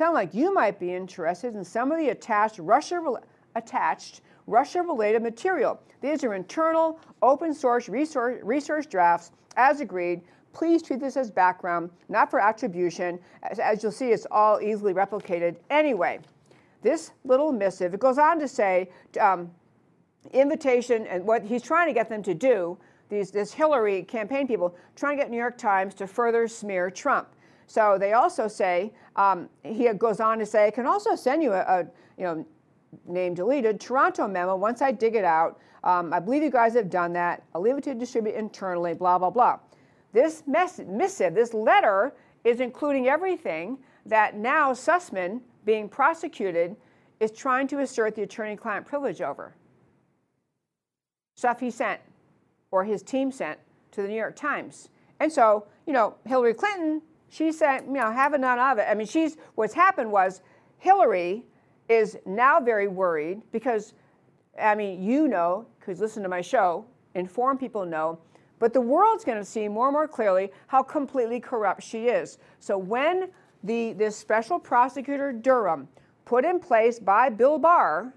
Sound 0.00 0.14
like 0.14 0.32
you 0.32 0.54
might 0.54 0.80
be 0.80 0.94
interested 0.94 1.54
in 1.54 1.62
some 1.62 1.92
of 1.92 1.98
the 1.98 2.08
attached 2.08 2.58
Russia 2.58 3.20
attached 3.54 4.22
Russia-related 4.46 5.22
material. 5.22 5.78
These 6.00 6.24
are 6.24 6.32
internal, 6.32 6.98
open 7.20 7.52
source 7.52 7.86
research, 7.86 8.40
research 8.42 8.88
drafts 8.88 9.32
as 9.58 9.82
agreed. 9.82 10.22
Please 10.54 10.82
treat 10.82 11.00
this 11.00 11.18
as 11.18 11.30
background, 11.30 11.90
not 12.08 12.30
for 12.30 12.40
attribution. 12.40 13.18
As, 13.42 13.58
as 13.58 13.82
you'll 13.82 13.92
see, 13.92 14.08
it's 14.08 14.26
all 14.30 14.58
easily 14.62 14.94
replicated 14.94 15.56
anyway. 15.68 16.20
This 16.80 17.10
little 17.24 17.52
missive, 17.52 17.92
it 17.92 18.00
goes 18.00 18.16
on 18.16 18.38
to 18.38 18.48
say, 18.48 18.88
um, 19.20 19.50
invitation, 20.32 21.06
and 21.08 21.26
what 21.26 21.44
he's 21.44 21.60
trying 21.60 21.88
to 21.88 21.92
get 21.92 22.08
them 22.08 22.22
to 22.22 22.32
do, 22.32 22.78
these, 23.10 23.30
this 23.30 23.52
Hillary 23.52 24.04
campaign 24.04 24.48
people, 24.48 24.74
trying 24.96 25.18
to 25.18 25.22
get 25.22 25.30
New 25.30 25.36
York 25.36 25.58
Times 25.58 25.92
to 25.96 26.06
further 26.06 26.48
smear 26.48 26.90
Trump. 26.90 27.28
So 27.70 27.98
they 27.98 28.14
also 28.14 28.48
say, 28.48 28.92
um, 29.14 29.48
he 29.62 29.88
goes 29.92 30.18
on 30.18 30.40
to 30.40 30.44
say, 30.44 30.66
I 30.66 30.72
can 30.72 30.86
also 30.86 31.14
send 31.14 31.40
you 31.40 31.52
a, 31.52 31.60
a, 31.60 31.86
you 32.18 32.24
know, 32.24 32.44
name 33.06 33.32
deleted, 33.32 33.78
Toronto 33.78 34.26
memo, 34.26 34.56
once 34.56 34.82
I 34.82 34.90
dig 34.90 35.14
it 35.14 35.24
out. 35.24 35.60
Um, 35.84 36.12
I 36.12 36.18
believe 36.18 36.42
you 36.42 36.50
guys 36.50 36.74
have 36.74 36.90
done 36.90 37.12
that. 37.12 37.44
I'll 37.54 37.60
leave 37.60 37.78
it 37.78 37.84
to 37.84 37.94
distribute 37.94 38.34
internally, 38.34 38.94
blah, 38.94 39.18
blah, 39.18 39.30
blah. 39.30 39.60
This 40.12 40.42
mess- 40.48 40.80
missive, 40.84 41.32
this 41.32 41.54
letter, 41.54 42.12
is 42.42 42.58
including 42.58 43.06
everything 43.06 43.78
that 44.04 44.34
now 44.34 44.72
Sussmann, 44.72 45.40
being 45.64 45.88
prosecuted, 45.88 46.74
is 47.20 47.30
trying 47.30 47.68
to 47.68 47.78
assert 47.78 48.16
the 48.16 48.22
attorney 48.22 48.56
client 48.56 48.84
privilege 48.84 49.20
over. 49.20 49.54
Stuff 51.36 51.60
he 51.60 51.70
sent, 51.70 52.00
or 52.72 52.82
his 52.82 53.04
team 53.04 53.30
sent, 53.30 53.60
to 53.92 54.02
the 54.02 54.08
New 54.08 54.16
York 54.16 54.34
Times. 54.34 54.88
And 55.20 55.32
so, 55.32 55.68
you 55.86 55.92
know, 55.92 56.16
Hillary 56.26 56.54
Clinton 56.54 57.02
she 57.30 57.52
said, 57.52 57.84
you 57.86 57.92
know, 57.92 58.10
having 58.10 58.42
none 58.42 58.58
of 58.58 58.78
it. 58.78 58.86
I 58.88 58.94
mean, 58.94 59.06
she's 59.06 59.36
what's 59.54 59.72
happened 59.72 60.10
was 60.10 60.42
Hillary 60.78 61.44
is 61.88 62.18
now 62.26 62.60
very 62.60 62.88
worried 62.88 63.40
because, 63.52 63.94
I 64.60 64.74
mean, 64.74 65.02
you 65.02 65.28
know, 65.28 65.66
because 65.78 66.00
listen 66.00 66.22
to 66.24 66.28
my 66.28 66.40
show, 66.40 66.84
informed 67.14 67.60
people 67.60 67.86
know, 67.86 68.18
but 68.58 68.72
the 68.72 68.80
world's 68.80 69.24
going 69.24 69.38
to 69.38 69.44
see 69.44 69.68
more 69.68 69.86
and 69.86 69.94
more 69.94 70.08
clearly 70.08 70.50
how 70.66 70.82
completely 70.82 71.40
corrupt 71.40 71.82
she 71.82 72.08
is. 72.08 72.38
So 72.58 72.76
when 72.76 73.30
the 73.62 73.92
this 73.92 74.16
special 74.16 74.58
prosecutor 74.58 75.32
Durham 75.32 75.88
put 76.24 76.44
in 76.44 76.58
place 76.58 76.98
by 76.98 77.28
Bill 77.28 77.58
Barr 77.58 78.12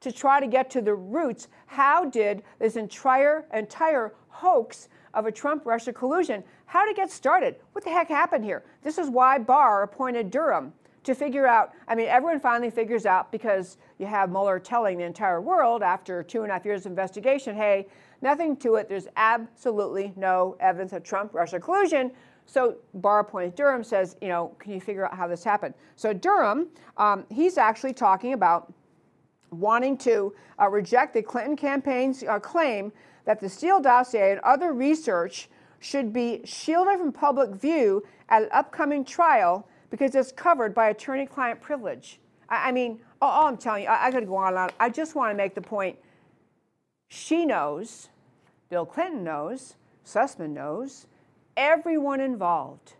to 0.00 0.12
try 0.12 0.40
to 0.40 0.46
get 0.46 0.70
to 0.70 0.80
the 0.80 0.94
roots, 0.94 1.48
how 1.66 2.04
did 2.04 2.42
this 2.58 2.76
entire 2.76 3.46
entire 3.54 4.14
hoax 4.28 4.88
of 5.18 5.26
a 5.26 5.32
Trump 5.32 5.66
Russia 5.66 5.92
collusion. 5.92 6.44
How 6.66 6.86
to 6.86 6.94
get 6.94 7.10
started? 7.10 7.56
What 7.72 7.84
the 7.84 7.90
heck 7.90 8.08
happened 8.08 8.44
here? 8.44 8.62
This 8.84 8.98
is 8.98 9.10
why 9.10 9.38
Barr 9.38 9.82
appointed 9.82 10.30
Durham 10.30 10.72
to 11.02 11.14
figure 11.14 11.46
out. 11.46 11.72
I 11.88 11.96
mean, 11.96 12.06
everyone 12.06 12.38
finally 12.38 12.70
figures 12.70 13.04
out 13.04 13.32
because 13.32 13.78
you 13.98 14.06
have 14.06 14.30
Mueller 14.30 14.60
telling 14.60 14.98
the 14.98 15.04
entire 15.04 15.40
world 15.40 15.82
after 15.82 16.22
two 16.22 16.42
and 16.42 16.50
a 16.50 16.54
half 16.54 16.64
years 16.64 16.86
of 16.86 16.92
investigation 16.92 17.56
hey, 17.56 17.88
nothing 18.22 18.56
to 18.58 18.76
it. 18.76 18.88
There's 18.88 19.08
absolutely 19.16 20.12
no 20.14 20.56
evidence 20.60 20.92
of 20.92 21.02
Trump 21.02 21.34
Russia 21.34 21.58
collusion. 21.58 22.12
So 22.46 22.76
Barr 22.94 23.20
appointed 23.20 23.56
Durham 23.56 23.82
says, 23.82 24.16
you 24.22 24.28
know, 24.28 24.54
can 24.60 24.72
you 24.72 24.80
figure 24.80 25.04
out 25.04 25.16
how 25.16 25.26
this 25.26 25.42
happened? 25.42 25.74
So 25.96 26.12
Durham, 26.12 26.68
um, 26.96 27.26
he's 27.28 27.58
actually 27.58 27.92
talking 27.92 28.34
about 28.34 28.72
wanting 29.50 29.96
to 29.98 30.32
uh, 30.60 30.68
reject 30.68 31.14
the 31.14 31.22
Clinton 31.22 31.56
campaign's 31.56 32.22
uh, 32.22 32.38
claim 32.38 32.92
that 33.28 33.40
the 33.40 33.48
Steele 33.50 33.78
dossier 33.78 34.30
and 34.30 34.40
other 34.40 34.72
research 34.72 35.50
should 35.80 36.14
be 36.14 36.40
shielded 36.46 36.98
from 36.98 37.12
public 37.12 37.50
view 37.50 38.02
at 38.30 38.44
an 38.44 38.48
upcoming 38.52 39.04
trial 39.04 39.68
because 39.90 40.14
it's 40.14 40.32
covered 40.32 40.74
by 40.74 40.88
attorney 40.88 41.26
client 41.26 41.60
privilege. 41.60 42.20
I, 42.48 42.70
I 42.70 42.72
mean, 42.72 43.00
all, 43.20 43.46
I'm 43.46 43.58
telling 43.58 43.82
you, 43.82 43.90
I, 43.90 44.06
I 44.06 44.10
could 44.10 44.26
go 44.26 44.36
on 44.36 44.54
and 44.54 44.56
on. 44.56 44.70
I 44.80 44.88
just 44.88 45.14
want 45.14 45.30
to 45.30 45.36
make 45.36 45.54
the 45.54 45.60
point 45.60 45.98
she 47.10 47.44
knows, 47.44 48.08
Bill 48.70 48.86
Clinton 48.86 49.24
knows, 49.24 49.74
Sussmann 50.06 50.54
knows, 50.54 51.06
everyone 51.54 52.22
involved 52.22 52.94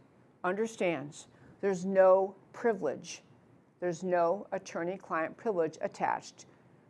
understands 0.45 1.27
there's 1.63 1.87
no 1.87 2.35
privilege. 2.53 3.23
There's 3.81 4.03
no 4.03 4.47
attorney 4.53 4.99
client 4.99 5.39
privilege 5.39 5.79
attached. 5.81 6.45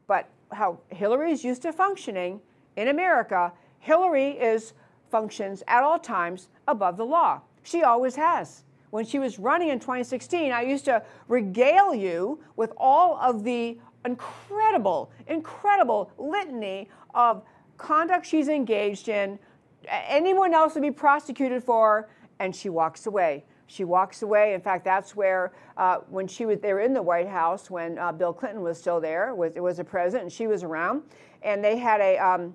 But 0.08 0.28
how 0.50 0.80
Hillary 0.88 1.30
is 1.30 1.44
used 1.44 1.62
to 1.62 1.72
functioning 1.72 2.40
in 2.78 2.86
America, 2.86 3.52
Hillary 3.80 4.30
is 4.30 4.72
functions 5.10 5.64
at 5.66 5.82
all 5.82 5.98
times 5.98 6.48
above 6.68 6.96
the 6.96 7.04
law. 7.04 7.40
She 7.64 7.82
always 7.82 8.14
has. 8.14 8.62
When 8.90 9.04
she 9.04 9.18
was 9.18 9.38
running 9.38 9.70
in 9.70 9.80
2016, 9.80 10.52
I 10.52 10.62
used 10.62 10.84
to 10.84 11.02
regale 11.26 11.92
you 11.92 12.38
with 12.54 12.72
all 12.76 13.18
of 13.18 13.42
the 13.42 13.78
incredible, 14.04 15.10
incredible 15.26 16.12
litany 16.18 16.88
of 17.14 17.42
conduct 17.78 18.24
she's 18.24 18.46
engaged 18.48 19.08
in, 19.08 19.40
anyone 19.88 20.54
else 20.54 20.74
would 20.74 20.82
be 20.82 20.92
prosecuted 20.92 21.64
for, 21.64 22.08
and 22.38 22.54
she 22.54 22.68
walks 22.68 23.06
away. 23.06 23.44
She 23.68 23.84
walks 23.84 24.22
away. 24.22 24.54
In 24.54 24.60
fact, 24.60 24.84
that's 24.84 25.14
where 25.14 25.52
uh, 25.76 25.98
when 26.08 26.26
she 26.26 26.46
was 26.46 26.58
there 26.58 26.80
in 26.80 26.94
the 26.94 27.02
White 27.02 27.28
House 27.28 27.70
when 27.70 27.98
uh, 27.98 28.10
Bill 28.10 28.32
Clinton 28.32 28.62
was 28.62 28.78
still 28.78 29.00
there, 29.00 29.34
was 29.34 29.52
it 29.54 29.60
was 29.60 29.78
a 29.78 29.84
president, 29.84 30.24
and 30.24 30.32
she 30.32 30.46
was 30.46 30.64
around, 30.64 31.02
and 31.42 31.62
they 31.62 31.76
had 31.76 32.00
a 32.00 32.16
um, 32.18 32.54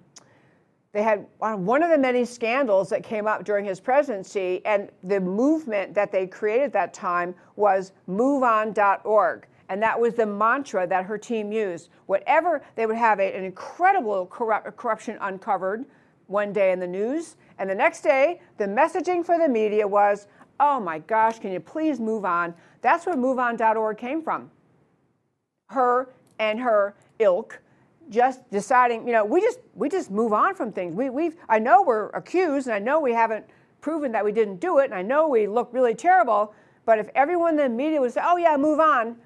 they 0.92 1.04
had 1.04 1.26
one 1.40 1.82
of 1.82 1.90
the 1.90 1.98
many 1.98 2.26
scandals 2.26 2.90
that 2.90 3.04
came 3.04 3.26
up 3.26 3.44
during 3.44 3.64
his 3.66 3.80
presidency, 3.80 4.62
and 4.66 4.90
the 5.04 5.20
movement 5.20 5.94
that 5.96 6.12
they 6.12 6.28
created 6.28 6.66
at 6.66 6.74
that 6.74 6.94
time 6.94 7.34
was 7.56 7.94
MoveOn.org. 8.08 9.48
And 9.70 9.82
that 9.82 10.00
was 10.00 10.14
the 10.14 10.26
mantra 10.26 10.86
that 10.86 11.06
her 11.06 11.18
team 11.18 11.52
used. 11.52 11.90
Whatever, 12.06 12.62
they 12.76 12.86
would 12.86 12.98
have 12.98 13.20
an 13.20 13.44
incredible 13.44 14.28
corrupt, 14.28 14.78
corruption 14.78 15.18
uncovered 15.22 15.86
one 16.28 16.54
day 16.54 16.72
in 16.72 16.80
the 16.80 16.88
news, 16.88 17.38
and 17.58 17.70
the 17.70 17.76
next 17.76 18.02
day, 18.02 18.42
the 18.58 18.66
messaging 18.66 19.26
for 19.26 19.38
the 19.38 19.48
media 19.48 19.88
was, 19.88 20.28
oh 20.64 20.80
my 20.80 21.00
gosh, 21.00 21.40
can 21.40 21.52
you 21.52 21.60
please 21.60 22.00
move 22.00 22.24
on? 22.24 22.54
That's 22.82 23.06
where 23.06 23.16
MoveOn.org 23.16 23.98
came 23.98 24.22
from. 24.24 24.50
Her 25.70 26.14
and 26.40 26.58
her 26.60 26.96
ilk 27.20 27.62
just 28.10 28.50
deciding, 28.50 29.06
you 29.06 29.14
know, 29.14 29.26
we 29.26 29.42
just 29.42 29.60
we 29.76 29.90
just 29.90 30.10
move 30.10 30.32
on 30.32 30.56
from 30.56 30.72
things. 30.72 30.96
We 30.96 31.10
we 31.10 31.32
I 31.50 31.60
know 31.60 31.84
we're 31.84 32.10
accused 32.10 32.68
and 32.68 32.74
I 32.74 32.80
know 32.80 33.02
we 33.02 33.14
haven't 33.14 33.46
proven 33.82 34.14
that 34.14 34.24
we 34.24 34.32
didn't 34.32 34.62
do 34.62 34.80
it 34.80 34.86
and 34.86 34.94
I 34.94 35.02
know 35.02 35.28
we 35.28 35.48
look 35.48 35.70
really 35.74 35.94
terrible, 35.94 36.54
but 36.86 36.98
if 36.98 37.10
everyone 37.14 37.60
in 37.60 37.72
the 37.72 37.78
media 37.78 38.00
would 38.00 38.14
say, 38.14 38.22
"Oh 38.24 38.38
yeah, 38.38 38.56
move 38.56 38.80
on." 38.80 39.18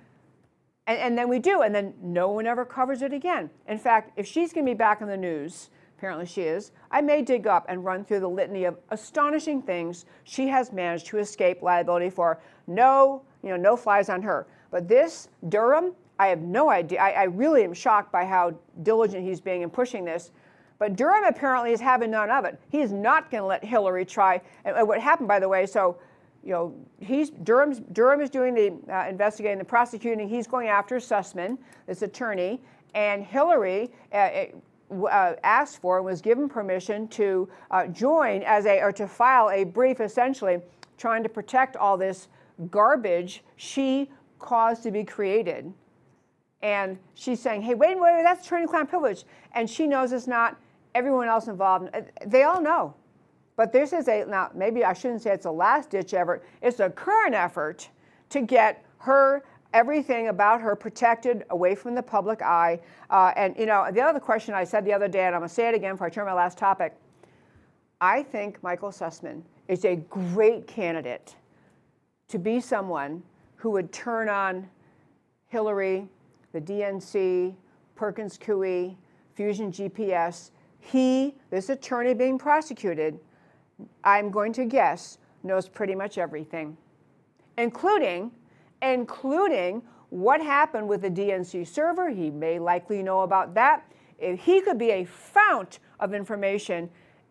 And, 0.87 0.97
and 0.99 1.17
then 1.17 1.27
we 1.27 1.37
do, 1.37 1.61
and 1.61 1.75
then 1.75 1.93
no 2.01 2.29
one 2.29 2.47
ever 2.47 2.65
covers 2.65 3.01
it 3.01 3.13
again. 3.13 3.49
In 3.67 3.77
fact, 3.77 4.11
if 4.15 4.25
she's 4.25 4.53
going 4.53 4.65
to 4.65 4.71
be 4.71 4.77
back 4.77 5.01
in 5.01 5.07
the 5.07 5.17
news, 5.17 5.69
apparently 5.97 6.25
she 6.25 6.43
is, 6.43 6.71
I 6.91 7.01
may 7.01 7.21
dig 7.21 7.47
up 7.47 7.65
and 7.67 7.83
run 7.83 8.05
through 8.05 8.19
the 8.19 8.29
litany 8.29 8.65
of 8.65 8.77
astonishing 8.91 9.61
things 9.61 10.05
she 10.25 10.47
has 10.47 10.71
managed 10.71 11.07
to 11.07 11.17
escape 11.17 11.61
liability 11.63 12.09
for. 12.09 12.39
No, 12.67 13.23
you 13.41 13.49
know, 13.49 13.57
no 13.57 13.75
flies 13.75 14.09
on 14.09 14.21
her. 14.21 14.45
But 14.69 14.87
this, 14.87 15.29
Durham, 15.49 15.93
I 16.19 16.27
have 16.27 16.41
no 16.41 16.69
idea. 16.69 16.99
I, 16.99 17.11
I, 17.11 17.23
really 17.23 17.63
am 17.63 17.73
shocked 17.73 18.11
by 18.11 18.25
how 18.25 18.55
diligent 18.83 19.23
he's 19.23 19.39
being 19.39 19.61
in 19.61 19.69
pushing 19.69 20.03
this. 20.03 20.31
But 20.79 20.95
Durham 20.95 21.23
apparently 21.23 21.71
is 21.71 21.79
having 21.79 22.11
none 22.11 22.29
of 22.29 22.45
it. 22.45 22.59
He 22.69 22.81
is 22.81 22.91
not 22.91 23.31
going 23.31 23.41
to 23.41 23.47
let 23.47 23.63
Hillary 23.63 24.05
try. 24.05 24.41
And 24.65 24.87
what 24.87 24.99
happened, 24.99 25.27
by 25.27 25.39
the 25.39 25.49
way, 25.49 25.65
so 25.65 25.97
you 26.43 26.51
know, 26.53 26.75
he's 26.99 27.31
Durham's, 27.31 27.81
Durham 27.91 28.21
is 28.21 28.29
doing 28.29 28.53
the 28.53 28.93
uh, 28.93 29.09
investigating, 29.09 29.57
the 29.57 29.65
prosecuting. 29.65 30.29
He's 30.29 30.47
going 30.47 30.67
after 30.67 30.97
Sussmann, 30.97 31.57
this 31.87 32.03
attorney, 32.03 32.61
and 32.93 33.23
Hillary 33.23 33.91
uh, 34.13 34.45
uh, 34.91 35.33
asked 35.43 35.81
for 35.81 35.97
and 35.97 36.05
was 36.05 36.21
given 36.21 36.47
permission 36.47 37.07
to 37.09 37.49
uh, 37.71 37.87
join 37.87 38.43
as 38.43 38.65
a 38.65 38.81
or 38.81 38.91
to 38.93 39.07
file 39.07 39.49
a 39.49 39.63
brief, 39.63 39.99
essentially 39.99 40.59
trying 40.97 41.23
to 41.23 41.29
protect 41.29 41.75
all 41.75 41.97
this 41.97 42.27
garbage 42.71 43.43
she 43.55 44.09
caused 44.39 44.83
to 44.83 44.91
be 44.91 45.03
created. 45.03 45.71
And 46.61 46.97
she's 47.13 47.39
saying, 47.39 47.61
hey, 47.61 47.75
wait, 47.75 47.99
wait, 47.99 48.21
that's 48.23 48.45
attorney 48.45 48.65
client 48.65 48.89
privilege. 48.89 49.25
And 49.53 49.69
she 49.69 49.85
knows 49.87 50.11
it's 50.11 50.27
not. 50.27 50.57
Everyone 50.95 51.27
else 51.27 51.47
involved, 51.47 51.89
they 52.25 52.43
all 52.43 52.59
know. 52.59 52.95
But 53.55 53.71
this 53.71 53.93
is 53.93 54.07
a, 54.07 54.25
now 54.25 54.49
maybe 54.55 54.83
I 54.83 54.93
shouldn't 54.93 55.21
say 55.21 55.31
it's 55.31 55.45
a 55.45 55.51
last 55.51 55.91
ditch 55.91 56.13
effort, 56.13 56.43
it's 56.61 56.79
a 56.79 56.89
current 56.89 57.35
effort 57.35 57.89
to 58.29 58.41
get 58.41 58.83
her 58.99 59.43
everything 59.73 60.27
about 60.29 60.61
her 60.61 60.75
protected 60.75 61.45
away 61.49 61.75
from 61.75 61.95
the 61.95 62.03
public 62.03 62.41
eye. 62.41 62.79
Uh, 63.09 63.31
and, 63.35 63.55
you 63.57 63.65
know, 63.65 63.87
the 63.91 64.01
other 64.01 64.19
question 64.19 64.53
I 64.53 64.63
said 64.63 64.85
the 64.85 64.93
other 64.93 65.07
day, 65.07 65.25
and 65.25 65.35
I'm 65.35 65.41
going 65.41 65.49
to 65.49 65.53
say 65.53 65.67
it 65.67 65.75
again 65.75 65.93
before 65.93 66.07
I 66.07 66.09
turn 66.09 66.25
my 66.25 66.33
last 66.33 66.57
topic 66.57 66.97
I 67.99 68.21
think 68.21 68.61
Michael 68.61 68.91
Sussmann 68.91 69.41
is 69.67 69.83
a 69.83 69.95
great 69.95 70.67
candidate 70.67 71.35
to 72.27 72.37
be 72.37 72.59
someone 72.59 73.23
who 73.55 73.71
would 73.71 73.91
turn 73.91 74.29
on 74.29 74.69
Hillary, 75.47 76.07
the 76.53 76.61
DNC, 76.61 77.55
Perkins 77.95 78.37
Coie, 78.37 78.95
Fusion 79.33 79.71
GPS. 79.71 80.51
He, 80.79 81.35
this 81.49 81.69
attorney 81.69 82.13
being 82.13 82.37
prosecuted, 82.37 83.19
I'm 84.03 84.29
going 84.29 84.53
to 84.53 84.65
guess, 84.65 85.17
knows 85.43 85.67
pretty 85.67 85.95
much 85.95 86.19
everything, 86.19 86.77
including, 87.57 88.31
including 88.81 89.81
what 90.09 90.41
happened 90.41 90.87
with 90.87 91.01
the 91.01 91.09
DNC 91.09 91.67
server. 91.67 92.09
He 92.09 92.29
may 92.29 92.59
likely 92.59 93.03
know 93.03 93.21
about 93.21 93.53
that. 93.55 93.91
If 94.19 94.39
he 94.39 94.61
could 94.61 94.77
be 94.77 94.91
a 94.91 95.05
fount 95.05 95.79
of 95.99 96.13
information, 96.13 96.89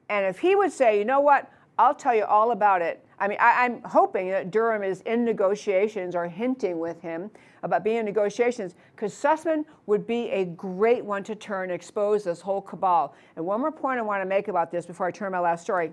and 0.09 0.27
if 0.27 0.39
he 0.39 0.55
would 0.55 0.73
say, 0.73 0.99
you 0.99 1.05
know 1.05 1.21
what, 1.21 1.51
I'll 1.79 1.95
tell 1.95 2.15
you 2.15 2.25
all 2.25 2.53
about 2.53 2.81
it. 2.81 3.05
I 3.19 3.29
mean, 3.29 3.39
I, 3.41 3.65
am 3.65 3.83
hoping 3.83 4.29
that 4.31 4.51
Durham 4.51 4.83
is 4.83 5.01
in 5.03 5.25
negotiations 5.25 6.15
or 6.15 6.29
hinting 6.29 6.79
with 6.79 7.01
him 7.01 7.31
about 7.63 7.83
being 7.83 7.99
in 7.99 8.05
negotiations 8.05 8.75
because 8.95 9.13
Sussmann 9.15 9.65
would 9.87 10.07
be 10.07 10.31
a 10.31 10.45
great 10.45 11.05
one 11.05 11.25
to 11.25 11.35
turn, 11.35 11.71
expose 11.71 12.25
this 12.25 12.41
whole 12.41 12.61
cabal. 12.61 13.15
And 13.37 13.45
one 13.45 13.61
more 13.61 13.73
point 13.73 13.99
I 13.99 14.03
want 14.03 14.23
to 14.23 14.27
make 14.27 14.49
about 14.49 14.71
this 14.71 14.85
before 14.85 15.07
I 15.07 15.11
turn 15.11 15.33
my 15.33 15.39
last 15.39 15.63
story. 15.63 15.93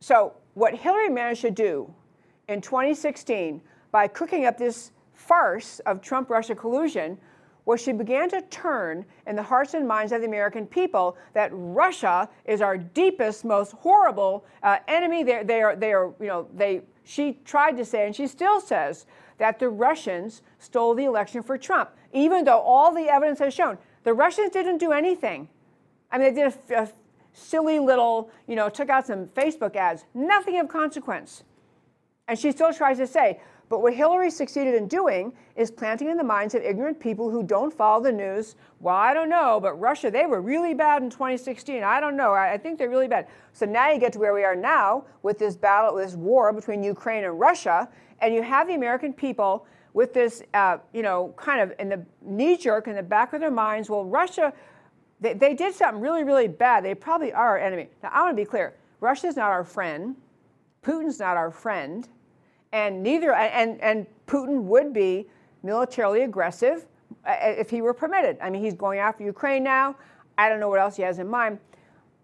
So, 0.00 0.32
what 0.54 0.74
Hillary 0.74 1.10
managed 1.10 1.42
to 1.42 1.50
do 1.50 1.92
in 2.48 2.60
2016 2.60 3.60
by 3.92 4.08
cooking 4.08 4.46
up 4.46 4.58
this 4.58 4.92
farce 5.12 5.80
of 5.80 6.00
Trump 6.00 6.30
Russia 6.30 6.54
collusion 6.54 7.18
was 7.64 7.80
she 7.80 7.92
began 7.92 8.28
to 8.30 8.40
turn 8.42 9.04
in 9.26 9.36
the 9.36 9.42
hearts 9.42 9.74
and 9.74 9.86
minds 9.86 10.12
of 10.12 10.22
the 10.22 10.26
American 10.26 10.66
people 10.66 11.16
that 11.34 11.50
Russia 11.52 12.28
is 12.44 12.60
our 12.60 12.76
deepest, 12.76 13.44
most 13.44 13.72
horrible 13.72 14.44
uh, 14.62 14.78
enemy. 14.88 15.22
They, 15.22 15.42
they, 15.44 15.62
are, 15.62 15.76
they 15.76 15.92
are, 15.92 16.12
you 16.18 16.26
know, 16.26 16.48
they, 16.54 16.82
she 17.04 17.38
tried 17.44 17.76
to 17.76 17.84
say, 17.84 18.06
and 18.06 18.16
she 18.16 18.26
still 18.26 18.60
says, 18.60 19.06
that 19.38 19.58
the 19.58 19.68
Russians 19.68 20.42
stole 20.58 20.94
the 20.94 21.04
election 21.04 21.42
for 21.42 21.56
Trump, 21.56 21.90
even 22.12 22.44
though 22.44 22.58
all 22.60 22.94
the 22.94 23.08
evidence 23.08 23.38
has 23.38 23.54
shown 23.54 23.78
the 24.02 24.14
Russians 24.14 24.50
didn't 24.50 24.78
do 24.78 24.92
anything. 24.92 25.48
I 26.10 26.18
mean, 26.18 26.34
they 26.34 26.42
did 26.42 26.54
a, 26.70 26.82
a 26.82 26.88
silly 27.32 27.78
little, 27.78 28.30
you 28.46 28.56
know, 28.56 28.68
took 28.68 28.88
out 28.88 29.06
some 29.06 29.26
Facebook 29.26 29.76
ads, 29.76 30.04
nothing 30.14 30.58
of 30.58 30.68
consequence. 30.68 31.44
And 32.26 32.38
she 32.38 32.52
still 32.52 32.72
tries 32.72 32.98
to 32.98 33.06
say, 33.06 33.40
but 33.70 33.82
what 33.82 33.94
Hillary 33.94 34.32
succeeded 34.32 34.74
in 34.74 34.88
doing 34.88 35.32
is 35.54 35.70
planting 35.70 36.10
in 36.10 36.16
the 36.16 36.24
minds 36.24 36.56
of 36.56 36.62
ignorant 36.62 36.98
people 36.98 37.30
who 37.30 37.44
don't 37.44 37.72
follow 37.72 38.02
the 38.02 38.10
news. 38.10 38.56
Well, 38.80 38.96
I 38.96 39.14
don't 39.14 39.28
know, 39.28 39.60
but 39.62 39.74
Russia, 39.74 40.10
they 40.10 40.26
were 40.26 40.42
really 40.42 40.74
bad 40.74 41.04
in 41.04 41.08
2016. 41.08 41.84
I 41.84 42.00
don't 42.00 42.16
know. 42.16 42.32
I, 42.32 42.54
I 42.54 42.58
think 42.58 42.80
they're 42.80 42.90
really 42.90 43.06
bad. 43.06 43.28
So 43.52 43.66
now 43.66 43.88
you 43.88 44.00
get 44.00 44.12
to 44.14 44.18
where 44.18 44.34
we 44.34 44.42
are 44.42 44.56
now 44.56 45.04
with 45.22 45.38
this 45.38 45.54
battle, 45.54 45.94
this 45.94 46.16
war 46.16 46.52
between 46.52 46.82
Ukraine 46.82 47.22
and 47.22 47.38
Russia, 47.38 47.88
and 48.20 48.34
you 48.34 48.42
have 48.42 48.66
the 48.66 48.74
American 48.74 49.12
people 49.12 49.66
with 49.94 50.12
this, 50.12 50.42
uh, 50.52 50.78
you 50.92 51.02
know, 51.02 51.32
kind 51.36 51.60
of 51.60 51.72
in 51.78 51.88
the 51.88 52.04
knee 52.22 52.56
jerk 52.56 52.88
in 52.88 52.96
the 52.96 53.02
back 53.04 53.34
of 53.34 53.40
their 53.40 53.52
minds. 53.52 53.88
Well, 53.88 54.04
Russia, 54.04 54.52
they, 55.20 55.34
they 55.34 55.54
did 55.54 55.74
something 55.74 56.02
really, 56.02 56.24
really 56.24 56.48
bad. 56.48 56.84
They 56.84 56.96
probably 56.96 57.32
are 57.32 57.50
our 57.50 57.58
enemy. 57.58 57.86
Now, 58.02 58.10
I 58.12 58.22
want 58.22 58.36
to 58.36 58.42
be 58.42 58.46
clear 58.46 58.74
Russia's 58.98 59.36
not 59.36 59.50
our 59.50 59.62
friend, 59.62 60.16
Putin's 60.82 61.20
not 61.20 61.36
our 61.36 61.52
friend 61.52 62.08
and 62.72 63.02
neither 63.02 63.32
and 63.32 63.80
and 63.80 64.06
Putin 64.26 64.62
would 64.64 64.92
be 64.92 65.28
militarily 65.62 66.22
aggressive 66.22 66.86
uh, 67.26 67.36
if 67.40 67.70
he 67.70 67.82
were 67.82 67.94
permitted. 67.94 68.38
I 68.40 68.50
mean, 68.50 68.62
he's 68.62 68.74
going 68.74 68.98
after 68.98 69.24
Ukraine 69.24 69.62
now. 69.62 69.96
I 70.38 70.48
don't 70.48 70.60
know 70.60 70.68
what 70.68 70.80
else 70.80 70.96
he 70.96 71.02
has 71.02 71.18
in 71.18 71.28
mind. 71.28 71.58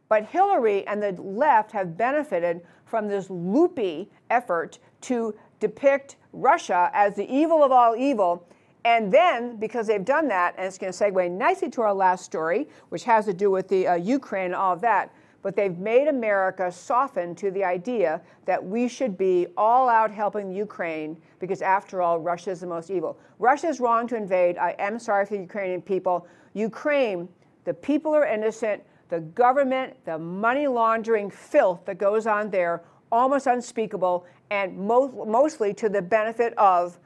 But 0.08 0.24
Hillary 0.24 0.86
and 0.86 1.02
the 1.02 1.20
left 1.20 1.72
have 1.72 1.96
benefited 1.96 2.62
from 2.84 3.08
this 3.08 3.28
loopy 3.28 4.08
effort 4.30 4.78
to 5.02 5.34
depict 5.58 6.16
Russia 6.32 6.90
as 6.92 7.16
the 7.16 7.28
evil 7.32 7.64
of 7.64 7.72
all 7.72 7.96
evil. 7.96 8.46
And 8.84 9.12
then, 9.12 9.56
because 9.56 9.88
they've 9.88 10.04
done 10.04 10.28
that, 10.28 10.54
and 10.56 10.66
it's 10.66 10.78
going 10.78 10.92
to 10.92 10.98
segue 10.98 11.30
nicely 11.32 11.68
to 11.70 11.82
our 11.82 11.92
last 11.92 12.24
story, 12.24 12.68
which 12.90 13.02
has 13.02 13.24
to 13.24 13.34
do 13.34 13.50
with 13.50 13.66
the 13.66 13.88
uh, 13.88 13.94
Ukraine 13.96 14.46
and 14.46 14.54
all 14.54 14.72
of 14.72 14.80
that, 14.82 15.12
but 15.46 15.54
they've 15.54 15.78
made 15.78 16.08
America 16.08 16.72
soften 16.72 17.32
to 17.32 17.52
the 17.52 17.62
idea 17.62 18.20
that 18.46 18.60
we 18.64 18.88
should 18.88 19.16
be 19.16 19.46
all 19.56 19.88
out 19.88 20.10
helping 20.10 20.50
Ukraine 20.50 21.16
because, 21.38 21.62
after 21.62 22.02
all, 22.02 22.18
Russia 22.18 22.50
is 22.50 22.62
the 22.62 22.66
most 22.66 22.90
evil. 22.90 23.16
Russia 23.38 23.68
is 23.68 23.78
wrong 23.78 24.08
to 24.08 24.16
invade. 24.16 24.58
I 24.58 24.74
am 24.80 24.98
sorry 24.98 25.24
for 25.24 25.34
the 25.34 25.42
Ukrainian 25.42 25.82
people. 25.82 26.26
Ukraine, 26.54 27.28
the 27.62 27.72
people 27.72 28.12
are 28.12 28.26
innocent. 28.26 28.82
The 29.08 29.20
government, 29.20 29.94
the 30.04 30.18
money 30.18 30.66
laundering 30.66 31.30
filth 31.30 31.84
that 31.84 31.98
goes 31.98 32.26
on 32.26 32.50
there, 32.50 32.82
almost 33.12 33.46
unspeakable, 33.46 34.26
and 34.50 34.76
mostly 34.76 35.72
to 35.74 35.88
the 35.88 36.02
benefit 36.02 36.58
of 36.58 36.98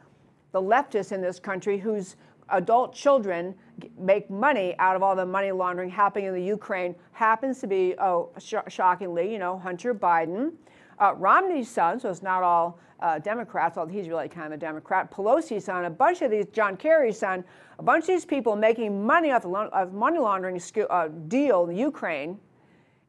the 0.53 0.63
leftists 0.63 1.13
in 1.13 1.21
this 1.21 1.39
country 1.39 1.77
whose 1.77 2.17
adult 2.53 2.95
children 2.95 3.55
make 3.99 4.31
money 4.31 4.75
out 4.79 4.97
of 4.97 5.03
all 5.03 5.17
the 5.17 5.27
money 5.27 5.53
laundering 5.53 5.91
happening 5.91 6.27
in 6.27 6.35
the 6.35 6.43
Ukraine 6.43 6.95
happens 7.13 7.61
to 7.61 7.67
be, 7.67 7.95
oh, 7.99 8.31
sh- 8.39 8.55
shockingly, 8.69 9.33
you 9.33 9.39
know, 9.39 9.59
Hunter 9.59 9.95
Biden. 9.95 10.53
Uh, 10.99 11.15
Romney's 11.15 11.69
son, 11.71 11.99
so 11.99 12.11
it's 12.11 12.23
not 12.23 12.43
all 12.43 12.79
uh, 13.01 13.19
Democrats, 13.19 13.79
although 13.79 13.93
he's 13.93 14.09
really 14.09 14.29
kind 14.29 14.47
of 14.47 14.53
a 14.53 14.57
Democrat. 14.57 15.11
Pelosi's 15.11 15.65
son, 15.65 15.87
a 15.87 15.91
bunch 15.91 16.21
of 16.23 16.31
these, 16.31 16.47
John 16.53 16.77
Kerry's 16.77 17.19
son, 17.19 17.43
a 17.79 17.83
bunch 17.83 18.03
of 18.03 18.09
these 18.09 18.27
people 18.27 18.55
making 18.57 19.07
money 19.07 19.31
off 19.31 19.43
the 19.43 19.49
of 19.49 19.93
money 19.93 20.19
laundering 20.19 20.61
uh, 20.91 21.09
deal 21.29 21.67
in 21.69 21.77
Ukraine. 21.77 22.39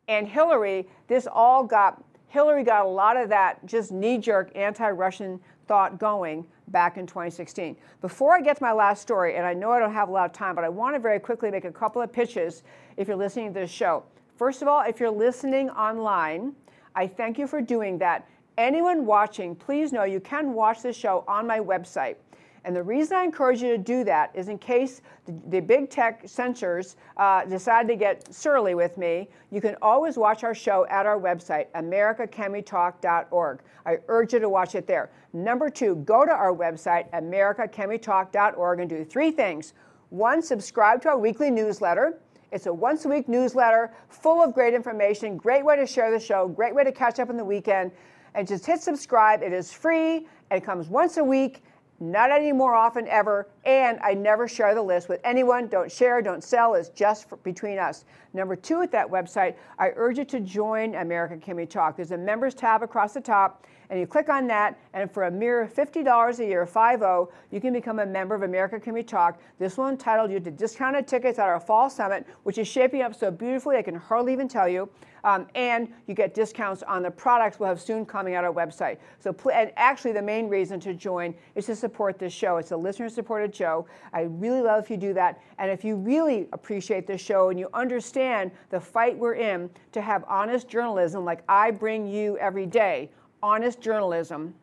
And 0.08 0.28
Hillary, 0.28 0.88
this 1.08 1.28
all 1.32 1.64
got, 1.64 2.04
Hillary 2.28 2.64
got 2.64 2.86
a 2.86 2.90
lot 2.90 3.18
of 3.18 3.30
that 3.30 3.66
just 3.66 3.92
knee 3.92 4.18
jerk 4.18 4.52
anti 4.56 4.90
Russian 4.90 5.40
thought 5.68 6.00
going 6.00 6.46
back 6.72 6.98
in 6.98 7.06
2016. 7.06 7.76
Before 8.02 8.36
I 8.36 8.42
get 8.42 8.58
to 8.58 8.64
my 8.64 8.72
last 8.72 9.02
story, 9.02 9.36
and 9.36 9.46
I 9.46 9.54
know 9.54 9.72
I 9.72 9.80
don't 9.80 9.94
have 9.94 10.10
a 10.10 10.12
lot 10.12 10.26
of 10.26 10.32
time, 10.32 10.56
but 10.56 10.64
I 10.64 10.70
want 10.70 10.96
to 10.96 11.00
very 11.00 11.20
quickly 11.20 11.52
make 11.52 11.66
a 11.66 11.72
couple 11.72 12.02
of 12.02 12.12
pitches 12.12 12.64
if 12.98 13.08
you're 13.08 13.18
listening 13.18 13.54
to 13.54 13.60
this 13.60 13.72
show. 13.72 14.04
First 14.38 14.62
of 14.62 14.68
all, 14.68 14.82
if 14.82 15.00
you're 15.00 15.10
listening 15.10 15.70
online, 15.70 16.54
I 16.96 17.08
thank 17.08 17.38
you 17.38 17.48
for 17.48 17.62
doing 17.62 17.98
that. 18.00 18.28
Anyone 18.58 19.06
watching, 19.06 19.56
please 19.56 19.94
know 19.94 20.04
you 20.04 20.20
can 20.20 20.54
watch 20.54 20.82
this 20.82 20.96
show 20.96 21.24
on 21.28 21.48
my 21.48 21.60
website. 21.60 22.16
And 22.64 22.76
the 22.76 22.84
reason 22.84 23.18
I 23.18 23.24
encourage 23.24 23.62
you 23.62 23.70
to 23.70 23.78
do 23.78 24.04
that 24.04 24.30
is 24.36 24.48
in 24.48 24.60
case 24.60 25.02
the, 25.26 25.34
the 25.48 25.60
big 25.60 25.90
tech 25.90 26.22
censors 26.26 26.96
uh, 27.18 27.44
decide 27.46 27.88
to 27.88 27.96
get 27.96 28.34
surly 28.34 28.76
with 28.76 28.98
me, 28.98 29.30
you 29.50 29.62
can 29.62 29.76
always 29.82 30.16
watch 30.18 30.44
our 30.44 30.54
show 30.54 30.86
at 30.88 31.08
our 31.08 31.20
website, 31.20 31.68
americacanwetalk.org. 31.74 33.60
I 33.86 33.98
urge 34.08 34.34
you 34.34 34.40
to 34.40 34.50
watch 34.50 34.76
it 34.76 34.86
there. 34.86 35.10
Number 35.34 35.70
two, 35.70 35.96
go 35.96 36.24
to 36.26 36.32
our 36.32 36.54
website, 36.54 37.10
americacanwetalk.org, 37.12 38.80
and 38.80 38.90
do 38.90 39.04
three 39.04 39.32
things. 39.32 39.74
One, 40.10 40.42
subscribe 40.42 41.02
to 41.04 41.10
our 41.10 41.18
weekly 41.18 41.50
newsletter. 41.50 42.20
It's 42.52 42.66
a 42.66 42.74
once 42.74 43.06
a 43.06 43.08
week 43.08 43.30
newsletter 43.30 43.92
full 44.10 44.44
of 44.44 44.54
great 44.54 44.74
information, 44.74 45.38
great 45.38 45.64
way 45.64 45.78
to 45.78 45.88
share 45.88 46.12
the 46.12 46.20
show, 46.20 46.48
great 46.50 46.76
way 46.76 46.84
to 46.84 46.92
catch 46.92 47.20
up 47.20 47.30
on 47.30 47.38
the 47.38 47.46
weekend. 47.46 47.92
And 48.36 48.48
just 48.48 48.66
hit 48.66 48.82
subscribe. 48.82 49.42
It 49.42 49.54
is 49.54 49.74
free 49.74 50.28
and 50.50 50.62
it 50.62 50.66
comes 50.66 50.90
once 50.90 51.18
a 51.18 51.24
week 51.24 51.64
not 52.02 52.32
any 52.32 52.52
more 52.52 52.76
often 52.76 53.08
ever, 53.08 53.48
and 53.64 54.00
I 54.02 54.14
never 54.16 54.48
share 54.48 54.74
the 54.74 54.82
list 54.82 55.08
with 55.08 55.22
anyone. 55.24 55.68
Don't 55.68 55.92
share, 55.92 56.22
don't 56.22 56.44
sell, 56.44 56.74
it's 56.74 56.90
just 56.90 57.30
for, 57.30 57.38
between 57.38 57.78
us. 57.78 58.06
Number 58.34 58.56
two, 58.56 58.82
at 58.82 58.92
that 58.92 59.08
website, 59.08 59.56
I 59.78 59.92
urge 59.96 60.18
you 60.18 60.26
to 60.26 60.40
join 60.40 60.96
America 60.96 61.38
Can 61.38 61.58
We 61.58 61.66
Talk. 61.66 61.98
There's 61.98 62.12
a 62.12 62.18
members 62.18 62.54
tab 62.54 62.82
across 62.82 63.14
the 63.14 63.22
top, 63.22 63.66
and 63.90 64.00
you 64.00 64.08
click 64.08 64.30
on 64.30 64.48
that, 64.48 64.80
and 64.94 65.12
for 65.12 65.24
a 65.24 65.32
mere 65.32 65.68
$50 65.68 66.40
a 66.40 66.46
year, 66.46 66.66
50, 66.66 67.34
you 67.52 67.60
can 67.60 67.74
become 67.74 68.00
a 68.00 68.06
member 68.06 68.34
of 68.34 68.44
America 68.44 68.80
Can 68.80 68.94
We 68.94 69.04
Talk. 69.04 69.42
This 69.60 69.78
will 69.78 69.88
entitle 69.88 70.32
you 70.32 70.40
to 70.40 70.50
discounted 70.50 71.08
tickets 71.08 71.40
at 71.40 71.50
our 71.50 71.60
fall 71.60 71.90
summit, 71.90 72.26
which 72.44 72.58
is 72.58 72.70
shaping 72.70 73.02
up 73.02 73.14
so 73.14 73.32
beautifully 73.32 73.76
I 73.76 73.82
can 73.82 73.96
hardly 73.96 74.32
even 74.32 74.48
tell 74.48 74.70
you. 74.70 74.90
Um, 75.24 75.48
and 75.56 75.92
you 76.08 76.16
get 76.16 76.34
discounts 76.34 76.84
on 76.84 77.04
the 77.04 77.12
products 77.12 77.60
we'll 77.60 77.70
have 77.70 77.82
soon 77.82 78.06
coming 78.06 78.34
out 78.34 78.44
our 78.44 78.54
website. 78.54 78.98
So, 79.20 79.36
and 79.54 79.72
actually, 79.76 80.14
the 80.14 80.22
main 80.22 80.48
reason 80.48 80.80
to 80.82 80.94
join 80.94 81.36
is 81.56 81.68
to 81.68 81.76
support 81.76 82.18
this 82.18 82.34
show. 82.34 82.58
It's 82.58 82.72
a 82.72 82.78
listener-supported 82.78 83.56
show. 83.56 83.86
I 84.14 84.22
really 84.22 84.62
love 84.62 84.84
if 84.84 84.90
you 84.90 84.98
do 84.98 85.14
that. 85.14 85.42
And 85.60 85.70
if 85.70 85.84
you 85.84 85.96
really 85.96 86.48
appreciate 86.54 87.06
this 87.06 87.22
show 87.22 87.50
and 87.50 87.60
you 87.60 87.70
understand 87.74 88.21
the 88.70 88.80
fight 88.80 89.18
we're 89.18 89.36
in 89.36 89.70
to 89.92 90.02
have 90.02 90.24
honest 90.28 90.68
journalism 90.68 91.26
like 91.26 91.44
I 91.50 91.72
bring 91.72 92.08
you 92.08 92.38
every 92.38 92.66
day, 92.66 93.10
honest 93.42 93.82
journalism, 93.82 94.54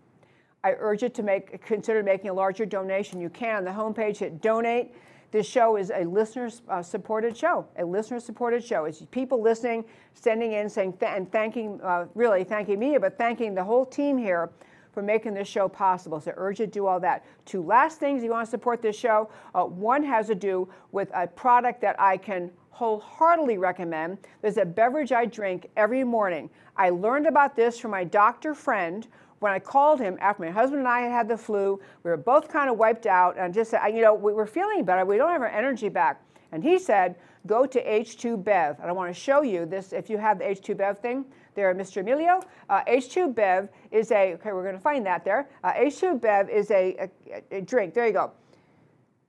I 0.65 0.73
urge 0.79 1.03
you 1.03 1.09
to 1.09 1.23
make, 1.23 1.63
consider 1.65 2.03
making 2.03 2.31
a 2.31 2.35
larger 2.35 2.67
donation. 2.67 3.21
You 3.21 3.31
can 3.31 3.57
on 3.57 3.65
the 3.65 3.71
homepage 3.71 4.19
hit 4.19 4.41
donate. 4.41 4.95
This 5.31 5.47
show 5.47 5.77
is 5.77 5.91
a 5.95 6.05
listener 6.05 6.51
uh, 6.69 6.83
supported 6.83 7.37
show, 7.37 7.67
a 7.77 7.85
listener 7.85 8.19
supported 8.19 8.65
show. 8.65 8.87
It's 8.87 9.03
people 9.11 9.43
listening, 9.43 9.85
sending 10.15 10.53
in, 10.53 10.69
saying, 10.69 10.95
th- 10.95 11.13
and 11.15 11.31
thanking, 11.31 11.81
uh, 11.83 12.07
really 12.15 12.45
thanking 12.45 12.79
me, 12.79 12.97
but 12.99 13.19
thanking 13.19 13.55
the 13.55 13.63
whole 13.63 13.85
team 13.85 14.17
here 14.17 14.51
for 14.93 15.03
making 15.03 15.35
this 15.35 15.47
show 15.47 15.69
possible. 15.69 16.19
So 16.19 16.31
I 16.31 16.35
urge 16.37 16.61
you 16.61 16.67
to 16.67 16.73
do 16.73 16.87
all 16.87 16.99
that. 17.01 17.25
Two 17.45 17.63
last 17.63 18.01
things 18.01 18.25
you 18.25 18.31
want 18.31 18.47
to 18.47 18.51
support 18.51 18.81
this 18.83 18.99
show. 18.99 19.31
Uh, 19.55 19.65
one 19.65 20.03
has 20.03 20.27
to 20.29 20.35
do 20.35 20.69
with 20.93 21.11
a 21.15 21.27
product 21.27 21.83
that 21.83 22.01
I 22.01 22.17
can 22.17 22.51
wholeheartedly 22.79 23.59
recommend. 23.59 24.19
There's 24.41 24.57
a 24.57 24.65
beverage 24.65 25.11
I 25.11 25.25
drink 25.25 25.69
every 25.77 26.05
morning. 26.05 26.49
I 26.77 26.91
learned 26.91 27.27
about 27.27 27.57
this 27.57 27.77
from 27.77 27.91
my 27.91 28.05
doctor 28.05 28.55
friend 28.55 29.07
when 29.41 29.53
I 29.53 29.59
called 29.59 30.01
him 30.01 30.17
after 30.21 30.45
my 30.45 30.51
husband 30.51 30.81
and 30.81 30.89
I 30.89 31.01
had 31.01 31.13
had 31.13 31.29
the 31.29 31.37
flu, 31.37 31.81
we 32.03 32.11
were 32.11 32.17
both 32.17 32.49
kind 32.49 32.69
of 32.69 32.77
wiped 32.77 33.07
out 33.07 33.37
and 33.39 33.55
just 33.55 33.71
said, 33.71 33.87
you 33.89 34.03
know, 34.03 34.15
we 34.15 34.33
were 34.33 34.47
feeling 34.47 34.85
better. 34.85 35.05
We 35.05 35.17
don't 35.17 35.31
have 35.31 35.43
our 35.43 35.49
energy 35.49 35.89
back. 35.89 36.21
And 36.51 36.63
he 36.63 36.79
said, 36.79 37.17
go 37.47 37.67
to 37.67 37.85
H2 37.85 38.43
Bev. 38.43 38.79
And 38.81 38.89
I 38.89 38.93
want 38.93 39.15
to 39.15 39.21
show 39.21 39.43
you 39.43 39.67
this 39.67 39.93
if 39.93 40.11
you 40.11 40.19
have 40.19 40.39
the 40.39 40.45
H2 40.45 40.77
Bev 40.77 40.99
thing 40.99 41.25
there, 41.55 41.73
Mr. 41.75 42.01
Emilio. 42.01 42.43
Uh, 42.69 42.83
H2 42.85 43.35
Bev 43.35 43.69
is 43.91 44.11
a, 44.11 44.35
okay, 44.35 44.53
we're 44.53 44.63
going 44.63 44.75
to 44.75 44.81
find 44.81 45.05
that 45.07 45.25
there. 45.25 45.49
Uh, 45.63 45.73
H2 45.73 46.21
Bev 46.21 46.49
is 46.49 46.71
a, 46.71 47.11
a, 47.31 47.57
a, 47.59 47.61
drink. 47.61 47.95
There 47.95 48.07
you 48.07 48.13
go. 48.13 48.33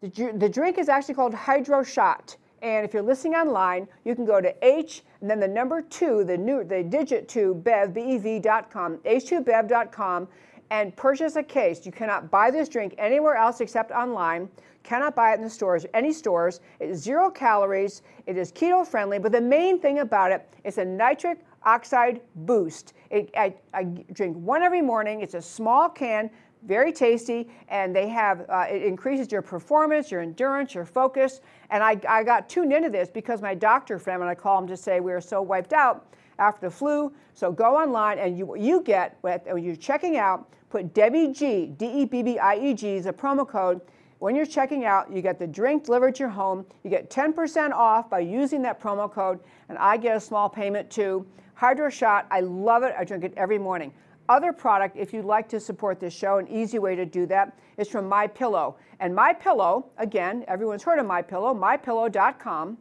The, 0.02 0.34
the 0.38 0.50
drink 0.50 0.78
is 0.78 0.90
actually 0.90 1.16
called 1.16 1.34
Hydro 1.34 1.84
Shot. 1.84 2.38
And 2.62 2.86
if 2.86 2.94
you're 2.94 3.04
listening 3.04 3.36
online, 3.36 3.88
you 4.04 4.16
can 4.16 4.26
go 4.26 4.42
to 4.42 4.54
H 4.66 5.04
and 5.22 5.30
then 5.30 5.40
the 5.40 5.48
number 5.48 5.82
two, 5.82 6.24
the 6.24 6.38
new, 6.38 6.64
the 6.64 6.84
digit 6.84 7.28
two, 7.28 7.56
bev, 7.56 7.94
B-E-V.com, 7.94 8.98
H2bev.com, 8.98 10.28
and 10.72 10.96
purchase 10.96 11.36
a 11.36 11.44
case. 11.44 11.86
You 11.86 11.92
cannot 11.92 12.30
buy 12.30 12.52
this 12.52 12.70
drink 12.70 12.96
anywhere 12.98 13.36
else 13.36 13.60
except 13.60 13.92
online. 13.92 14.50
Cannot 14.84 15.16
buy 15.16 15.34
it 15.34 15.36
in 15.36 15.42
the 15.42 15.50
stores, 15.50 15.86
any 15.94 16.14
stores. 16.14 16.62
It 16.80 16.90
is 16.90 17.02
zero 17.02 17.30
calories. 17.30 18.02
It 18.28 18.38
is 18.38 18.52
keto 18.52 18.88
friendly. 18.88 19.20
But 19.20 19.32
the 19.32 19.42
main 19.42 19.80
thing 19.80 20.00
about 20.00 20.32
it, 20.32 20.48
it 20.64 20.68
is 20.70 20.78
a 20.78 20.86
nitric 20.86 21.40
oxide 21.64 22.22
boost. 22.36 22.94
It, 23.10 23.30
I, 23.36 23.54
I 23.74 23.84
drink 23.84 24.38
one 24.38 24.62
every 24.62 24.82
morning. 24.82 25.22
It's 25.22 25.34
a 25.34 25.42
small 25.42 25.90
can 25.90 26.30
very 26.64 26.92
tasty, 26.92 27.50
and 27.70 27.96
they 27.96 28.10
have 28.10 28.46
uh, 28.50 28.66
it 28.70 28.84
increases 28.84 29.32
your 29.32 29.42
performance, 29.42 30.12
your 30.12 30.22
endurance, 30.22 30.74
your 30.74 30.86
focus. 30.86 31.42
And 31.70 31.84
I, 31.84 32.00
I 32.08 32.24
got 32.24 32.50
tuned 32.50 32.74
into 32.74 32.90
this 32.90 33.10
because 33.10 33.42
my 33.42 33.56
doctor 33.56 33.98
friend, 33.98 34.20
when 34.20 34.30
I 34.30 34.36
call 34.36 34.60
him 34.60 34.68
to 34.68 34.78
say 34.78 35.00
we 35.00 35.12
were 35.12 35.22
so 35.22 35.42
wiped 35.42 35.74
out 35.74 36.14
after 36.38 36.68
the 36.68 36.72
flu. 36.72 37.14
So 37.34 37.52
go 37.52 37.78
online 37.78 38.20
and 38.20 38.38
you 38.38 38.56
you 38.58 38.82
get 38.82 39.18
when 39.22 39.64
you're 39.64 39.76
checking 39.76 40.18
out, 40.18 40.50
put 40.70 40.94
Debbie 40.94 41.32
G 41.32 41.68
D 41.78 41.86
E 42.02 42.06
B 42.06 42.24
B 42.24 42.40
I 42.40 42.56
E 42.56 42.74
G 42.74 42.96
is 42.96 43.06
a 43.06 43.14
promo 43.14 43.48
code. 43.48 43.82
When 44.20 44.36
you're 44.36 44.46
checking 44.46 44.84
out, 44.84 45.10
you 45.14 45.22
get 45.22 45.40
the 45.40 45.48
drink 45.48 45.86
delivered 45.86 46.16
to 46.16 46.24
your 46.24 46.30
home. 46.30 46.66
You 46.84 46.90
get 46.90 47.10
10% 47.10 47.72
off 47.72 48.10
by 48.10 48.20
using 48.20 48.62
that 48.64 48.82
promo 48.82 49.10
code, 49.10 49.40
and 49.70 49.78
I 49.78 49.96
get 49.96 50.18
a 50.18 50.20
small 50.20 50.50
payment 50.50 50.90
too. 50.90 51.26
Hydro 51.54 51.90
Shot, 51.90 52.28
I 52.30 52.42
love 52.42 52.84
it. 52.84 52.94
I 53.00 53.06
drink 53.06 53.24
it 53.24 53.34
every 53.38 53.58
morning 53.58 53.94
other 54.30 54.54
product, 54.54 54.96
if 54.96 55.12
you'd 55.12 55.26
like 55.26 55.50
to 55.50 55.60
support 55.60 56.00
this 56.00 56.14
show, 56.14 56.38
an 56.38 56.48
easy 56.48 56.80
way 56.80 56.96
to 56.96 57.06
do 57.06 57.26
that 57.26 57.58
is 57.78 57.90
from 57.90 58.08
My 58.08 58.28
Pillow. 58.28 58.78
And 59.00 59.14
My 59.14 59.34
Pillow, 59.34 59.88
again, 59.98 60.46
everyone's 60.48 60.84
heard 60.84 61.00
of 61.00 61.06
My 61.06 61.22
Pillow, 61.22 61.54
mypillow.com. 61.54 62.78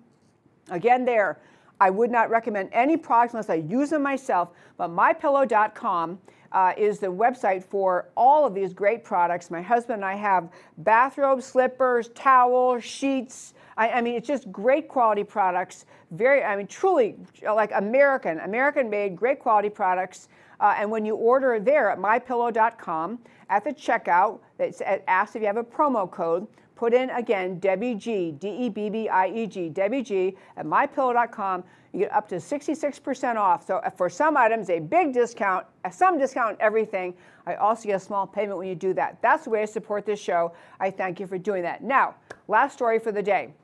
Again, 0.70 1.04
there, 1.04 1.40
I 1.80 1.90
would 1.90 2.10
not 2.10 2.28
recommend 2.28 2.68
any 2.72 2.96
products 2.96 3.34
unless 3.34 3.50
I 3.50 3.54
use 3.54 3.90
them 3.90 4.02
myself, 4.02 4.50
but 4.76 4.90
mypillow.com 4.90 6.18
uh, 6.52 6.72
is 6.76 6.98
the 6.98 7.06
website 7.06 7.62
for 7.64 8.08
all 8.16 8.44
of 8.44 8.54
these 8.54 8.72
great 8.72 9.04
products. 9.04 9.50
My 9.50 9.62
husband 9.62 9.96
and 9.96 10.04
I 10.04 10.14
have 10.14 10.50
bathrobes, 10.78 11.44
slippers, 11.44 12.08
towels, 12.10 12.84
sheets. 12.84 13.54
I, 13.76 13.90
I 13.90 14.00
mean, 14.00 14.14
it's 14.14 14.26
just 14.26 14.50
great 14.50 14.88
quality 14.88 15.24
products. 15.24 15.86
Very, 16.10 16.42
I 16.42 16.56
mean, 16.56 16.66
truly 16.66 17.16
like 17.42 17.70
American, 17.74 18.40
American 18.40 18.88
made, 18.88 19.14
great 19.16 19.40
quality 19.40 19.68
products. 19.68 20.28
Uh, 20.60 20.74
and 20.76 20.90
when 20.90 21.04
you 21.04 21.14
order 21.14 21.60
there 21.60 21.90
at 21.90 21.98
mypillow.com, 21.98 23.18
at 23.50 23.64
the 23.64 23.72
checkout, 23.72 24.40
it 24.58 25.04
asks 25.06 25.36
if 25.36 25.42
you 25.42 25.46
have 25.46 25.56
a 25.56 25.64
promo 25.64 26.10
code. 26.10 26.46
Put 26.74 26.94
in 26.94 27.10
again 27.10 27.58
Debbie 27.58 27.96
G, 27.96 28.32
D 28.32 28.48
E 28.48 28.68
B 28.68 28.88
B 28.88 29.08
I 29.08 29.28
E 29.28 29.46
G, 29.46 29.68
Debbie 29.68 30.02
G 30.02 30.36
at 30.56 30.64
mypillow.com. 30.64 31.64
You 31.92 32.00
get 32.00 32.12
up 32.12 32.28
to 32.28 32.36
66% 32.36 33.36
off. 33.36 33.66
So 33.66 33.78
uh, 33.78 33.90
for 33.90 34.08
some 34.08 34.36
items, 34.36 34.70
a 34.70 34.78
big 34.78 35.12
discount, 35.12 35.66
uh, 35.84 35.90
some 35.90 36.18
discount 36.18 36.56
everything. 36.60 37.14
I 37.46 37.54
also 37.54 37.88
get 37.88 37.96
a 37.96 38.00
small 38.00 38.26
payment 38.26 38.58
when 38.58 38.68
you 38.68 38.74
do 38.74 38.92
that. 38.94 39.20
That's 39.22 39.44
the 39.44 39.50
way 39.50 39.62
to 39.62 39.66
support 39.66 40.04
this 40.04 40.20
show. 40.20 40.52
I 40.78 40.90
thank 40.90 41.18
you 41.18 41.26
for 41.26 41.38
doing 41.38 41.62
that. 41.62 41.82
Now, 41.82 42.14
last 42.46 42.74
story 42.74 42.98
for 42.98 43.10
the 43.10 43.22
day. 43.22 43.54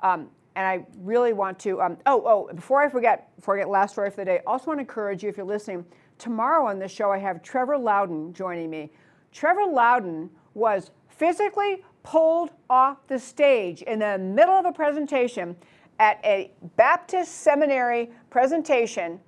Um, 0.00 0.28
and 0.56 0.66
I 0.66 0.84
really 0.98 1.32
want 1.32 1.58
to, 1.60 1.80
um, 1.80 1.98
oh, 2.06 2.22
oh, 2.26 2.54
before 2.54 2.82
I 2.82 2.88
forget, 2.88 3.34
before 3.36 3.56
I 3.56 3.60
get 3.60 3.68
last 3.68 3.92
story 3.92 4.10
for 4.10 4.16
the 4.16 4.24
day, 4.24 4.38
I 4.38 4.50
also 4.50 4.66
want 4.66 4.78
to 4.78 4.82
encourage 4.82 5.22
you, 5.22 5.28
if 5.28 5.36
you're 5.36 5.46
listening, 5.46 5.84
tomorrow 6.20 6.66
on 6.66 6.78
the 6.78 6.86
show, 6.86 7.10
I 7.10 7.18
have 7.18 7.42
Trevor 7.42 7.78
Loudon 7.78 8.32
joining 8.32 8.70
me. 8.70 8.92
Trevor 9.32 9.64
Loudon 9.64 10.30
was 10.54 10.90
physically 11.08 11.82
pulled 12.02 12.50
off 12.68 12.98
the 13.08 13.18
stage 13.18 13.82
in 13.82 13.98
the 13.98 14.18
middle 14.18 14.54
of 14.54 14.64
a 14.64 14.72
presentation 14.72 15.56
at 15.98 16.20
a 16.24 16.50
Baptist 16.76 17.42
seminary 17.42 18.10
presentation 18.30 19.20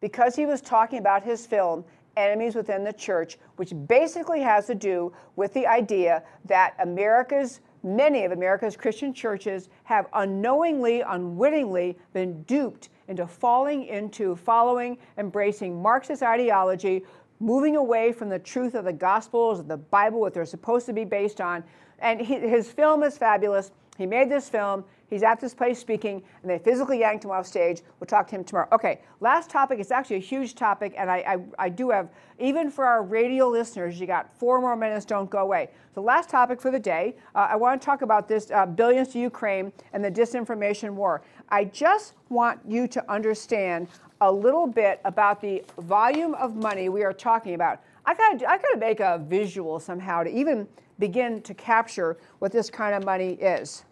because 0.00 0.36
he 0.36 0.46
was 0.46 0.60
talking 0.60 0.98
about 0.98 1.22
his 1.22 1.46
film, 1.46 1.84
Enemies 2.16 2.54
Within 2.54 2.84
the 2.84 2.92
Church, 2.92 3.38
which 3.56 3.72
basically 3.86 4.40
has 4.40 4.66
to 4.66 4.74
do 4.74 5.12
with 5.36 5.52
the 5.54 5.66
idea 5.66 6.22
that 6.46 6.74
America's 6.80 7.60
many 7.82 8.24
of 8.24 8.32
America's 8.32 8.76
Christian 8.76 9.12
churches 9.12 9.68
have 9.84 10.06
unknowingly, 10.14 11.00
unwittingly 11.02 11.96
been 12.12 12.42
duped 12.42 12.88
into 13.08 13.26
falling 13.26 13.86
into 13.86 14.36
following, 14.36 14.98
embracing 15.16 15.80
Marxist 15.80 16.22
ideology, 16.22 17.04
moving 17.40 17.76
away 17.76 18.12
from 18.12 18.28
the 18.28 18.38
truth 18.38 18.74
of 18.74 18.84
the 18.84 18.92
Gospels, 18.92 19.60
of 19.60 19.68
the 19.68 19.76
Bible, 19.76 20.20
what 20.20 20.34
they're 20.34 20.44
supposed 20.44 20.86
to 20.86 20.92
be 20.92 21.04
based 21.04 21.40
on. 21.40 21.64
And 21.98 22.20
he, 22.20 22.34
his 22.38 22.70
film 22.70 23.02
is 23.02 23.18
fabulous. 23.18 23.72
He 23.96 24.06
made 24.06 24.30
this 24.30 24.48
film. 24.48 24.84
He's 25.08 25.22
at 25.22 25.40
this 25.40 25.54
place 25.54 25.78
speaking, 25.78 26.22
and 26.42 26.50
they 26.50 26.58
physically 26.58 27.00
yanked 27.00 27.24
him 27.24 27.30
off 27.30 27.46
stage. 27.46 27.80
We'll 27.98 28.06
talk 28.06 28.28
to 28.28 28.36
him 28.36 28.44
tomorrow. 28.44 28.68
Okay, 28.72 29.00
last 29.20 29.48
topic. 29.48 29.80
It's 29.80 29.90
actually 29.90 30.16
a 30.16 30.20
huge 30.20 30.54
topic, 30.54 30.94
and 30.96 31.10
I, 31.10 31.16
I, 31.16 31.64
I 31.66 31.68
do 31.70 31.90
have, 31.90 32.10
even 32.38 32.70
for 32.70 32.84
our 32.84 33.02
radio 33.02 33.48
listeners, 33.48 33.98
you 33.98 34.06
got 34.06 34.36
four 34.38 34.60
more 34.60 34.76
minutes, 34.76 35.06
don't 35.06 35.30
go 35.30 35.38
away. 35.38 35.70
So, 35.94 36.02
last 36.02 36.28
topic 36.28 36.60
for 36.60 36.70
the 36.70 36.78
day, 36.78 37.16
uh, 37.34 37.48
I 37.50 37.56
want 37.56 37.80
to 37.80 37.84
talk 37.84 38.02
about 38.02 38.28
this 38.28 38.50
uh, 38.50 38.66
billions 38.66 39.08
to 39.08 39.18
Ukraine 39.18 39.72
and 39.94 40.04
the 40.04 40.10
disinformation 40.10 40.90
war. 40.90 41.22
I 41.48 41.64
just 41.64 42.12
want 42.28 42.60
you 42.66 42.86
to 42.88 43.10
understand 43.10 43.88
a 44.20 44.30
little 44.30 44.66
bit 44.66 45.00
about 45.04 45.40
the 45.40 45.64
volume 45.78 46.34
of 46.34 46.54
money 46.54 46.88
we 46.88 47.02
are 47.02 47.12
talking 47.12 47.54
about. 47.54 47.80
I 48.04 48.14
gotta, 48.14 48.50
I 48.50 48.58
gotta 48.58 48.78
make 48.78 49.00
a 49.00 49.22
visual 49.26 49.80
somehow 49.80 50.22
to 50.24 50.30
even 50.30 50.68
begin 50.98 51.40
to 51.42 51.54
capture 51.54 52.18
what 52.40 52.52
this 52.52 52.68
kind 52.68 52.94
of 52.94 53.04
money 53.04 53.34
is 53.34 53.84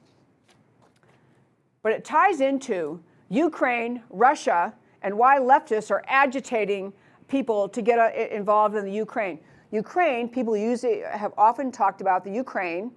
but 1.87 1.93
it 1.93 2.05
ties 2.05 2.41
into 2.41 3.01
Ukraine, 3.29 4.03
Russia, 4.11 4.75
and 5.03 5.17
why 5.17 5.39
leftists 5.39 5.89
are 5.93 6.03
agitating 6.09 6.93
people 7.29 7.69
to 7.69 7.81
get 7.81 8.01
uh, 8.01 8.11
involved 8.29 8.75
in 8.75 8.85
the 8.85 8.91
Ukraine. 8.91 9.39
Ukraine, 9.71 10.29
people 10.29 10.57
usually 10.57 11.03
have 11.03 11.33
often 11.39 11.71
talked 11.71 12.01
about 12.01 12.25
the 12.25 12.31
Ukraine. 12.33 12.91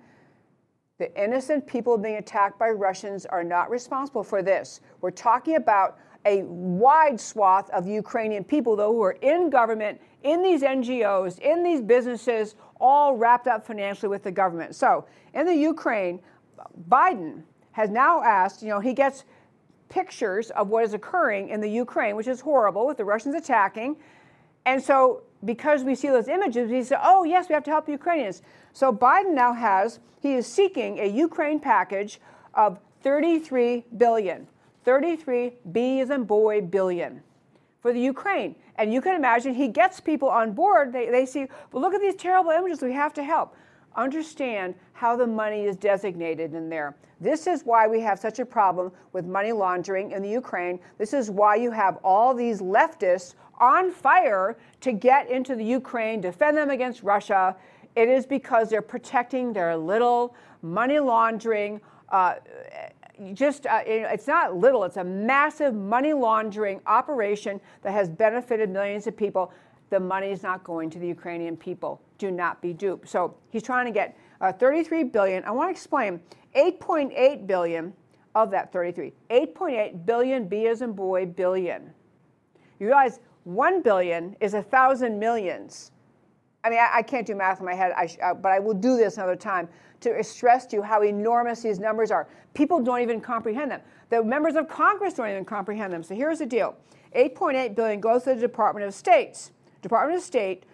The 0.97 1.15
innocent 1.23 1.67
people 1.67 1.99
being 1.99 2.15
attacked 2.15 2.57
by 2.57 2.69
Russians 2.69 3.27
are 3.27 3.43
not 3.43 3.69
responsible 3.69 4.23
for 4.23 4.41
this. 4.41 4.81
We're 5.01 5.11
talking 5.11 5.55
about 5.55 5.99
a 6.25 6.41
wide 6.45 7.21
swath 7.21 7.69
of 7.69 7.85
Ukrainian 7.85 8.43
people, 8.43 8.75
though, 8.75 8.91
who 8.91 9.03
are 9.03 9.17
in 9.21 9.51
government, 9.51 10.01
in 10.23 10.41
these 10.41 10.63
NGOs, 10.63 11.37
in 11.37 11.61
these 11.61 11.83
businesses, 11.83 12.55
all 12.81 13.15
wrapped 13.15 13.45
up 13.45 13.67
financially 13.67 14.09
with 14.09 14.23
the 14.23 14.31
government. 14.31 14.73
So, 14.73 15.05
in 15.35 15.45
the 15.45 15.55
Ukraine, 15.55 16.21
Biden 16.89 17.43
has 17.79 17.89
now 17.89 18.21
asked, 18.21 18.61
you 18.61 18.67
know, 18.67 18.81
he 18.81 18.91
gets 18.91 19.23
pictures 19.87 20.49
of 20.51 20.67
what 20.67 20.83
is 20.83 20.93
occurring 20.93 21.47
in 21.47 21.61
the 21.61 21.69
Ukraine, 21.69 22.17
which 22.17 22.27
is 22.27 22.41
horrible 22.41 22.85
with 22.85 22.97
the 22.97 23.05
Russians 23.05 23.35
attacking. 23.35 23.95
And 24.65 24.83
so, 24.83 25.21
because 25.45 25.85
we 25.85 25.95
see 25.95 26.09
those 26.09 26.27
images, 26.27 26.69
he 26.69 26.83
said, 26.83 26.99
oh, 27.01 27.23
yes, 27.23 27.47
we 27.47 27.53
have 27.53 27.63
to 27.63 27.71
help 27.71 27.87
Ukrainians. 27.87 28.41
So, 28.73 28.91
Biden 28.91 29.33
now 29.33 29.53
has, 29.53 30.01
he 30.21 30.33
is 30.33 30.45
seeking 30.45 30.99
a 30.99 31.07
Ukraine 31.07 31.57
package 31.57 32.19
of 32.53 32.81
33 33.01 33.85
billion. 33.95 34.45
33 34.83 35.53
B 35.71 36.01
as 36.01 36.09
in 36.09 36.25
boy 36.25 36.59
billion 36.59 37.23
for 37.81 37.93
the 37.93 38.01
Ukraine. 38.01 38.55
And 38.75 38.93
you 38.93 38.99
can 38.99 39.15
imagine 39.15 39.53
he 39.53 39.69
gets 39.69 40.01
people 40.01 40.27
on 40.27 40.51
board. 40.51 40.91
They, 40.91 41.09
they 41.09 41.25
see, 41.25 41.47
well, 41.71 41.81
look 41.81 41.93
at 41.93 42.01
these 42.01 42.15
terrible 42.15 42.51
images. 42.51 42.81
We 42.81 42.91
have 42.91 43.13
to 43.13 43.23
help. 43.23 43.55
Understand 43.95 44.75
how 44.93 45.15
the 45.15 45.27
money 45.27 45.65
is 45.65 45.75
designated 45.75 46.53
in 46.53 46.69
there. 46.69 46.95
This 47.21 47.47
is 47.47 47.63
why 47.63 47.87
we 47.87 47.99
have 48.01 48.17
such 48.17 48.39
a 48.39 48.45
problem 48.45 48.91
with 49.11 49.25
money 49.25 49.51
laundering 49.51 50.11
in 50.11 50.21
the 50.21 50.29
Ukraine. 50.29 50.79
This 50.97 51.13
is 51.13 51.29
why 51.29 51.55
you 51.55 51.71
have 51.71 51.97
all 52.03 52.33
these 52.33 52.61
leftists 52.61 53.35
on 53.59 53.91
fire 53.91 54.57
to 54.81 54.91
get 54.93 55.29
into 55.29 55.55
the 55.55 55.63
Ukraine, 55.63 56.21
defend 56.21 56.55
them 56.57 56.69
against 56.69 57.03
Russia. 57.03 57.55
It 57.95 58.07
is 58.07 58.25
because 58.25 58.69
they're 58.69 58.81
protecting 58.81 59.51
their 59.51 59.75
little 59.75 60.35
money 60.61 60.99
laundering. 60.99 61.81
Uh, 62.09 62.35
just 63.33 63.65
uh, 63.65 63.81
it's 63.85 64.27
not 64.27 64.55
little, 64.55 64.85
it's 64.85 64.95
a 64.95 65.03
massive 65.03 65.73
money 65.73 66.13
laundering 66.13 66.79
operation 66.87 67.59
that 67.81 67.91
has 67.91 68.09
benefited 68.09 68.69
millions 68.69 69.07
of 69.07 69.17
people. 69.17 69.51
The 69.89 69.99
money 69.99 70.31
is 70.31 70.41
not 70.41 70.63
going 70.63 70.89
to 70.91 70.99
the 70.99 71.07
Ukrainian 71.07 71.57
people. 71.57 71.99
Do 72.19 72.29
not 72.29 72.61
be 72.61 72.73
duped. 72.73 73.09
So 73.09 73.35
he's 73.49 73.63
trying 73.63 73.85
to 73.85 73.91
get 73.91 74.15
uh, 74.41 74.51
33 74.51 75.05
billion. 75.05 75.43
I 75.43 75.51
want 75.51 75.69
to 75.69 75.71
explain 75.71 76.19
8.8 76.55 77.47
billion 77.47 77.93
of 78.35 78.51
that 78.51 78.71
33. 78.71 79.13
8.8 79.29 80.05
billion, 80.05 80.47
B 80.47 80.67
as 80.67 80.81
in 80.81 80.93
boy, 80.93 81.25
billion. 81.25 81.91
You 82.79 82.87
realize 82.87 83.19
1 83.45 83.81
billion 83.81 84.35
is 84.39 84.53
a 84.53 84.61
thousand 84.61 85.17
millions. 85.17 85.91
I 86.63 86.69
mean, 86.69 86.79
I, 86.79 86.97
I, 86.97 87.01
can't 87.01 87.25
do 87.25 87.35
math 87.35 87.59
in 87.59 87.65
my 87.65 87.73
head, 87.73 87.93
I, 87.95 88.09
uh, 88.21 88.33
but 88.33 88.51
I 88.51 88.59
will 88.59 88.73
do 88.73 88.97
this 88.97 89.17
another 89.17 89.35
time 89.35 89.69
to 90.01 90.23
stress 90.23 90.65
to 90.67 90.77
you 90.77 90.81
how 90.81 91.03
enormous 91.03 91.61
these 91.61 91.79
numbers 91.79 92.11
are. 92.11 92.27
People 92.53 92.81
don't 92.81 93.01
even 93.01 93.21
comprehend 93.21 93.71
them. 93.71 93.81
The 94.09 94.23
members 94.23 94.55
of 94.55 94.67
Congress 94.67 95.13
don't 95.13 95.29
even 95.29 95.45
comprehend 95.45 95.93
them. 95.93 96.03
So 96.03 96.15
here's 96.15 96.39
the 96.39 96.45
deal 96.45 96.75
8.8 97.15 97.75
billion 97.75 97.99
goes 97.99 98.23
to 98.23 98.35
the 98.35 98.41
Department 98.41 98.85
of 98.85 98.93
States. 98.93 99.51
Department 99.81 100.17
of 100.17 100.23
State 100.23 100.65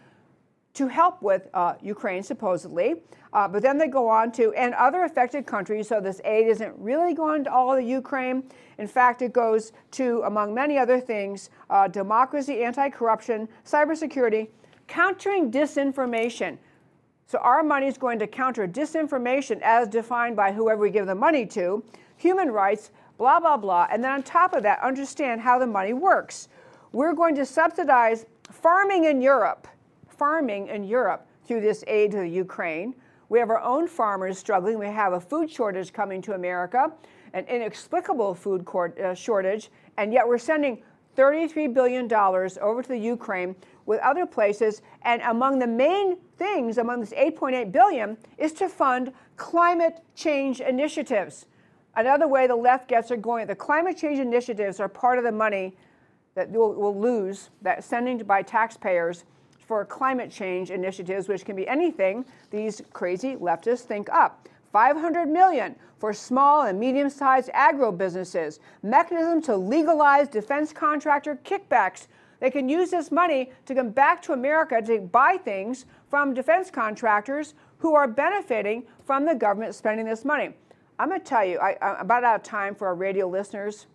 to 0.75 0.87
help 0.87 1.21
with 1.21 1.47
uh, 1.53 1.73
Ukraine, 1.81 2.23
supposedly. 2.23 2.95
Uh, 3.33 3.47
but 3.47 3.61
then 3.61 3.77
they 3.77 3.87
go 3.87 4.07
on 4.07 4.31
to, 4.31 4.53
and 4.53 4.73
other 4.75 5.03
affected 5.03 5.45
countries, 5.45 5.89
so 5.89 5.99
this 5.99 6.21
aid 6.23 6.47
isn't 6.47 6.73
really 6.77 7.13
going 7.13 7.43
to 7.43 7.51
all 7.51 7.71
of 7.71 7.77
the 7.77 7.83
Ukraine. 7.83 8.43
In 8.77 8.87
fact, 8.87 9.21
it 9.21 9.33
goes 9.33 9.73
to, 9.91 10.21
among 10.25 10.53
many 10.53 10.77
other 10.77 10.99
things, 11.01 11.49
uh, 11.69 11.87
democracy, 11.87 12.63
anti 12.63 12.89
corruption, 12.89 13.49
cybersecurity, 13.65 14.47
countering 14.87 15.51
disinformation. 15.51 16.57
So 17.27 17.39
our 17.39 17.63
money 17.63 17.87
is 17.87 17.97
going 17.97 18.19
to 18.19 18.27
counter 18.27 18.67
disinformation 18.67 19.59
as 19.61 19.87
defined 19.87 20.35
by 20.35 20.51
whoever 20.51 20.81
we 20.81 20.91
give 20.91 21.07
the 21.07 21.15
money 21.15 21.45
to, 21.47 21.83
human 22.17 22.51
rights, 22.51 22.91
blah, 23.17 23.39
blah, 23.39 23.57
blah. 23.57 23.87
And 23.91 24.03
then 24.03 24.11
on 24.11 24.23
top 24.23 24.53
of 24.53 24.63
that, 24.63 24.79
understand 24.81 25.41
how 25.41 25.57
the 25.57 25.67
money 25.67 25.93
works. 25.93 26.49
We're 26.91 27.13
going 27.13 27.35
to 27.35 27.45
subsidize 27.45 28.25
farming 28.51 29.05
in 29.05 29.21
Europe, 29.21 29.67
farming 30.17 30.67
in 30.67 30.83
Europe 30.83 31.27
through 31.45 31.61
this 31.61 31.83
aid 31.87 32.11
to 32.11 32.17
the 32.17 32.27
Ukraine. 32.27 32.95
We 33.29 33.39
have 33.39 33.49
our 33.49 33.61
own 33.61 33.87
farmers 33.87 34.37
struggling. 34.37 34.77
We 34.77 34.87
have 34.87 35.13
a 35.13 35.19
food 35.19 35.49
shortage 35.49 35.93
coming 35.93 36.21
to 36.23 36.33
America, 36.33 36.91
an 37.33 37.45
inexplicable 37.45 38.35
food 38.35 38.65
court, 38.65 38.99
uh, 38.99 39.13
shortage, 39.15 39.69
and 39.97 40.13
yet 40.13 40.27
we're 40.27 40.37
sending 40.37 40.83
$33 41.17 41.73
billion 41.73 42.11
over 42.13 42.81
to 42.81 42.89
the 42.89 42.97
Ukraine 42.97 43.55
with 43.85 43.99
other 44.01 44.25
places. 44.25 44.81
And 45.03 45.21
among 45.23 45.59
the 45.59 45.67
main 45.67 46.17
things, 46.37 46.77
among 46.77 46.99
this 46.99 47.13
8.8 47.13 47.71
billion, 47.71 48.17
is 48.37 48.53
to 48.53 48.69
fund 48.69 49.13
climate 49.37 50.01
change 50.15 50.59
initiatives. 50.59 51.45
Another 51.95 52.27
way 52.27 52.45
the 52.45 52.55
left 52.55 52.89
gets 52.89 53.09
are 53.11 53.17
going, 53.17 53.47
the 53.47 53.55
climate 53.55 53.97
change 53.97 54.19
initiatives 54.19 54.79
are 54.79 54.89
part 54.89 55.17
of 55.17 55.23
the 55.23 55.31
money 55.31 55.77
that 56.35 56.49
we'll, 56.49 56.73
we'll 56.73 56.99
lose, 56.99 57.49
that 57.61 57.83
sending 57.83 58.17
by 58.19 58.41
taxpayers 58.41 59.23
for 59.67 59.83
climate 59.85 60.31
change 60.31 60.71
initiatives, 60.71 61.27
which 61.27 61.45
can 61.45 61.55
be 61.55 61.67
anything 61.67 62.25
these 62.51 62.81
crazy 62.93 63.35
leftists 63.35 63.81
think 63.81 64.09
up. 64.09 64.47
500 64.71 65.27
million 65.27 65.75
for 65.97 66.11
small 66.13 66.63
and 66.63 66.79
medium-sized 66.79 67.49
agro 67.53 67.91
businesses, 67.91 68.59
mechanism 68.83 69.41
to 69.41 69.55
legalize 69.55 70.27
defense 70.27 70.73
contractor 70.73 71.39
kickbacks. 71.45 72.07
They 72.39 72.51
can 72.51 72.67
use 72.67 72.91
this 72.91 73.11
money 73.11 73.51
to 73.65 73.73
come 73.73 73.91
back 73.91 74.21
to 74.23 74.33
America 74.33 74.81
to 74.81 74.99
buy 74.99 75.37
things 75.37 75.85
from 76.09 76.33
defense 76.33 76.69
contractors 76.69 77.53
who 77.77 77.95
are 77.95 78.07
benefiting 78.07 78.83
from 79.05 79.25
the 79.25 79.35
government 79.35 79.75
spending 79.75 80.05
this 80.05 80.25
money. 80.25 80.49
I'm 80.99 81.09
going 81.09 81.21
to 81.21 81.25
tell 81.25 81.45
you, 81.45 81.57
I, 81.59 81.77
am 81.81 81.97
about 82.01 82.23
out 82.23 82.35
of 82.35 82.43
time 82.43 82.75
for 82.75 82.87
our 82.87 82.95
radio 82.95 83.27
listeners. 83.27 83.87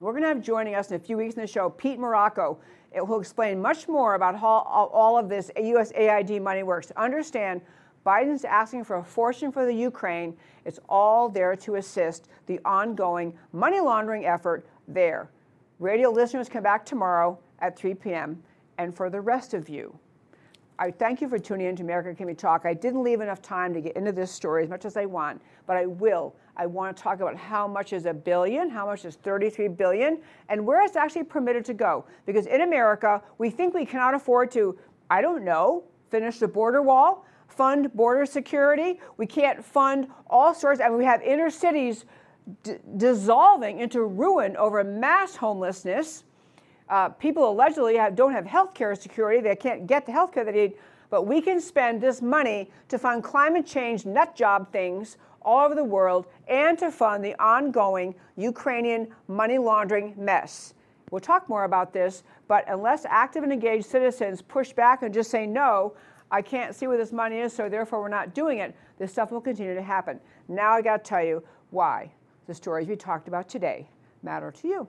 We're 0.00 0.12
going 0.12 0.22
to 0.22 0.28
have 0.28 0.42
joining 0.42 0.74
us 0.74 0.90
in 0.90 0.96
a 0.96 0.98
few 0.98 1.16
weeks 1.16 1.34
in 1.34 1.40
the 1.42 1.46
show 1.46 1.70
Pete 1.70 1.98
Marocco. 1.98 2.58
It 2.94 3.06
will 3.06 3.20
explain 3.20 3.60
much 3.60 3.88
more 3.88 4.14
about 4.14 4.38
how 4.38 4.48
all 4.92 5.18
of 5.18 5.28
this 5.28 5.50
USAID 5.56 6.40
money 6.42 6.62
works. 6.62 6.90
Understand 6.96 7.60
Biden's 8.04 8.44
asking 8.44 8.84
for 8.84 8.96
a 8.96 9.04
fortune 9.04 9.52
for 9.52 9.64
the 9.64 9.74
Ukraine. 9.74 10.36
It's 10.64 10.80
all 10.88 11.28
there 11.28 11.54
to 11.56 11.76
assist 11.76 12.28
the 12.46 12.60
ongoing 12.64 13.32
money 13.52 13.80
laundering 13.80 14.26
effort 14.26 14.66
there. 14.88 15.30
Radio 15.78 16.10
listeners 16.10 16.48
come 16.48 16.62
back 16.62 16.84
tomorrow 16.84 17.38
at 17.60 17.76
3 17.76 17.94
p.m. 17.94 18.42
And 18.78 18.94
for 18.94 19.10
the 19.10 19.20
rest 19.20 19.54
of 19.54 19.68
you, 19.68 19.96
I 20.78 20.90
thank 20.90 21.20
you 21.20 21.28
for 21.28 21.38
tuning 21.38 21.68
in 21.68 21.76
to 21.76 21.82
America 21.82 22.14
Can 22.14 22.26
We 22.26 22.34
Talk. 22.34 22.66
I 22.66 22.74
didn't 22.74 23.04
leave 23.04 23.20
enough 23.20 23.40
time 23.40 23.72
to 23.74 23.80
get 23.80 23.96
into 23.96 24.10
this 24.10 24.30
story 24.30 24.64
as 24.64 24.70
much 24.70 24.84
as 24.84 24.96
I 24.96 25.06
want, 25.06 25.40
but 25.66 25.76
I 25.76 25.86
will. 25.86 26.34
I 26.56 26.66
want 26.66 26.96
to 26.96 27.02
talk 27.02 27.20
about 27.20 27.36
how 27.36 27.66
much 27.66 27.92
is 27.92 28.06
a 28.06 28.12
billion, 28.12 28.68
how 28.68 28.86
much 28.86 29.04
is 29.04 29.16
33 29.16 29.68
billion, 29.68 30.20
and 30.48 30.66
where 30.66 30.84
it's 30.84 30.96
actually 30.96 31.24
permitted 31.24 31.64
to 31.66 31.74
go. 31.74 32.04
Because 32.26 32.46
in 32.46 32.60
America, 32.60 33.22
we 33.38 33.48
think 33.50 33.74
we 33.74 33.86
cannot 33.86 34.14
afford 34.14 34.50
to, 34.52 34.78
I 35.10 35.22
don't 35.22 35.44
know, 35.44 35.84
finish 36.10 36.38
the 36.38 36.48
border 36.48 36.82
wall 36.82 37.24
fund 37.52 37.92
border 37.94 38.26
security. 38.26 38.98
We 39.16 39.26
can't 39.26 39.64
fund 39.64 40.08
all 40.28 40.54
sorts, 40.54 40.80
I 40.80 40.86
and 40.86 40.96
we 40.96 41.04
have 41.04 41.22
inner 41.22 41.50
cities 41.50 42.04
d- 42.62 42.76
dissolving 42.96 43.80
into 43.80 44.02
ruin 44.04 44.56
over 44.56 44.82
mass 44.82 45.36
homelessness. 45.36 46.24
Uh, 46.88 47.10
people 47.10 47.48
allegedly 47.48 47.96
have, 47.96 48.16
don't 48.16 48.32
have 48.32 48.46
health 48.46 48.74
care 48.74 48.94
security. 48.94 49.40
They 49.40 49.56
can't 49.56 49.86
get 49.86 50.06
the 50.06 50.12
health 50.12 50.32
care 50.32 50.44
they 50.44 50.52
need. 50.52 50.72
But 51.10 51.26
we 51.26 51.40
can 51.40 51.60
spend 51.60 52.00
this 52.00 52.22
money 52.22 52.70
to 52.88 52.98
fund 52.98 53.22
climate 53.22 53.66
change 53.66 54.06
nut 54.06 54.34
job 54.34 54.72
things 54.72 55.18
all 55.44 55.64
over 55.64 55.74
the 55.74 55.84
world 55.84 56.26
and 56.48 56.78
to 56.78 56.90
fund 56.90 57.24
the 57.24 57.34
ongoing 57.42 58.14
Ukrainian 58.36 59.08
money 59.28 59.58
laundering 59.58 60.14
mess. 60.16 60.74
We'll 61.10 61.20
talk 61.20 61.48
more 61.48 61.64
about 61.64 61.92
this, 61.92 62.22
but 62.48 62.64
unless 62.68 63.04
active 63.06 63.42
and 63.42 63.52
engaged 63.52 63.86
citizens 63.86 64.40
push 64.40 64.72
back 64.72 65.02
and 65.02 65.12
just 65.12 65.30
say 65.30 65.46
no, 65.46 65.94
I 66.30 66.40
can't 66.40 66.74
see 66.74 66.86
where 66.86 66.96
this 66.96 67.12
money 67.12 67.40
is, 67.40 67.52
so 67.52 67.68
therefore 67.68 68.00
we're 68.00 68.08
not 68.08 68.34
doing 68.34 68.58
it. 68.58 68.74
This 68.98 69.12
stuff 69.12 69.30
will 69.30 69.40
continue 69.40 69.74
to 69.74 69.82
happen. 69.82 70.18
Now 70.48 70.72
I 70.72 70.80
got 70.80 71.04
to 71.04 71.08
tell 71.08 71.22
you 71.22 71.42
why 71.70 72.10
the 72.46 72.54
stories 72.54 72.88
we 72.88 72.96
talked 72.96 73.28
about 73.28 73.48
today 73.48 73.88
matter 74.22 74.50
to 74.50 74.68
you. 74.68 74.88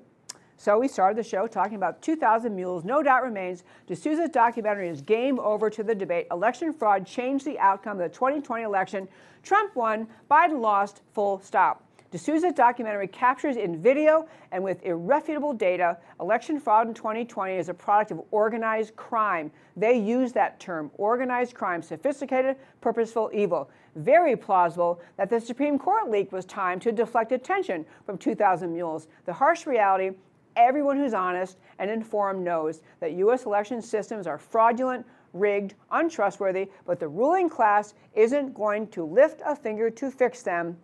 So 0.57 0.79
we 0.79 0.87
started 0.87 1.17
the 1.17 1.27
show 1.27 1.47
talking 1.47 1.75
about 1.75 2.01
2,000 2.01 2.55
Mules. 2.55 2.83
No 2.83 3.03
doubt 3.03 3.23
remains. 3.23 3.63
D'Souza's 3.87 4.29
documentary 4.29 4.87
is 4.89 5.01
game 5.01 5.39
over 5.39 5.69
to 5.69 5.83
the 5.83 5.95
debate. 5.95 6.27
Election 6.31 6.71
fraud 6.71 7.05
changed 7.05 7.45
the 7.45 7.59
outcome 7.59 7.99
of 7.99 8.09
the 8.09 8.15
2020 8.15 8.63
election. 8.63 9.07
Trump 9.41 9.75
won, 9.75 10.07
Biden 10.29 10.61
lost, 10.61 11.01
full 11.13 11.39
stop. 11.39 11.83
D'Souza's 12.13 12.53
documentary 12.53 13.07
captures 13.07 13.57
in 13.57 13.81
video 13.81 14.27
and 14.51 14.63
with 14.63 14.85
irrefutable 14.85 15.51
data 15.51 15.97
election 16.21 16.59
fraud 16.59 16.87
in 16.87 16.93
2020 16.93 17.55
is 17.55 17.69
a 17.69 17.73
product 17.73 18.11
of 18.11 18.21
organized 18.29 18.95
crime. 18.95 19.51
They 19.75 19.97
use 19.97 20.31
that 20.33 20.59
term, 20.59 20.91
organized 20.99 21.55
crime, 21.55 21.81
sophisticated, 21.81 22.55
purposeful 22.81 23.31
evil. 23.33 23.71
Very 23.95 24.35
plausible 24.35 25.01
that 25.17 25.31
the 25.31 25.41
Supreme 25.41 25.79
Court 25.79 26.11
leak 26.11 26.31
was 26.31 26.45
timed 26.45 26.83
to 26.83 26.91
deflect 26.91 27.31
attention 27.31 27.83
from 28.05 28.19
2,000 28.19 28.71
Mules. 28.71 29.07
The 29.25 29.33
harsh 29.33 29.65
reality 29.65 30.11
everyone 30.55 30.97
who's 30.97 31.13
honest 31.13 31.57
and 31.79 31.89
informed 31.89 32.43
knows 32.43 32.81
that 32.99 33.13
U.S. 33.13 33.45
election 33.45 33.81
systems 33.81 34.27
are 34.27 34.37
fraudulent, 34.37 35.05
rigged, 35.33 35.73
untrustworthy, 35.91 36.69
but 36.85 36.99
the 36.99 37.07
ruling 37.07 37.49
class 37.49 37.93
isn't 38.13 38.53
going 38.53 38.87
to 38.89 39.03
lift 39.03 39.41
a 39.45 39.55
finger 39.55 39.89
to 39.89 40.11
fix 40.11 40.43
them 40.43 40.77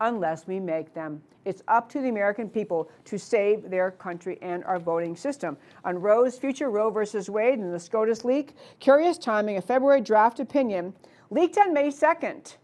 unless 0.00 0.46
we 0.46 0.60
make 0.60 0.92
them. 0.94 1.22
It's 1.44 1.62
up 1.68 1.88
to 1.90 2.00
the 2.00 2.08
American 2.08 2.48
people 2.50 2.90
to 3.04 3.18
save 3.18 3.70
their 3.70 3.92
country 3.92 4.36
and 4.42 4.64
our 4.64 4.78
voting 4.78 5.16
system. 5.16 5.56
On 5.84 5.96
Roe's 5.96 6.38
future 6.38 6.70
Roe 6.70 6.90
versus 6.90 7.30
Wade 7.30 7.60
and 7.60 7.72
the 7.72 7.78
SCOTUS 7.78 8.24
leak, 8.24 8.54
curious 8.80 9.16
timing, 9.16 9.56
a 9.56 9.62
February 9.62 10.00
draft 10.00 10.40
opinion 10.40 10.92
leaked 11.30 11.56
on 11.56 11.72
May 11.72 11.88
2nd, 11.88 12.56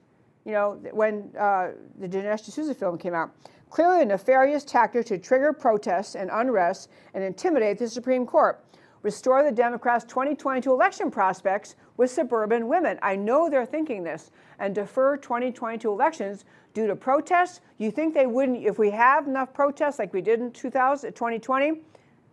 you 0.44 0.52
know, 0.52 0.80
when 0.90 1.30
uh, 1.38 1.70
the 1.98 2.08
Dinesh 2.08 2.44
D'Souza 2.44 2.74
film 2.74 2.98
came 2.98 3.14
out. 3.14 3.30
Clearly 3.72 4.02
a 4.02 4.04
nefarious 4.04 4.64
tactic 4.64 5.06
to 5.06 5.16
trigger 5.16 5.54
protests 5.54 6.14
and 6.14 6.28
unrest 6.30 6.90
and 7.14 7.24
intimidate 7.24 7.78
the 7.78 7.88
Supreme 7.88 8.26
Court. 8.26 8.62
Restore 9.00 9.42
the 9.42 9.50
Democrats' 9.50 10.04
2022 10.04 10.70
election 10.70 11.10
prospects 11.10 11.76
with 11.96 12.10
suburban 12.10 12.68
women. 12.68 12.98
I 13.00 13.16
know 13.16 13.48
they're 13.48 13.64
thinking 13.64 14.04
this. 14.04 14.30
And 14.58 14.74
defer 14.74 15.16
2022 15.16 15.90
elections 15.90 16.44
due 16.74 16.86
to 16.86 16.94
protests. 16.94 17.62
You 17.78 17.90
think 17.90 18.12
they 18.12 18.26
wouldn't, 18.26 18.62
if 18.62 18.78
we 18.78 18.90
have 18.90 19.26
enough 19.26 19.54
protests 19.54 19.98
like 19.98 20.12
we 20.12 20.20
did 20.20 20.40
in 20.40 20.50
2000, 20.50 21.10
2020, 21.14 21.80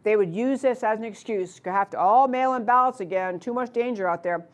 they 0.04 0.18
would 0.18 0.36
use 0.36 0.60
this 0.60 0.84
as 0.84 1.00
an 1.00 1.06
excuse 1.06 1.62
have 1.64 1.90
to 1.92 1.98
all 1.98 2.28
mail 2.28 2.56
in 2.56 2.66
ballots 2.66 3.00
again, 3.00 3.40
too 3.40 3.54
much 3.54 3.72
danger 3.72 4.10
out 4.10 4.24
there. 4.24 4.46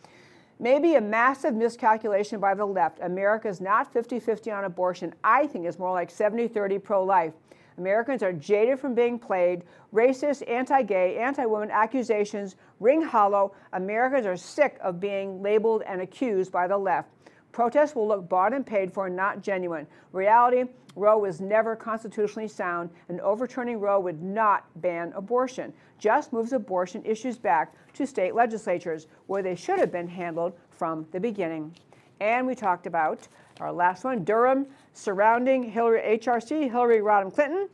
Maybe 0.60 0.95
a 0.95 1.01
massive 1.01 1.53
miscalculation 1.53 2.39
by 2.39 2.53
the 2.53 2.66
left. 2.66 2.99
America 3.01 3.47
is 3.49 3.60
not 3.60 3.91
50 3.91 4.20
50 4.20 4.51
on 4.51 4.64
abortion. 4.64 5.14
I 5.24 5.47
think 5.47 5.66
it's 5.66 5.78
more 5.78 5.91
like 5.91 6.10
70 6.10 6.47
30 6.47 6.80
pro 6.80 7.03
life. 7.03 7.34
Americans 7.78 8.24
are 8.24 8.32
jaded 8.32 8.80
from 8.80 8.95
being 8.95 9.20
played. 9.20 9.64
Racist, 9.93 10.49
anti 10.49 10.82
gay, 10.84 11.18
anti 11.18 11.45
woman 11.45 11.70
accusations 11.72 12.56
ring 12.80 13.01
hollow. 13.01 13.53
Americans 13.74 14.26
are 14.26 14.38
sick 14.38 14.78
of 14.82 14.99
being 14.99 15.41
labeled 15.41 15.84
and 15.86 16.01
accused 16.01 16.53
by 16.53 16.68
the 16.68 16.78
left. 16.78 17.10
Protests 17.56 17.95
will 17.95 18.06
look 18.06 18.28
bought 18.28 18.51
and 18.51 18.66
paid 18.66 18.91
for, 18.91 19.08
and 19.08 19.16
not 19.16 19.41
genuine. 19.41 19.88
Reality 20.12 20.66
Roe 20.97 21.18
was 21.18 21.39
never 21.39 21.74
constitutionally 21.74 22.49
sound, 22.49 22.89
and 23.08 23.22
overturning 23.22 23.80
Roe 23.80 23.97
would 23.97 24.22
not 24.22 24.66
ban 24.82 25.14
abortion, 25.16 25.72
just 25.97 26.34
moves 26.34 26.51
abortion 26.51 27.01
issues 27.06 27.38
back 27.38 27.74
to 27.93 28.06
state 28.06 28.36
legislatures, 28.36 29.08
where 29.28 29.41
they 29.41 29.56
should 29.56 29.80
have 29.80 29.89
been 29.89 30.06
handled 30.06 30.51
from 30.70 31.08
the 31.14 31.20
beginning. 31.22 31.74
And 32.20 32.45
we 32.45 32.56
talked 32.56 32.88
about 32.88 33.26
our 33.62 33.72
last 33.72 34.03
one, 34.03 34.26
Durham, 34.26 34.68
surrounding 34.91 35.64
Hillary 35.64 36.20
HRC, 36.20 36.70
Hillary 36.70 36.99
Rodham 36.99 37.34
Clinton. 37.34 37.70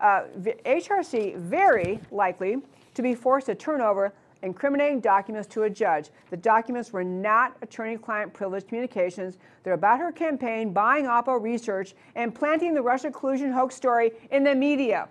Uh, 0.00 0.22
HRC 0.64 1.36
very 1.36 2.00
likely 2.10 2.56
to 2.94 3.02
be 3.02 3.14
forced 3.14 3.48
to 3.48 3.54
turn 3.54 3.82
over 3.82 4.14
incriminating 4.42 5.00
documents 5.00 5.46
to 5.48 5.64
a 5.64 5.70
judge. 5.70 6.10
The 6.30 6.36
documents 6.36 6.92
were 6.92 7.04
not 7.04 7.56
attorney 7.62 7.96
client 7.96 8.32
privileged 8.32 8.68
communications. 8.68 9.38
They're 9.62 9.74
about 9.74 10.00
her 10.00 10.12
campaign, 10.12 10.72
buying 10.72 11.04
Oppo 11.04 11.40
research, 11.40 11.94
and 12.14 12.34
planting 12.34 12.74
the 12.74 12.82
Russia 12.82 13.10
collusion 13.10 13.52
hoax 13.52 13.74
story 13.74 14.12
in 14.30 14.44
the 14.44 14.54
media. 14.54 15.08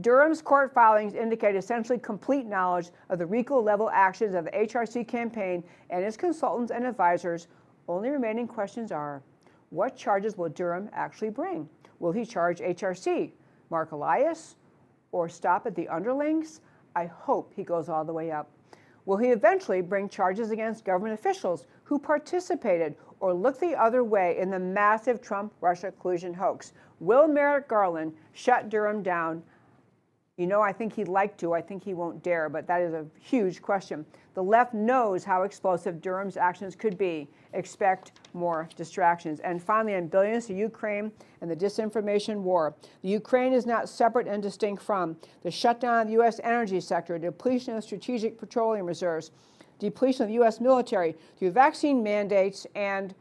Durham's 0.00 0.40
court 0.40 0.72
filings 0.72 1.14
indicate 1.14 1.56
essentially 1.56 1.98
complete 1.98 2.46
knowledge 2.46 2.90
of 3.10 3.18
the 3.18 3.26
RICO 3.26 3.60
level 3.60 3.90
actions 3.90 4.34
of 4.34 4.44
the 4.44 4.50
HRC 4.52 5.06
campaign 5.06 5.64
and 5.90 6.04
its 6.04 6.16
consultants 6.16 6.70
and 6.70 6.86
advisors. 6.86 7.48
Only 7.88 8.10
remaining 8.10 8.46
questions 8.46 8.92
are 8.92 9.22
what 9.70 9.96
charges 9.96 10.36
will 10.36 10.48
Durham 10.48 10.88
actually 10.92 11.30
bring? 11.30 11.68
Will 11.98 12.12
he 12.12 12.24
charge 12.24 12.60
HRC, 12.60 13.32
Marc 13.68 13.92
Elias, 13.92 14.56
or 15.12 15.28
stop 15.28 15.66
at 15.66 15.74
the 15.74 15.88
underlings? 15.88 16.60
I 16.94 17.06
hope 17.06 17.52
he 17.54 17.62
goes 17.62 17.88
all 17.88 18.04
the 18.04 18.12
way 18.12 18.30
up. 18.30 18.48
Will 19.06 19.16
he 19.16 19.28
eventually 19.28 19.80
bring 19.80 20.08
charges 20.08 20.50
against 20.50 20.84
government 20.84 21.14
officials 21.18 21.66
who 21.84 21.98
participated 21.98 22.94
or 23.20 23.32
looked 23.34 23.60
the 23.60 23.74
other 23.74 24.04
way 24.04 24.38
in 24.38 24.50
the 24.50 24.58
massive 24.58 25.20
Trump 25.20 25.52
Russia 25.60 25.92
collusion 26.00 26.34
hoax? 26.34 26.72
Will 27.00 27.26
Merrick 27.26 27.68
Garland 27.68 28.14
shut 28.32 28.68
Durham 28.68 29.02
down? 29.02 29.42
You 30.40 30.46
know, 30.46 30.62
I 30.62 30.72
think 30.72 30.94
he'd 30.94 31.06
like 31.06 31.36
to. 31.36 31.52
I 31.52 31.60
think 31.60 31.84
he 31.84 31.92
won't 31.92 32.22
dare, 32.22 32.48
but 32.48 32.66
that 32.66 32.80
is 32.80 32.94
a 32.94 33.04
huge 33.20 33.60
question. 33.60 34.06
The 34.32 34.42
left 34.42 34.72
knows 34.72 35.22
how 35.22 35.42
explosive 35.42 36.00
Durham's 36.00 36.38
actions 36.38 36.74
could 36.74 36.96
be. 36.96 37.28
Expect 37.52 38.12
more 38.32 38.66
distractions. 38.74 39.40
And 39.40 39.62
finally, 39.62 39.96
on 39.96 40.06
billions 40.06 40.46
to 40.46 40.54
Ukraine 40.54 41.12
and 41.42 41.50
the 41.50 41.54
disinformation 41.54 42.38
war. 42.38 42.74
The 43.02 43.10
Ukraine 43.10 43.52
is 43.52 43.66
not 43.66 43.86
separate 43.86 44.26
and 44.26 44.42
distinct 44.42 44.82
from 44.82 45.14
the 45.42 45.50
shutdown 45.50 46.00
of 46.00 46.06
the 46.06 46.14
U.S. 46.14 46.40
energy 46.42 46.80
sector, 46.80 47.18
depletion 47.18 47.76
of 47.76 47.84
strategic 47.84 48.38
petroleum 48.38 48.86
reserves, 48.86 49.32
depletion 49.78 50.22
of 50.22 50.28
the 50.28 50.34
U.S. 50.36 50.58
military 50.58 51.16
through 51.38 51.50
vaccine 51.50 52.02
mandates 52.02 52.66
and 52.74 53.14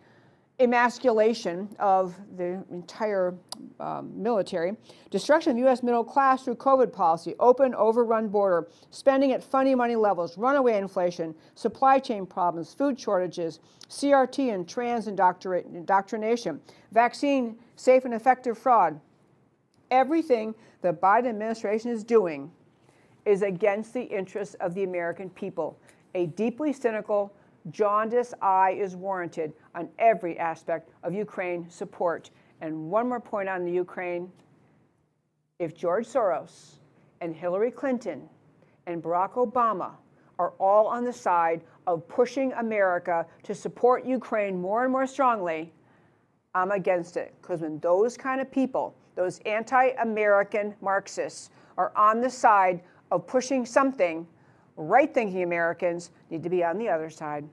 emasculation 0.60 1.70
of 1.80 2.16
the 2.36 2.64
entire 2.70 3.34
um, 3.80 4.12
military, 4.22 4.76
destruction 5.10 5.52
of 5.52 5.56
the 5.56 5.64
U.S. 5.64 5.82
middle 5.84 6.04
class 6.04 6.44
through 6.44 6.56
COVID 6.56 6.92
policy, 6.92 7.34
open, 7.40 7.74
overrun 7.76 8.28
border, 8.28 8.68
spending 8.92 9.32
at 9.32 9.42
funny 9.42 9.74
money 9.74 9.96
levels, 9.96 10.38
runaway 10.38 10.78
inflation, 10.78 11.34
supply 11.56 11.98
chain 11.98 12.26
problems, 12.26 12.74
food 12.74 13.00
shortages, 13.00 13.60
CRT 13.90 14.54
and 14.54 14.68
trans 14.68 15.08
indoctrination, 15.08 16.60
vaccine 16.92 17.58
safe 17.76 18.06
and 18.06 18.14
effective 18.14 18.58
fraud. 18.58 19.00
Everything 19.92 20.54
the 20.82 20.94
Biden 20.94 21.30
administration 21.30 21.90
is 21.90 22.04
doing 22.04 22.52
is 23.26 23.42
against 23.42 23.94
the 23.94 24.04
interests 24.04 24.56
of 24.56 24.74
the 24.74 24.84
American 24.84 25.30
people. 25.30 25.80
A 26.16 26.28
deeply 26.28 26.74
cynical, 26.74 27.34
jaundiced 27.72 28.34
eye 28.42 28.72
is 28.72 28.96
warranted 28.96 29.54
on 29.76 29.90
every 30.00 30.38
aspect 30.40 30.90
of 31.04 31.14
Ukraine 31.14 31.70
support. 31.70 32.30
And 32.62 32.90
one 32.90 33.08
more 33.08 33.20
point 33.20 33.50
on 33.50 33.64
the 33.64 33.72
Ukraine. 33.72 34.32
If 35.60 35.76
George 35.76 36.08
Soros 36.08 36.80
and 37.22 37.36
Hillary 37.36 37.72
Clinton 37.72 38.28
and 38.88 39.04
Barack 39.04 39.34
Obama 39.34 39.92
are 40.38 40.54
all 40.60 40.88
on 40.88 41.04
the 41.04 41.14
side 41.14 41.62
of 41.86 42.08
pushing 42.08 42.54
America 42.54 43.26
to 43.44 43.54
support 43.54 44.06
Ukraine 44.06 44.60
more 44.60 44.84
and 44.84 44.92
more 44.92 45.06
strongly, 45.06 45.74
I'm 46.56 46.72
against 46.72 47.18
it. 47.18 47.34
Because 47.42 47.62
when 47.62 47.80
those 47.80 48.18
kind 48.18 48.40
of 48.42 48.50
people, 48.52 48.96
those 49.16 49.40
anti 49.40 49.90
American 50.02 50.76
Marxists, 50.82 51.50
are 51.78 51.92
on 51.96 52.22
the 52.22 52.30
side 52.30 52.82
of 53.12 53.28
pushing 53.28 53.66
something, 53.66 54.28
right 54.76 55.14
thinking 55.14 55.44
Americans 55.44 56.12
need 56.30 56.44
to 56.44 56.50
be 56.50 56.64
on 56.64 56.78
the 56.78 56.90
other 56.90 57.10
side. 57.10 57.48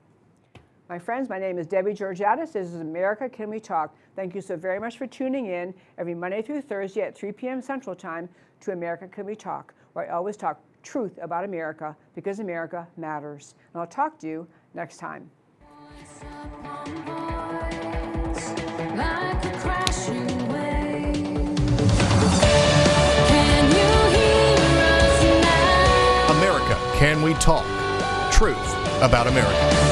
My 0.89 0.97
friends, 0.97 1.27
my 1.27 1.37
name 1.37 1.57
is 1.57 1.67
Debbie 1.67 1.93
Georgatos. 1.93 2.53
This 2.53 2.67
is 2.67 2.79
America 2.79 3.27
Can 3.27 3.49
We 3.49 3.59
Talk. 3.59 3.93
Thank 4.15 4.33
you 4.33 4.39
so 4.39 4.55
very 4.55 4.79
much 4.79 4.97
for 4.97 5.05
tuning 5.05 5.47
in 5.47 5.73
every 5.97 6.15
Monday 6.15 6.41
through 6.41 6.61
Thursday 6.61 7.01
at 7.01 7.15
3 7.15 7.33
p.m. 7.33 7.61
Central 7.61 7.93
Time 7.95 8.29
to 8.61 8.71
America 8.71 9.07
Can 9.07 9.25
We 9.25 9.35
Talk, 9.35 9.73
where 9.93 10.09
I 10.09 10.15
always 10.15 10.37
talk 10.37 10.61
truth 10.83 11.19
about 11.21 11.43
America 11.43 11.95
because 12.15 12.39
America 12.39 12.87
matters. 12.95 13.55
And 13.73 13.81
I'll 13.81 13.87
talk 13.87 14.17
to 14.19 14.27
you 14.27 14.47
next 14.73 14.97
time. 14.97 15.29
America 26.29 26.77
Can 26.95 27.21
We 27.23 27.33
Talk? 27.35 27.76
About 29.01 29.27
America. 29.27 29.86